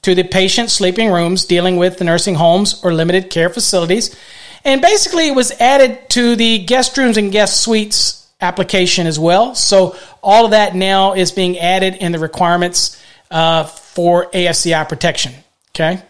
[0.06, 4.16] to the patient sleeping rooms dealing with the nursing homes or limited care facilities.
[4.64, 9.56] And basically, it was added to the guest rooms and guest suites application as well.
[9.56, 15.34] So all of that now is being added in the requirements uh, for AFCI protection.
[15.72, 16.04] Okay.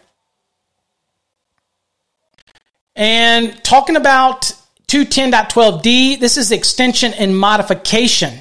[2.98, 4.52] And talking about
[4.90, 8.34] 210.12d, this is extension and modification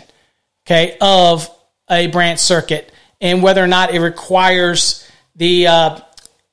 [0.67, 1.49] okay, of
[1.89, 5.04] a branch circuit and whether or not it requires
[5.37, 6.01] the uh,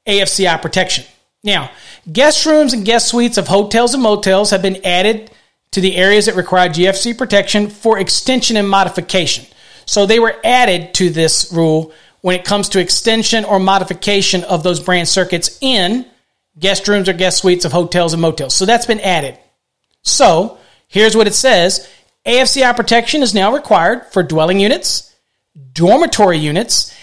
[0.07, 1.05] AFCI protection.
[1.43, 1.71] Now,
[2.11, 5.31] guest rooms and guest suites of hotels and motels have been added
[5.71, 9.45] to the areas that require GFC protection for extension and modification.
[9.85, 14.63] So they were added to this rule when it comes to extension or modification of
[14.63, 16.05] those branch circuits in
[16.59, 18.55] guest rooms or guest suites of hotels and motels.
[18.55, 19.37] So that's been added.
[20.03, 21.89] So here's what it says
[22.25, 25.15] AFCI protection is now required for dwelling units,
[25.73, 26.93] dormitory units,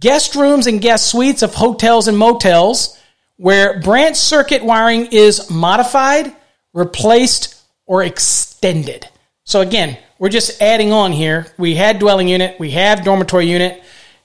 [0.00, 2.98] guest rooms and guest suites of hotels and motels
[3.36, 6.34] where branch circuit wiring is modified,
[6.72, 7.54] replaced,
[7.86, 9.08] or extended.
[9.44, 11.46] So again, we're just adding on here.
[11.56, 13.82] We had dwelling unit, we have dormitory unit.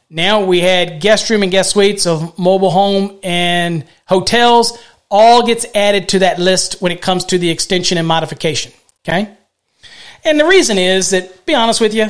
[0.09, 4.77] Now we had guest room and guest suites of mobile home and hotels.
[5.09, 8.71] All gets added to that list when it comes to the extension and modification.
[9.07, 9.29] Okay?
[10.23, 12.09] And the reason is that, be honest with you,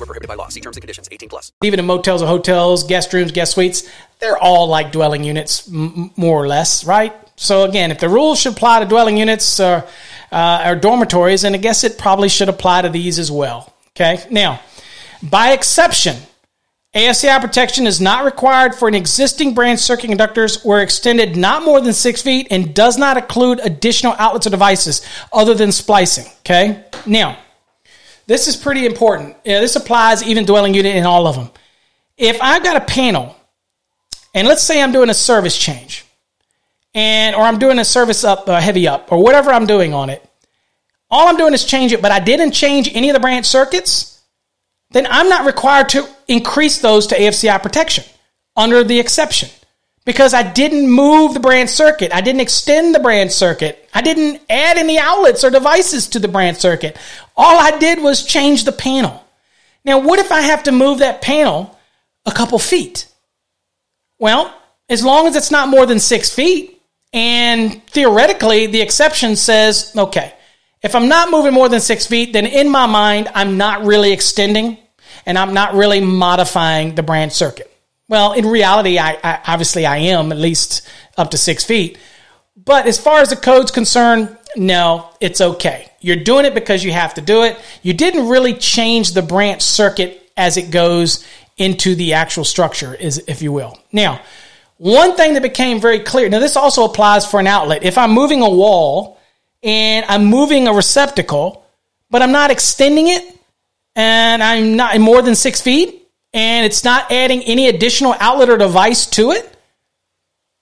[0.07, 0.47] prohibited by law.
[0.49, 1.07] See terms and conditions.
[1.11, 1.51] 18 plus.
[1.63, 6.11] Even in motels or hotels, guest rooms, guest suites, they're all like dwelling units, m-
[6.15, 7.13] more or less, right?
[7.35, 9.85] So again, if the rules should apply to dwelling units or,
[10.31, 13.73] uh, or dormitories, then I guess it probably should apply to these as well.
[13.95, 14.23] Okay.
[14.29, 14.59] Now,
[15.23, 16.17] by exception,
[16.95, 21.79] AFCI protection is not required for an existing branch circuit conductors where extended not more
[21.79, 25.01] than six feet and does not include additional outlets or devices
[25.31, 26.25] other than splicing.
[26.39, 26.83] Okay.
[27.05, 27.37] Now,
[28.31, 29.35] this is pretty important.
[29.43, 31.49] Yeah, this applies even dwelling unit in all of them.
[32.17, 33.35] If I've got a panel,
[34.33, 36.05] and let's say I'm doing a service change,
[36.93, 40.09] and or I'm doing a service up, uh, heavy up, or whatever I'm doing on
[40.09, 40.25] it,
[41.09, 44.21] all I'm doing is change it, but I didn't change any of the branch circuits,
[44.91, 48.05] then I'm not required to increase those to AFCI protection
[48.55, 49.49] under the exception
[50.05, 52.13] because I didn't move the branch circuit.
[52.13, 53.89] I didn't extend the branch circuit.
[53.93, 56.97] I didn't add any outlets or devices to the branch circuit.
[57.37, 59.23] All I did was change the panel.
[59.85, 61.77] Now, what if I have to move that panel
[62.25, 63.07] a couple feet?
[64.19, 64.55] Well,
[64.89, 66.81] as long as it's not more than six feet,
[67.13, 70.33] and theoretically, the exception says, okay,
[70.81, 74.13] if I'm not moving more than six feet, then in my mind, I'm not really
[74.13, 74.77] extending
[75.25, 77.70] and I'm not really modifying the branch circuit.
[78.11, 80.85] Well, in reality, I, I, obviously I am at least
[81.17, 81.97] up to six feet.
[82.57, 85.89] But as far as the code's concerned, no, it's okay.
[86.01, 87.57] You're doing it because you have to do it.
[87.81, 91.25] You didn't really change the branch circuit as it goes
[91.55, 93.79] into the actual structure, is if you will.
[93.93, 94.19] Now,
[94.75, 96.27] one thing that became very clear.
[96.27, 97.83] Now, this also applies for an outlet.
[97.83, 99.21] If I'm moving a wall
[99.63, 101.65] and I'm moving a receptacle,
[102.09, 103.23] but I'm not extending it,
[103.95, 106.00] and I'm not more than six feet,
[106.33, 109.57] and it's not adding any additional outlet or device to it,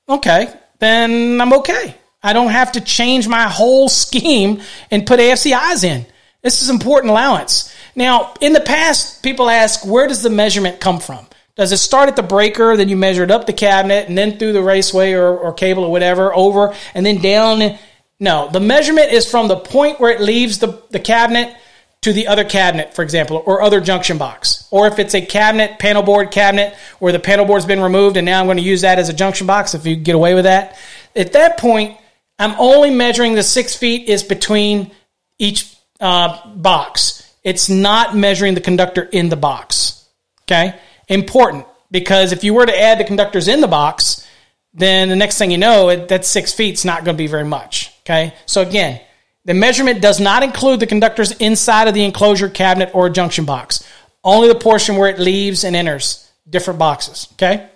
[0.07, 1.95] okay, then I'm okay.
[2.21, 6.05] I don't have to change my whole scheme and put AFCIs in.
[6.41, 7.73] This is important allowance.
[7.95, 11.25] Now, in the past, people ask, where does the measurement come from?
[11.55, 14.37] Does it start at the breaker, then you measure it up the cabinet, and then
[14.37, 17.77] through the raceway or, or cable or whatever, over, and then down?
[18.19, 21.53] No, the measurement is from the point where it leaves the, the cabinet
[22.01, 24.67] to the other cabinet, for example, or other junction box.
[24.71, 28.25] Or if it's a cabinet, panel board cabinet, where the panel board's been removed and
[28.25, 30.45] now I'm going to use that as a junction box if you get away with
[30.45, 30.77] that.
[31.15, 31.97] At that point,
[32.37, 34.91] I'm only measuring the six feet is between
[35.37, 37.29] each uh, box.
[37.43, 40.07] It's not measuring the conductor in the box.
[40.43, 40.79] Okay?
[41.09, 44.25] Important because if you were to add the conductors in the box,
[44.73, 47.43] then the next thing you know, it, that six feet's not going to be very
[47.43, 47.93] much.
[48.03, 48.33] Okay?
[48.45, 49.01] So again,
[49.49, 53.83] the measurement does not include the conductors inside of the enclosure cabinet or junction box,
[54.23, 57.27] only the portion where it leaves and enters different boxes.
[57.33, 57.67] Okay?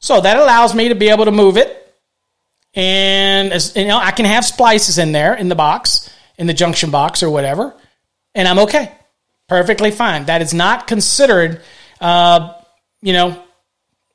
[0.00, 1.80] So that allows me to be able to move it.
[2.74, 6.52] And as, you know, I can have splices in there in the box, in the
[6.52, 7.72] junction box or whatever,
[8.34, 8.90] and I'm okay.
[9.48, 10.24] Perfectly fine.
[10.24, 11.62] That is not considered,
[12.00, 12.54] uh,
[13.02, 13.40] you know,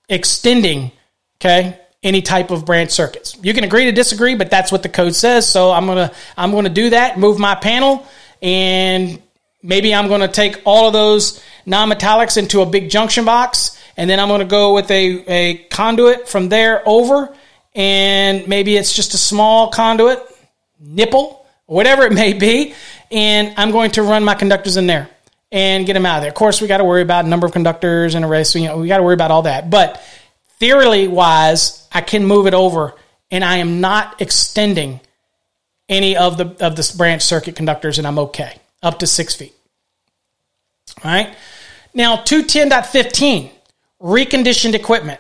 [0.09, 0.91] extending,
[1.39, 3.37] okay, any type of branch circuits.
[3.41, 5.47] You can agree to disagree, but that's what the code says.
[5.47, 7.19] So I'm gonna I'm gonna do that.
[7.19, 8.07] Move my panel,
[8.41, 9.21] and
[9.61, 14.19] maybe I'm gonna take all of those non-metallics into a big junction box, and then
[14.19, 17.35] I'm gonna go with a a conduit from there over,
[17.75, 20.19] and maybe it's just a small conduit,
[20.79, 22.73] nipple, whatever it may be,
[23.11, 25.09] and I'm going to run my conductors in there
[25.51, 26.29] and get them out of there.
[26.29, 28.49] Of course, we got to worry about number of conductors and arrays.
[28.49, 30.01] So, you know, we got to worry about all that, but
[30.59, 32.95] theory wise, I can move it over
[33.31, 34.99] and I am not extending
[35.87, 39.53] any of the of the branch circuit conductors and I'm okay up to six feet.
[41.03, 41.35] All right.
[41.93, 43.51] Now 210.15
[44.01, 45.19] reconditioned equipment.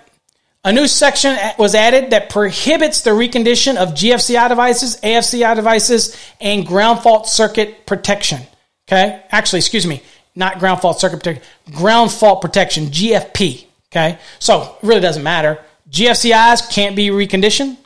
[0.63, 6.65] A new section was added that prohibits the recondition of GFCI devices, AFCI devices, and
[6.65, 8.41] ground fault circuit protection.
[8.87, 9.23] Okay.
[9.31, 10.03] Actually, excuse me,
[10.35, 11.43] not ground fault circuit protection,
[11.73, 13.65] ground fault protection, GFP.
[13.91, 14.19] Okay.
[14.39, 15.59] So it really doesn't matter.
[15.89, 17.77] GFCIs can't be reconditioned.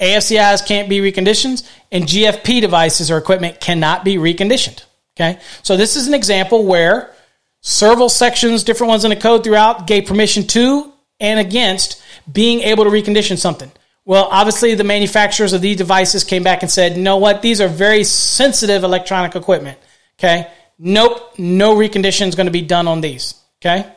[0.00, 1.68] AFCIs can't be reconditioned.
[1.90, 4.84] And GFP devices or equipment cannot be reconditioned.
[5.16, 5.40] Okay.
[5.62, 7.12] So this is an example where
[7.60, 12.84] several sections, different ones in the code throughout, gave permission to and against being able
[12.84, 13.70] to recondition something.
[14.04, 17.42] Well, obviously, the manufacturers of these devices came back and said, you know what?
[17.42, 19.78] These are very sensitive electronic equipment.
[20.18, 20.48] Okay.
[20.78, 21.38] Nope.
[21.38, 23.34] No recondition is going to be done on these.
[23.60, 23.92] Okay.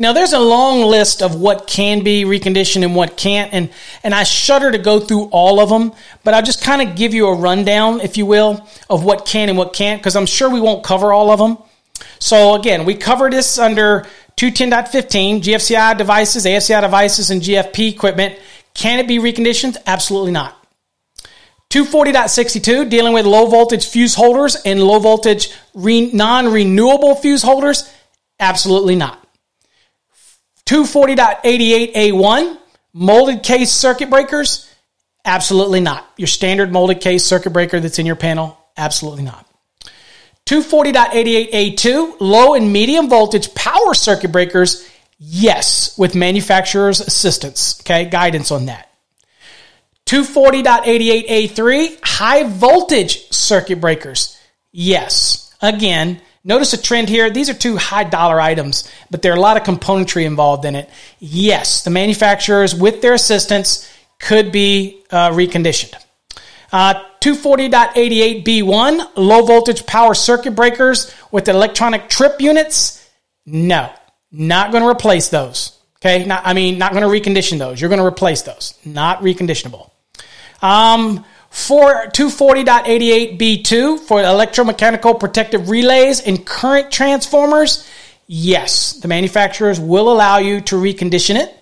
[0.00, 3.70] Now, there's a long list of what can be reconditioned and what can't, and,
[4.04, 5.92] and I shudder to go through all of them,
[6.22, 9.48] but I'll just kind of give you a rundown, if you will, of what can
[9.48, 11.58] and what can't, because I'm sure we won't cover all of them.
[12.20, 14.06] So, again, we cover this under
[14.36, 18.38] 210.15 GFCI devices, AFCI devices, and GFP equipment.
[18.74, 19.76] Can it be reconditioned?
[19.84, 20.54] Absolutely not.
[21.70, 27.92] 240.62 dealing with low voltage fuse holders and low voltage re- non renewable fuse holders?
[28.38, 29.27] Absolutely not.
[30.68, 32.58] 240.88A1,
[32.92, 34.70] molded case circuit breakers,
[35.24, 36.06] absolutely not.
[36.18, 39.46] Your standard molded case circuit breaker that's in your panel, absolutely not.
[40.44, 44.86] 240.88A2, low and medium voltage power circuit breakers,
[45.18, 48.90] yes, with manufacturer's assistance, okay, guidance on that.
[50.04, 54.38] 240.88A3, high voltage circuit breakers,
[54.70, 55.50] yes.
[55.62, 57.30] Again, notice a trend here.
[57.30, 60.74] These are two high dollar items, but there are a lot of componentry involved in
[60.74, 60.90] it.
[61.20, 63.88] Yes, the manufacturers, with their assistance,
[64.18, 65.94] could be uh, reconditioned.
[66.72, 73.08] Uh, 240.88B1, low voltage power circuit breakers with electronic trip units.
[73.46, 73.90] No,
[74.30, 75.78] not going to replace those.
[75.96, 77.80] Okay, not, I mean, not going to recondition those.
[77.80, 78.74] You're going to replace those.
[78.84, 79.90] Not reconditionable.
[80.62, 87.88] Um, 240.88B2 for electromechanical protective relays and current transformers,
[88.26, 91.54] yes, the manufacturers will allow you to recondition it.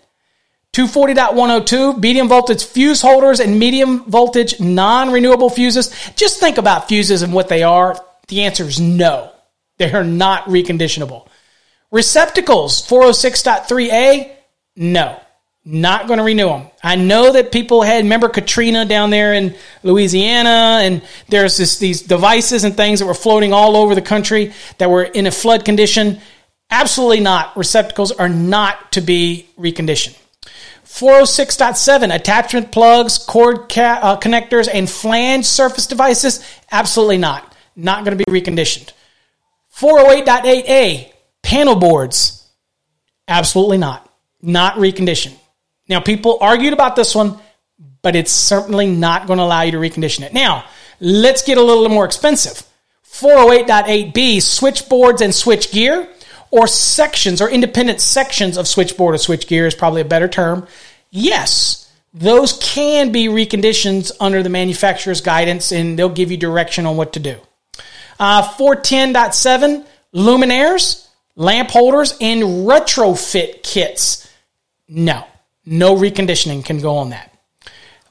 [0.72, 5.90] 240.102, medium voltage fuse holders and medium voltage non renewable fuses.
[6.16, 7.98] Just think about fuses and what they are.
[8.28, 9.32] The answer is no.
[9.78, 11.28] They are not reconditionable.
[11.90, 14.32] Receptacles, 406.3A,
[14.76, 15.18] no.
[15.68, 16.68] Not going to renew them.
[16.80, 22.02] I know that people had, remember Katrina down there in Louisiana, and there's this, these
[22.02, 25.64] devices and things that were floating all over the country that were in a flood
[25.64, 26.20] condition.
[26.70, 27.56] Absolutely not.
[27.56, 30.16] Receptacles are not to be reconditioned.
[30.84, 36.46] 406.7 attachment plugs, cord ca- uh, connectors, and flange surface devices?
[36.70, 37.56] Absolutely not.
[37.74, 38.92] Not going to be reconditioned.
[39.76, 41.12] 408.8a
[41.42, 42.48] panel boards?
[43.26, 44.08] Absolutely not.
[44.40, 45.36] Not reconditioned.
[45.88, 47.38] Now, people argued about this one,
[48.02, 50.32] but it's certainly not going to allow you to recondition it.
[50.32, 50.64] Now,
[51.00, 52.62] let's get a little more expensive.
[53.04, 56.08] 408.8b switchboards and switch gear
[56.50, 60.66] or sections or independent sections of switchboard or switch gear is probably a better term.
[61.10, 66.96] Yes, those can be reconditioned under the manufacturer's guidance and they'll give you direction on
[66.96, 67.38] what to do.
[68.18, 69.84] Uh, 410.7
[70.14, 74.28] luminaires, lamp holders, and retrofit kits.
[74.88, 75.26] No,
[75.66, 77.36] no reconditioning can go on that.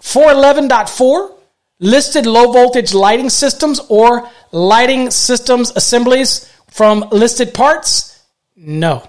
[0.02, 1.32] 411.4
[1.80, 8.16] listed low voltage lighting systems or lighting systems assemblies from listed parts
[8.56, 9.04] no,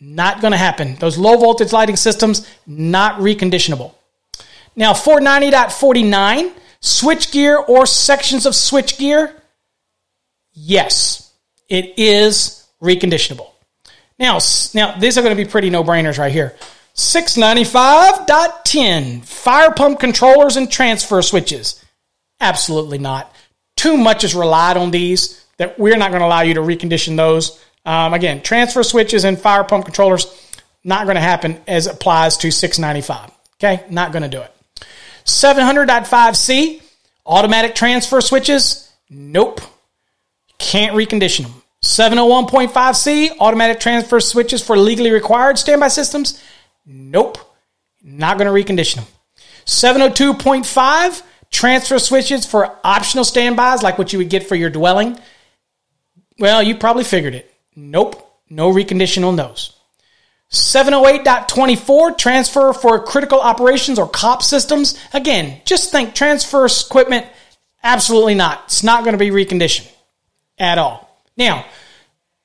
[0.00, 0.96] not going to happen.
[0.96, 3.94] Those low voltage lighting systems, not reconditionable.
[4.74, 9.34] Now, 490.49, switchgear or sections of switchgear,
[10.52, 11.32] yes,
[11.68, 13.48] it is reconditionable.
[14.18, 14.38] Now,
[14.74, 16.54] now these are going to be pretty no brainers right here.
[16.96, 21.82] 695.10, fire pump controllers and transfer switches.
[22.40, 23.32] Absolutely not.
[23.76, 27.16] Too much is relied on these that we're not going to allow you to recondition
[27.16, 30.26] those um, again, transfer switches and fire pump controllers,
[30.82, 33.30] not going to happen as applies to 695.
[33.54, 34.52] Okay, not going to do it.
[35.24, 36.82] 700.5C,
[37.24, 39.60] automatic transfer switches, nope.
[40.58, 41.62] Can't recondition them.
[41.84, 46.42] 701.5C, automatic transfer switches for legally required standby systems,
[46.86, 47.38] nope.
[48.02, 49.06] Not going to recondition them.
[49.66, 55.18] 702.5, transfer switches for optional standbys, like what you would get for your dwelling.
[56.38, 57.52] Well, you probably figured it.
[57.74, 59.72] Nope, no recondition on those.
[60.50, 64.98] 708.24 transfer for critical operations or COP systems.
[65.12, 67.26] Again, just think transfer equipment.
[67.82, 68.62] Absolutely not.
[68.66, 69.90] It's not going to be reconditioned
[70.58, 71.10] at all.
[71.36, 71.66] Now,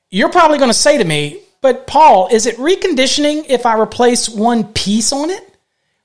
[0.09, 4.27] you're probably going to say to me, but Paul, is it reconditioning if I replace
[4.27, 5.47] one piece on it?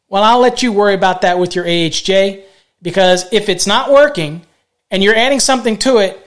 [0.08, 2.44] Well, I'll let you worry about that with your AHJ
[2.82, 4.42] because if it's not working
[4.90, 6.22] and you're adding something to it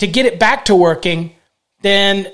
[0.00, 1.34] to get it back to working,
[1.80, 2.26] then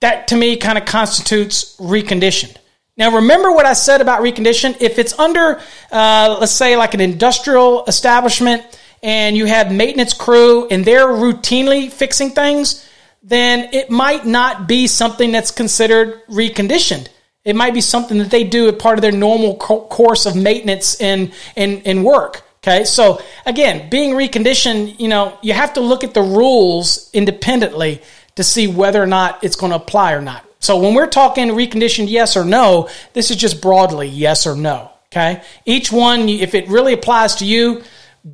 [0.00, 2.56] that to me kind of constitutes reconditioned.
[2.96, 4.80] Now, remember what I said about reconditioned?
[4.80, 5.60] If it's under,
[5.90, 8.62] uh, let's say, like an industrial establishment
[9.02, 12.88] and you have maintenance crew and they're routinely fixing things,
[13.24, 17.08] then it might not be something that's considered reconditioned.
[17.42, 20.36] It might be something that they do as part of their normal co- course of
[20.36, 22.42] maintenance and, and, and work.
[22.62, 28.00] Okay, so again, being reconditioned, you know, you have to look at the rules independently
[28.36, 30.44] to see whether or not it's going to apply or not.
[30.60, 34.90] So when we're talking reconditioned yes or no, this is just broadly yes or no.
[35.12, 35.42] Okay.
[35.64, 37.82] Each one, if it really applies to you,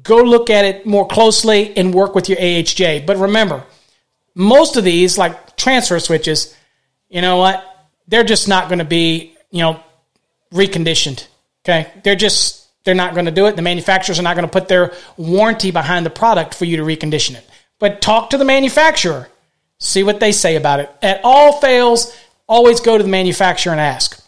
[0.03, 3.05] go look at it more closely and work with your AHJ.
[3.07, 3.65] But remember,
[4.35, 6.55] most of these, like transfer switches,
[7.09, 7.65] you know what?
[8.09, 9.83] They're just not going to be, you know,
[10.53, 11.27] reconditioned.
[11.65, 11.91] Okay.
[12.03, 13.57] They're just, they're not going to do it.
[13.57, 16.83] The manufacturers are not going to put their warranty behind the product for you to
[16.83, 17.47] recondition it.
[17.79, 19.29] But talk to the manufacturer
[19.81, 20.91] See what they say about it.
[21.03, 22.15] At all fails,
[22.47, 24.23] always go to the manufacturer and ask.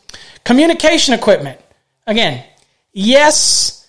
[0.45, 1.61] Communication equipment.
[2.07, 2.43] Again,
[2.93, 3.87] yes,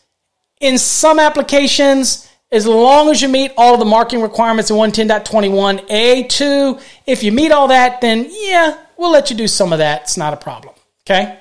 [0.60, 6.82] in some applications, as long as you meet all of the marking requirements in 110.21a2,
[7.08, 10.04] if you meet all that, then yeah, we'll let you do some of that.
[10.04, 10.76] It's not a problem.
[11.02, 11.40] Okay?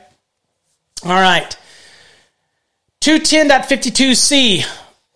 [1.05, 1.55] All right.
[3.03, 4.65] 210.52c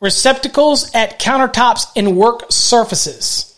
[0.01, 3.56] receptacles at countertops and work surfaces.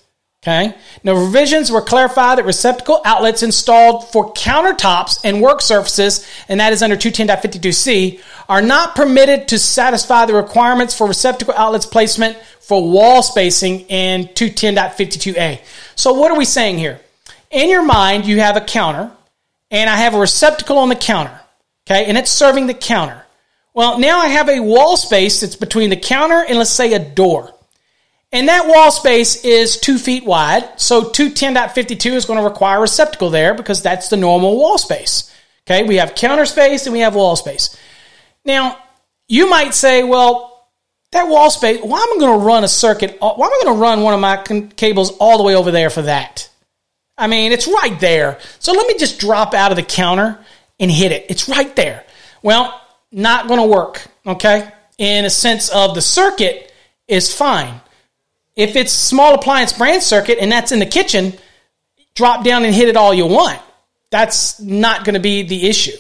[0.49, 0.75] Okay.
[1.05, 6.73] Now, revisions were clarified that receptacle outlets installed for countertops and work surfaces, and that
[6.73, 12.83] is under 210.52c, are not permitted to satisfy the requirements for receptacle outlets placement for
[12.83, 15.61] wall spacing in 210.52a.
[15.97, 16.99] So, what are we saying here?
[17.51, 19.11] In your mind, you have a counter,
[19.70, 21.39] and I have a receptacle on the counter.
[21.87, 22.07] Okay.
[22.07, 23.23] And it's serving the counter.
[23.75, 26.99] Well, now I have a wall space that's between the counter and let's say a
[26.99, 27.55] door.
[28.30, 30.80] And that wall space is two feet wide.
[30.80, 35.34] So 210.52 is going to require a receptacle there because that's the normal wall space.
[35.66, 37.76] Okay, we have counter space and we have wall space.
[38.44, 38.78] Now,
[39.28, 40.66] you might say, well,
[41.12, 43.16] that wall space, why am I going to run a circuit?
[43.20, 44.42] Why am I going to run one of my
[44.76, 46.50] cables all the way over there for that?
[47.16, 48.38] I mean, it's right there.
[48.59, 50.38] So let me just drop out of the counter
[50.78, 51.26] and hit it.
[51.28, 52.05] It's right there.
[52.42, 52.80] Well,
[53.10, 54.70] not going to work, okay?
[54.98, 56.72] In a sense of the circuit
[57.09, 57.80] is fine.
[58.59, 61.35] If it's small appliance branch circuit and that's in the kitchen,
[62.16, 63.60] drop down and hit it all you want.
[64.10, 65.97] That's not going to be the issue.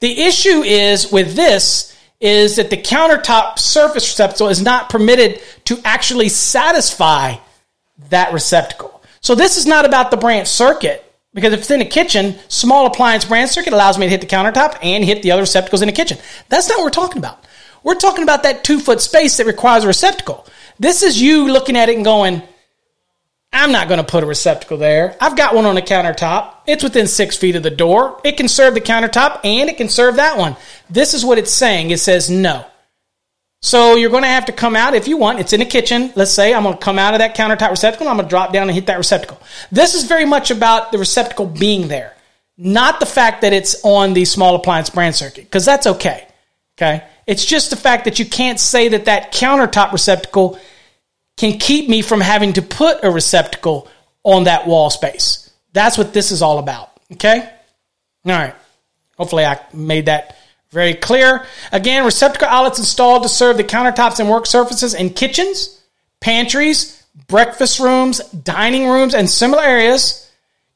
[0.00, 5.78] The issue is with this is that the countertop surface receptacle is not permitted to
[5.84, 7.36] actually satisfy
[8.10, 9.00] that receptacle.
[9.20, 11.04] So this is not about the branch circuit
[11.34, 14.26] because if it's in the kitchen, small appliance branch circuit allows me to hit the
[14.26, 16.18] countertop and hit the other receptacles in the kitchen.
[16.48, 17.44] That's not what we're talking about.
[17.84, 20.48] We're talking about that two foot space that requires a receptacle.
[20.78, 22.42] This is you looking at it and going,
[23.52, 25.16] I'm not going to put a receptacle there.
[25.20, 26.54] I've got one on the countertop.
[26.66, 28.20] It's within six feet of the door.
[28.24, 30.56] It can serve the countertop and it can serve that one.
[30.90, 31.90] This is what it's saying.
[31.90, 32.66] It says no.
[33.62, 35.40] So you're going to have to come out if you want.
[35.40, 36.12] It's in the kitchen.
[36.14, 38.08] Let's say I'm going to come out of that countertop receptacle.
[38.08, 39.40] I'm going to drop down and hit that receptacle.
[39.72, 42.14] This is very much about the receptacle being there,
[42.58, 46.28] not the fact that it's on the small appliance branch circuit, because that's okay.
[46.76, 47.02] Okay.
[47.26, 50.58] It's just the fact that you can't say that that countertop receptacle
[51.36, 53.88] can keep me from having to put a receptacle
[54.22, 55.50] on that wall space.
[55.72, 56.90] That's what this is all about.
[57.12, 57.40] Okay?
[58.24, 58.54] All right.
[59.18, 60.36] Hopefully, I made that
[60.70, 61.46] very clear.
[61.72, 65.80] Again, receptacle outlets installed to serve the countertops and work surfaces in kitchens,
[66.20, 70.30] pantries, breakfast rooms, dining rooms, and similar areas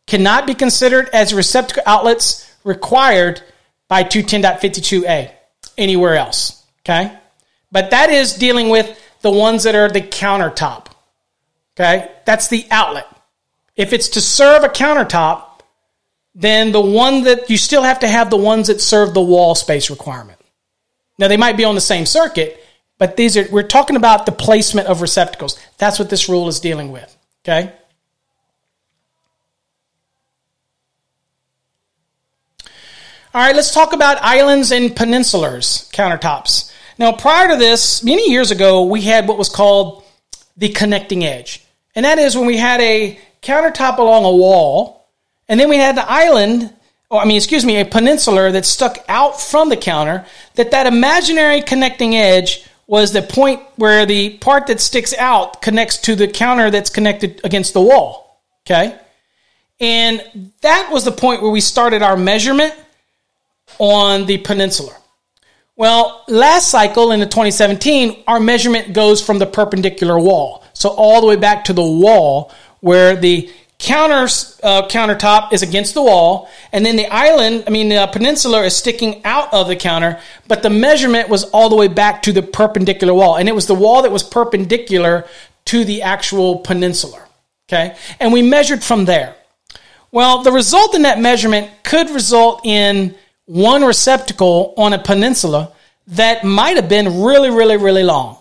[0.06, 3.42] cannot be considered as receptacle outlets required
[3.88, 5.30] by 210.52a
[5.80, 6.64] anywhere else.
[6.80, 7.16] Okay?
[7.72, 10.86] But that is dealing with the ones that are the countertop.
[11.76, 12.10] Okay?
[12.24, 13.06] That's the outlet.
[13.76, 15.44] If it's to serve a countertop,
[16.34, 19.54] then the one that you still have to have the ones that serve the wall
[19.54, 20.38] space requirement.
[21.18, 22.64] Now they might be on the same circuit,
[22.98, 25.58] but these are we're talking about the placement of receptacles.
[25.78, 27.16] That's what this rule is dealing with.
[27.44, 27.72] Okay?
[33.32, 36.72] All right, let's talk about islands and peninsulars countertops.
[36.98, 40.02] Now, prior to this, many years ago, we had what was called
[40.56, 41.64] the connecting edge.
[41.94, 45.06] And that is when we had a countertop along a wall,
[45.48, 46.74] and then we had the island,
[47.08, 50.26] or I mean, excuse me, a peninsular that stuck out from the counter,
[50.56, 55.98] that that imaginary connecting edge was the point where the part that sticks out connects
[55.98, 58.40] to the counter that's connected against the wall.
[58.66, 58.98] Okay?
[59.78, 62.74] And that was the point where we started our measurement
[63.78, 64.96] on the peninsula.
[65.76, 70.62] Well, last cycle in the 2017, our measurement goes from the perpendicular wall.
[70.74, 74.24] So all the way back to the wall where the counter,
[74.62, 78.76] uh, countertop is against the wall, and then the island, I mean, the peninsula is
[78.76, 82.42] sticking out of the counter, but the measurement was all the way back to the
[82.42, 83.36] perpendicular wall.
[83.36, 85.26] And it was the wall that was perpendicular
[85.66, 87.22] to the actual peninsula.
[87.68, 87.96] Okay?
[88.18, 89.34] And we measured from there.
[90.12, 93.14] Well, the result in that measurement could result in
[93.50, 95.72] one receptacle on a peninsula
[96.06, 98.38] that might have been really, really, really long.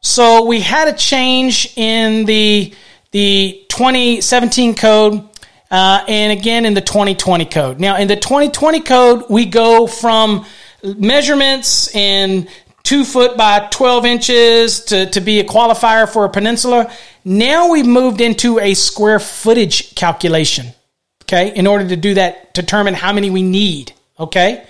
[0.00, 2.72] So we had a change in the
[3.10, 5.28] the 2017 code
[5.72, 7.80] uh, and again in the 2020 code.
[7.80, 10.46] Now, in the 2020 code, we go from
[10.84, 12.48] measurements in
[12.84, 16.92] two foot by 12 inches to, to be a qualifier for a peninsula.
[17.24, 20.66] Now we've moved into a square footage calculation,
[21.24, 23.94] okay, in order to do that, determine how many we need.
[24.18, 24.66] Okay?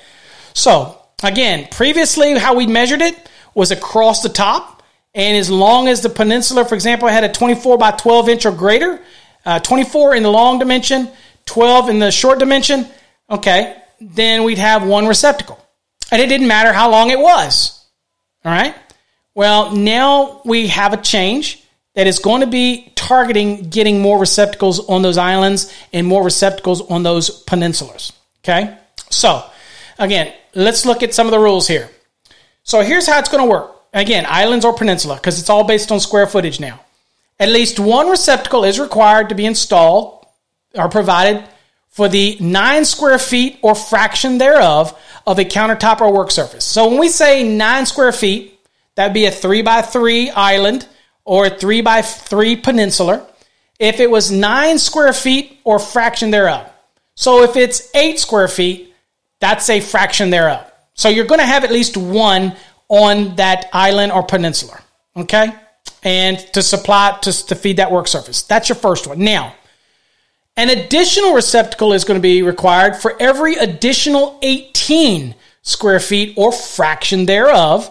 [0.54, 3.16] So, again, previously how we measured it
[3.54, 4.82] was across the top.
[5.14, 8.52] And as long as the peninsula, for example, had a 24 by 12 inch or
[8.52, 9.00] greater,
[9.44, 11.08] uh, 24 in the long dimension,
[11.46, 12.86] 12 in the short dimension,
[13.30, 15.58] okay, then we'd have one receptacle.
[16.12, 17.84] And it didn't matter how long it was.
[18.44, 18.74] All right?
[19.34, 21.62] Well, now we have a change
[21.94, 26.80] that is going to be targeting getting more receptacles on those islands and more receptacles
[26.90, 28.12] on those peninsulas.
[28.44, 28.76] Okay?
[29.10, 29.44] So,
[29.98, 31.88] again, let's look at some of the rules here.
[32.62, 33.74] So, here's how it's going to work.
[33.94, 36.80] Again, islands or peninsula, because it's all based on square footage now.
[37.40, 40.26] At least one receptacle is required to be installed
[40.74, 41.44] or provided
[41.88, 46.64] for the nine square feet or fraction thereof of a countertop or work surface.
[46.64, 48.58] So when we say nine square feet,
[48.94, 50.86] that'd be a three by three island
[51.24, 53.26] or a three by three peninsula
[53.78, 56.70] If it was nine square feet or fraction thereof.
[57.14, 58.87] So if it's eight square feet,
[59.40, 60.70] that's a fraction thereof.
[60.94, 62.56] So you're going to have at least one
[62.88, 64.80] on that island or peninsula.
[65.16, 65.52] Okay?
[66.02, 68.42] And to supply, to, to feed that work surface.
[68.42, 69.20] That's your first one.
[69.20, 69.54] Now,
[70.56, 76.50] an additional receptacle is going to be required for every additional 18 square feet or
[76.50, 77.90] fraction thereof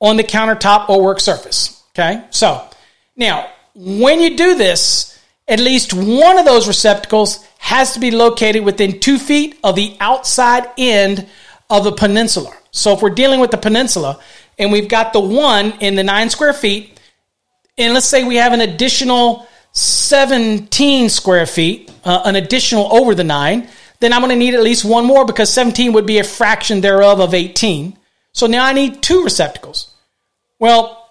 [0.00, 1.82] on the countertop or work surface.
[1.90, 2.68] Okay, so
[3.16, 8.64] now when you do this, at least one of those receptacles has to be located
[8.64, 11.28] within two feet of the outside end
[11.68, 12.50] of the peninsula.
[12.70, 14.18] So if we're dealing with the peninsula
[14.58, 16.98] and we've got the one in the nine square feet,
[17.76, 23.22] and let's say we have an additional 17 square feet, uh, an additional over the
[23.22, 23.68] 9,
[24.00, 26.80] then I'm going to need at least one more because 17 would be a fraction
[26.80, 27.98] thereof of 18.
[28.32, 29.94] So now I need two receptacles.
[30.58, 31.10] Well,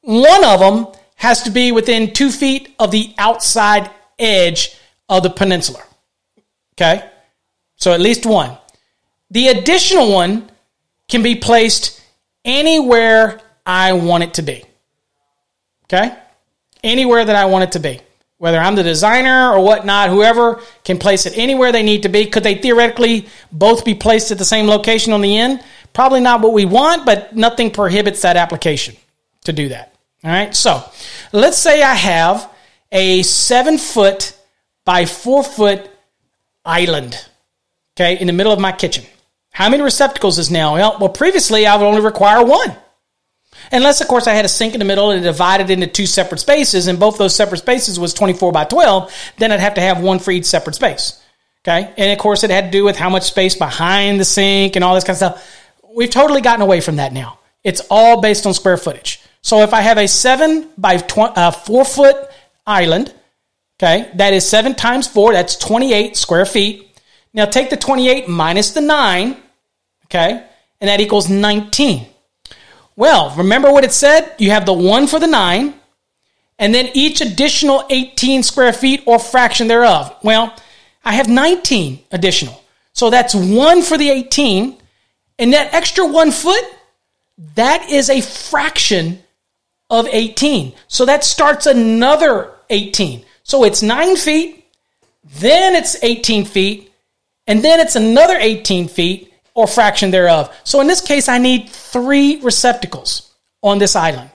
[0.00, 0.86] one of them
[1.16, 4.74] has to be within two feet of the outside edge
[5.10, 5.82] of the peninsula.
[6.78, 7.04] Okay?
[7.76, 8.56] So at least one.
[9.30, 10.50] The additional one
[11.08, 12.02] can be placed
[12.44, 14.64] anywhere I want it to be.
[15.84, 16.16] Okay?
[16.84, 18.00] Anywhere that I want it to be
[18.38, 22.26] whether I'm the designer or whatnot, whoever can place it anywhere they need to be.
[22.26, 25.62] Could they theoretically both be placed at the same location on the end?
[25.92, 28.96] Probably not what we want, but nothing prohibits that application
[29.44, 29.94] to do that.
[30.24, 30.84] All right, so
[31.32, 32.50] let's say I have
[32.92, 34.36] a seven foot
[34.84, 35.90] by four foot
[36.68, 37.16] island,
[37.96, 39.04] okay, in the middle of my kitchen.
[39.50, 40.74] How many receptacles is now?
[40.74, 42.76] Well, well previously I would only require one.
[43.72, 46.38] Unless, of course, I had a sink in the middle and divided into two separate
[46.38, 50.00] spaces, and both those separate spaces was 24 by 12, then I'd have to have
[50.00, 51.20] one for each separate space.
[51.62, 51.92] Okay.
[51.98, 54.84] And of course, it had to do with how much space behind the sink and
[54.84, 55.60] all this kind of stuff.
[55.94, 57.40] We've totally gotten away from that now.
[57.64, 59.20] It's all based on square footage.
[59.42, 62.16] So if I have a seven by tw- uh, four foot
[62.66, 63.12] island,
[63.78, 67.00] okay, that is seven times four, that's 28 square feet.
[67.32, 69.36] Now take the 28 minus the nine,
[70.06, 70.44] okay,
[70.80, 72.06] and that equals 19.
[72.96, 74.34] Well, remember what it said?
[74.38, 75.74] You have the one for the nine,
[76.58, 80.16] and then each additional 18 square feet or fraction thereof.
[80.22, 80.54] Well,
[81.04, 82.62] I have 19 additional.
[82.92, 84.76] So that's one for the 18,
[85.38, 86.64] and that extra one foot,
[87.54, 89.22] that is a fraction
[89.88, 90.72] of 18.
[90.88, 93.24] So that starts another 18.
[93.48, 94.66] So it's nine feet,
[95.40, 96.92] then it's 18 feet,
[97.46, 100.54] and then it's another 18 feet, or fraction thereof.
[100.62, 104.30] So in this case, I need three receptacles on this island.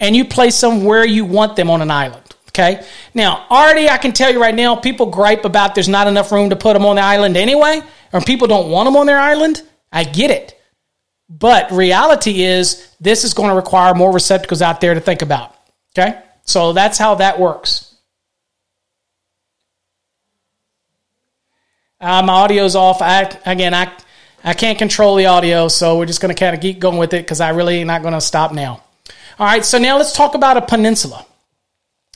[0.00, 2.24] And you place them where you want them on an island.
[2.48, 2.84] Okay.
[3.14, 6.50] Now, already I can tell you right now, people gripe about there's not enough room
[6.50, 7.80] to put them on the island anyway,
[8.12, 9.62] or people don't want them on their island.
[9.92, 10.60] I get it.
[11.28, 15.54] But reality is, this is going to require more receptacles out there to think about.
[15.96, 16.18] Okay.
[16.44, 17.85] So that's how that works.
[22.00, 23.00] Uh, my audio's off.
[23.00, 23.90] I, again, I
[24.46, 27.12] I can't control the audio, so we're just going to kind of keep going with
[27.14, 28.80] it because I really not going to stop now.
[29.40, 31.26] All right, so now let's talk about a peninsula.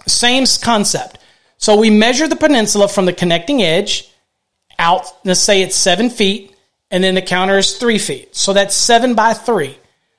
[0.06, 1.18] Same concept.
[1.56, 4.08] So we measure the peninsula from the connecting edge
[4.78, 6.54] out, let's say it's seven feet,
[6.92, 8.36] and then the counter is three feet.
[8.36, 9.76] So that's seven by three.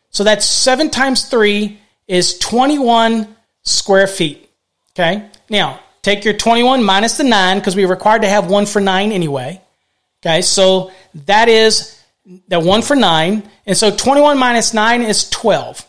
[0.10, 1.80] So that's seven times three
[2.10, 4.50] is 21 square feet.
[4.94, 8.82] Okay, now take your 21 minus the nine because we're required to have one for
[8.82, 9.62] nine anyway.
[10.24, 10.92] Okay, so
[11.26, 12.00] that is
[12.48, 13.50] that one for nine.
[13.66, 15.88] And so 21 minus nine is 12.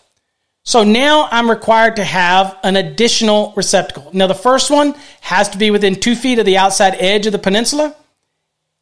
[0.64, 4.10] So now I'm required to have an additional receptacle.
[4.12, 7.32] Now, the first one has to be within two feet of the outside edge of
[7.32, 7.96] the peninsula.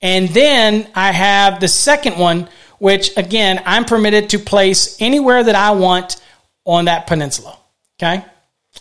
[0.02, 2.48] And then I have the second one,
[2.78, 6.20] which again, I'm permitted to place anywhere that I want
[6.64, 7.58] on that peninsula.
[7.98, 8.24] Okay.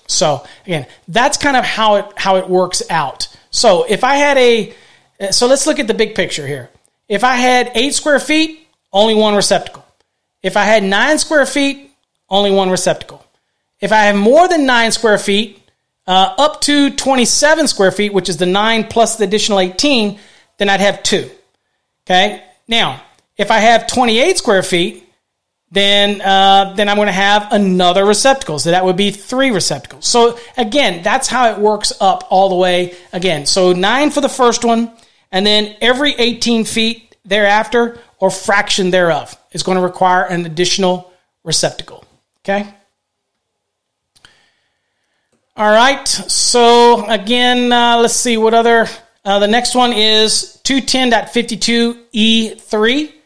[0.10, 3.28] So again, that's kind of how it, how it works out.
[3.52, 4.74] So if I had a,
[5.32, 6.70] so let's look at the big picture here.
[7.08, 9.86] If I had eight square feet, only one receptacle.
[10.42, 11.92] If I had nine square feet,
[12.30, 13.26] only one receptacle.
[13.80, 15.62] If I have more than nine square feet,
[16.08, 20.20] uh, up to 27 square feet, which is the nine plus the additional 18,
[20.58, 21.30] then I'd have two.
[22.06, 22.44] Okay.
[22.68, 23.02] Now,
[23.38, 25.09] if I have 28 square feet,
[25.72, 28.60] then uh, then I'm going to have another receptacle.
[28.60, 30.08] So that would be three receptacles.
[30.08, 32.96] So again, that's how it works up all the way.
[33.14, 34.92] Again, so nine for the first one,
[35.32, 41.12] and then every 18 feet thereafter or fraction thereof is going to require an additional
[41.44, 42.06] receptacle.
[42.44, 42.74] Okay.
[45.56, 46.08] All right.
[46.08, 48.88] So again, uh, let's see what other.
[49.24, 53.19] Uh, the next one is 210.52E3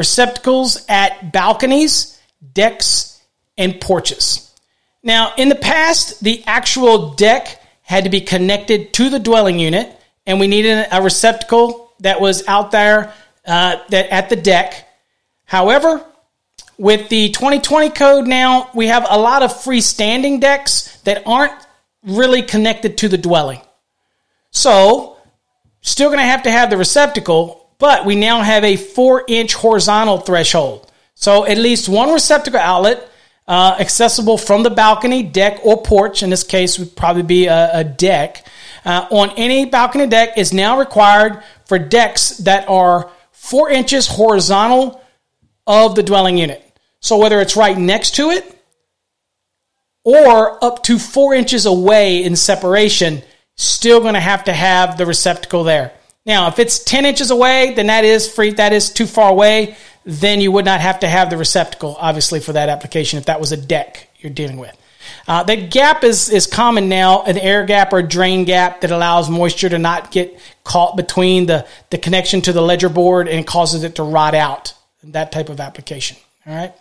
[0.00, 2.18] receptacles at balconies,
[2.54, 3.20] decks,
[3.58, 4.50] and porches.
[5.02, 9.94] Now, in the past, the actual deck had to be connected to the dwelling unit,
[10.24, 13.12] and we needed a receptacle that was out there
[13.46, 14.88] uh, that at the deck.
[15.44, 16.02] However,
[16.78, 21.52] with the 2020 code now, we have a lot of freestanding decks that aren't
[22.02, 23.60] really connected to the dwelling.
[24.50, 25.18] So,
[25.82, 29.54] still going to have to have the receptacle, but we now have a four inch
[29.54, 30.90] horizontal threshold.
[31.14, 33.08] So at least one receptacle outlet
[33.48, 36.22] uh, accessible from the balcony, deck, or porch.
[36.22, 38.46] In this case, would probably be a, a deck.
[38.84, 45.02] Uh, on any balcony deck is now required for decks that are four inches horizontal
[45.66, 46.64] of the dwelling unit.
[47.00, 48.56] So whether it's right next to it
[50.04, 53.22] or up to four inches away in separation,
[53.56, 55.92] still going to have to have the receptacle there.
[56.26, 59.76] Now, if it's 10 inches away, then that is free, that is too far away.
[60.04, 63.40] Then you would not have to have the receptacle, obviously, for that application if that
[63.40, 64.76] was a deck you're dealing with.
[65.26, 69.30] Uh, the gap is, is common now, an air gap or drain gap that allows
[69.30, 73.82] moisture to not get caught between the, the connection to the ledger board and causes
[73.82, 74.74] it to rot out.
[75.02, 76.18] That type of application.
[76.46, 76.74] All right.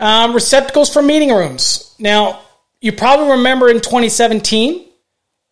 [0.00, 1.94] Um, receptacles for meeting rooms.
[1.98, 2.40] Now,
[2.80, 4.89] you probably remember in 2017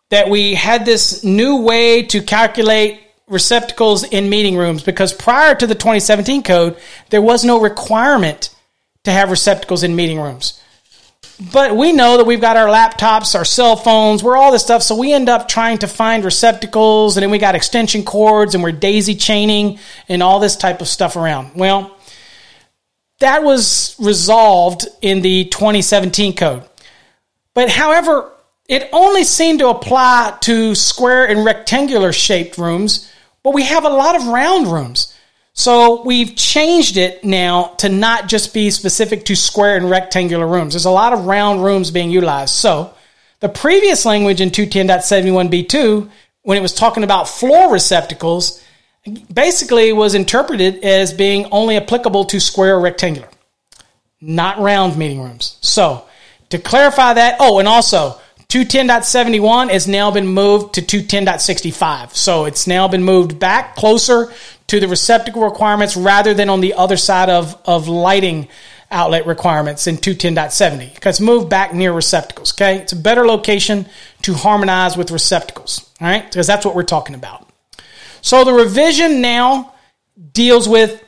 [0.09, 5.67] that we had this new way to calculate receptacles in meeting rooms because prior to
[5.67, 6.77] the 2017 code,
[7.09, 8.53] there was no requirement
[9.03, 10.61] to have receptacles in meeting rooms.
[11.53, 14.83] But we know that we've got our laptops, our cell phones, we're all this stuff,
[14.83, 18.63] so we end up trying to find receptacles, and then we got extension cords, and
[18.63, 19.79] we're daisy chaining,
[20.09, 21.51] and all this type of stuff around.
[21.55, 21.95] Well,
[23.19, 26.63] that was resolved in the 2017 code.
[27.53, 28.31] But however,
[28.69, 33.89] it only seemed to apply to square and rectangular shaped rooms, but we have a
[33.89, 35.13] lot of round rooms.
[35.53, 40.73] So we've changed it now to not just be specific to square and rectangular rooms.
[40.73, 42.53] There's a lot of round rooms being utilized.
[42.53, 42.93] So
[43.39, 46.09] the previous language in 210.71b2,
[46.43, 48.63] when it was talking about floor receptacles,
[49.33, 53.29] basically was interpreted as being only applicable to square or rectangular,
[54.21, 55.57] not round meeting rooms.
[55.61, 56.05] So
[56.49, 58.19] to clarify that, oh, and also
[58.49, 62.15] 210.71 has now been moved to 210.65.
[62.15, 64.33] So it's now been moved back closer
[64.67, 68.47] to the receptacle requirements rather than on the other side of, of lighting
[68.89, 72.51] outlet requirements in 210.70 because moved back near receptacles.
[72.53, 72.77] Okay.
[72.77, 73.85] It's a better location
[74.23, 75.87] to harmonize with receptacles.
[76.01, 76.23] All right.
[76.23, 77.47] Because that's what we're talking about.
[78.21, 79.75] So the revision now
[80.33, 81.03] deals with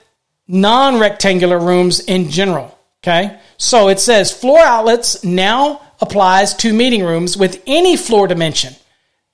[0.48, 2.78] non rectangular rooms in general.
[3.04, 3.40] Okay.
[3.58, 8.76] So it says floor outlets now applies to meeting rooms with any floor dimension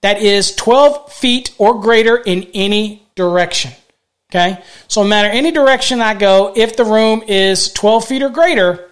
[0.01, 3.71] that is 12 feet or greater in any direction.
[4.29, 4.61] Okay?
[4.87, 8.89] So, no matter any direction I go, if the room is 12 feet or greater,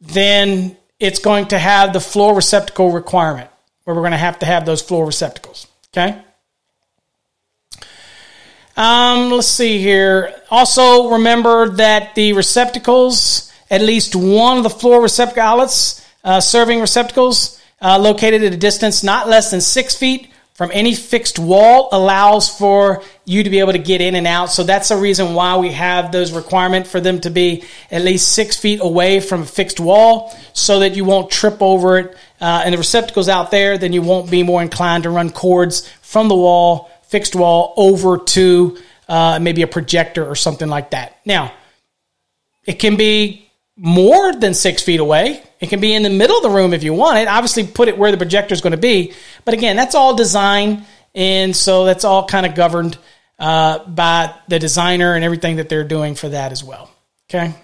[0.00, 3.50] then it's going to have the floor receptacle requirement
[3.84, 5.66] where we're going to have to have those floor receptacles.
[5.92, 6.20] Okay?
[8.76, 10.34] Um, let's see here.
[10.50, 16.80] Also, remember that the receptacles, at least one of the floor receptacle outlets, uh, serving
[16.80, 20.28] receptacles uh, located at a distance not less than six feet
[20.58, 24.50] from any fixed wall allows for you to be able to get in and out.
[24.50, 27.62] So that's the reason why we have those requirement for them to be
[27.92, 31.98] at least six feet away from a fixed wall so that you won't trip over
[31.98, 32.16] it.
[32.40, 35.88] Uh, and the receptacles out there, then you won't be more inclined to run cords
[36.02, 38.78] from the wall, fixed wall, over to
[39.08, 41.18] uh, maybe a projector or something like that.
[41.24, 41.52] Now,
[42.66, 43.47] it can be
[43.78, 45.42] more than six feet away.
[45.60, 47.28] It can be in the middle of the room if you want it.
[47.28, 49.14] Obviously, put it where the projector is going to be.
[49.44, 50.84] But again, that's all design,
[51.14, 52.98] and so that's all kind of governed
[53.38, 56.90] uh, by the designer and everything that they're doing for that as well.
[57.30, 57.54] Okay.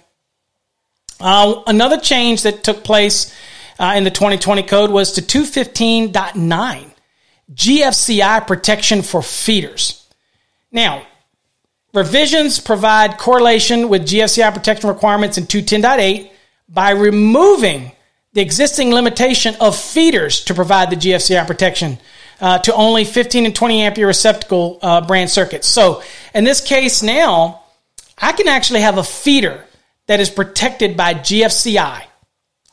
[1.21, 3.35] Uh, another change that took place
[3.79, 6.91] uh, in the 2020 code was to 215.9
[7.53, 10.09] GFCI protection for feeders.
[10.71, 11.07] Now,
[11.95, 16.29] Revisions provide correlation with GFCI protection requirements in 210.8
[16.69, 17.93] by removing
[18.33, 21.99] the existing limitation of feeders to provide the GFCI protection
[22.41, 25.69] uh, to only 15 and 20 ampere receptacle uh, branch circuits.
[25.69, 26.03] So
[26.35, 27.63] in this case now,
[28.19, 29.65] I can actually have a feeder
[30.09, 32.03] that is protected by GFCI.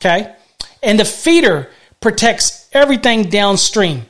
[0.00, 0.34] Okay.
[0.82, 1.70] And the feeder
[2.00, 4.04] protects everything downstream.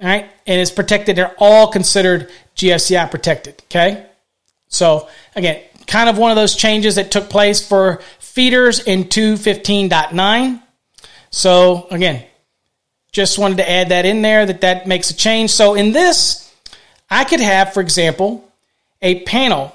[0.00, 0.30] All right.
[0.46, 1.16] And it's protected.
[1.16, 3.60] They're all considered GFCI protected.
[3.64, 4.06] Okay.
[4.72, 10.62] So again, kind of one of those changes that took place for feeders in 215.9.
[11.30, 12.24] So again,
[13.12, 15.50] just wanted to add that in there that that makes a change.
[15.50, 16.50] So in this,
[17.10, 18.50] I could have, for example,
[19.02, 19.74] a panel,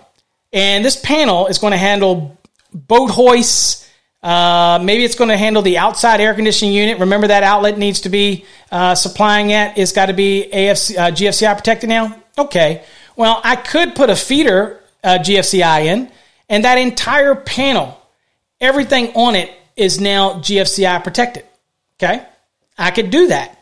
[0.51, 2.37] and this panel is going to handle
[2.73, 3.87] boat hoists.
[4.23, 6.99] Uh, maybe it's going to handle the outside air conditioning unit.
[6.99, 9.77] Remember that outlet needs to be uh, supplying it.
[9.77, 12.19] It's got to be AFC, uh, GFCI protected now.
[12.37, 12.83] Okay.
[13.15, 16.11] Well, I could put a feeder uh, GFCI in,
[16.49, 17.99] and that entire panel,
[18.59, 21.45] everything on it is now GFCI protected.
[21.99, 22.25] Okay,
[22.77, 23.53] I could do that.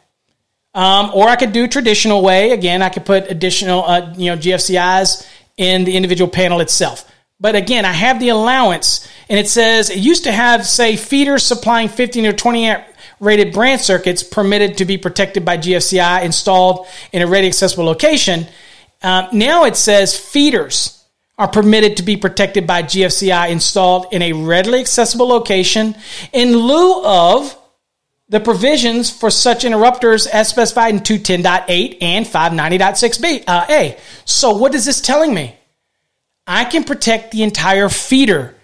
[0.73, 2.51] Um, or I could do traditional way.
[2.51, 5.25] Again, I could put additional, uh, you know, GFCIs
[5.55, 7.09] in the individual panel itself.
[7.39, 11.43] But again, I have the allowance, and it says it used to have, say, feeders
[11.43, 12.85] supplying 15 or 20 amp
[13.19, 18.45] rated branch circuits permitted to be protected by GFCI installed in a ready accessible location.
[19.01, 20.94] Uh, now it says feeders
[21.37, 25.95] are permitted to be protected by GFCI installed in a readily accessible location
[26.31, 27.57] in lieu of
[28.29, 33.97] the provisions for such interrupters as specified in 210.8 and 590.6b uh, a.
[34.23, 35.55] So what is this telling me?
[36.47, 38.55] I can protect the entire feeder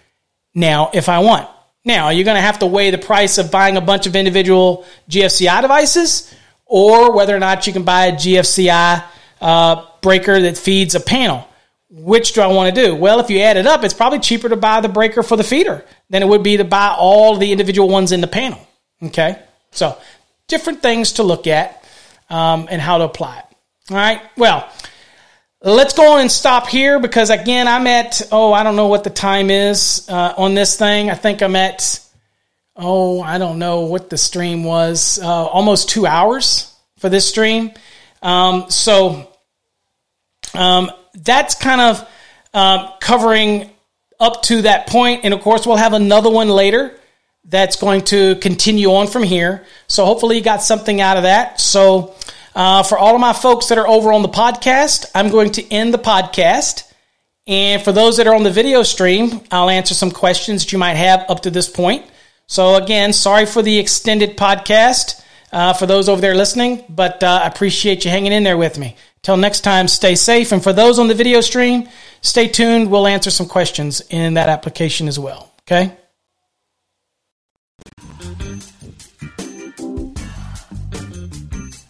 [0.54, 1.48] now if I want.
[1.84, 4.86] Now, you're going to have to weigh the price of buying a bunch of individual
[5.10, 6.32] GFCI devices
[6.64, 9.04] or whether or not you can buy a GFCI
[9.40, 11.46] uh, breaker that feeds a panel.
[11.94, 12.94] Which do I want to do?
[12.94, 15.44] Well, if you add it up, it's probably cheaper to buy the breaker for the
[15.44, 18.66] feeder than it would be to buy all the individual ones in the panel.
[19.02, 19.38] Okay?
[19.72, 19.98] So,
[20.48, 21.84] different things to look at
[22.30, 23.44] um, and how to apply it.
[23.90, 24.22] All right.
[24.38, 24.66] Well,
[25.60, 29.04] let's go on and stop here because again, I'm at oh, I don't know what
[29.04, 31.10] the time is uh, on this thing.
[31.10, 32.00] I think I'm at
[32.74, 35.18] oh, I don't know what the stream was.
[35.22, 37.72] Uh, almost two hours for this stream.
[38.22, 39.28] Um, so
[40.54, 42.08] um, that's kind of
[42.54, 43.70] uh, covering
[44.20, 46.96] up to that point, and of course, we'll have another one later
[47.44, 49.66] that's going to continue on from here.
[49.88, 51.60] So hopefully you got something out of that.
[51.60, 52.14] So
[52.54, 55.72] uh, for all of my folks that are over on the podcast, I'm going to
[55.72, 56.84] end the podcast.
[57.46, 60.78] And for those that are on the video stream, I'll answer some questions that you
[60.78, 62.06] might have up to this point.
[62.46, 65.20] So again, sorry for the extended podcast
[65.52, 68.78] uh, for those over there listening, but uh, I appreciate you hanging in there with
[68.78, 68.96] me.
[69.22, 70.50] Till next time, stay safe.
[70.50, 71.88] And for those on the video stream,
[72.22, 72.90] stay tuned.
[72.90, 75.52] We'll answer some questions in that application as well.
[75.60, 75.96] Okay?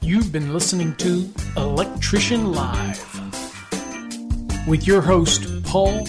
[0.03, 3.03] You've been listening to Electrician Live
[4.69, 6.07] with your host, Paul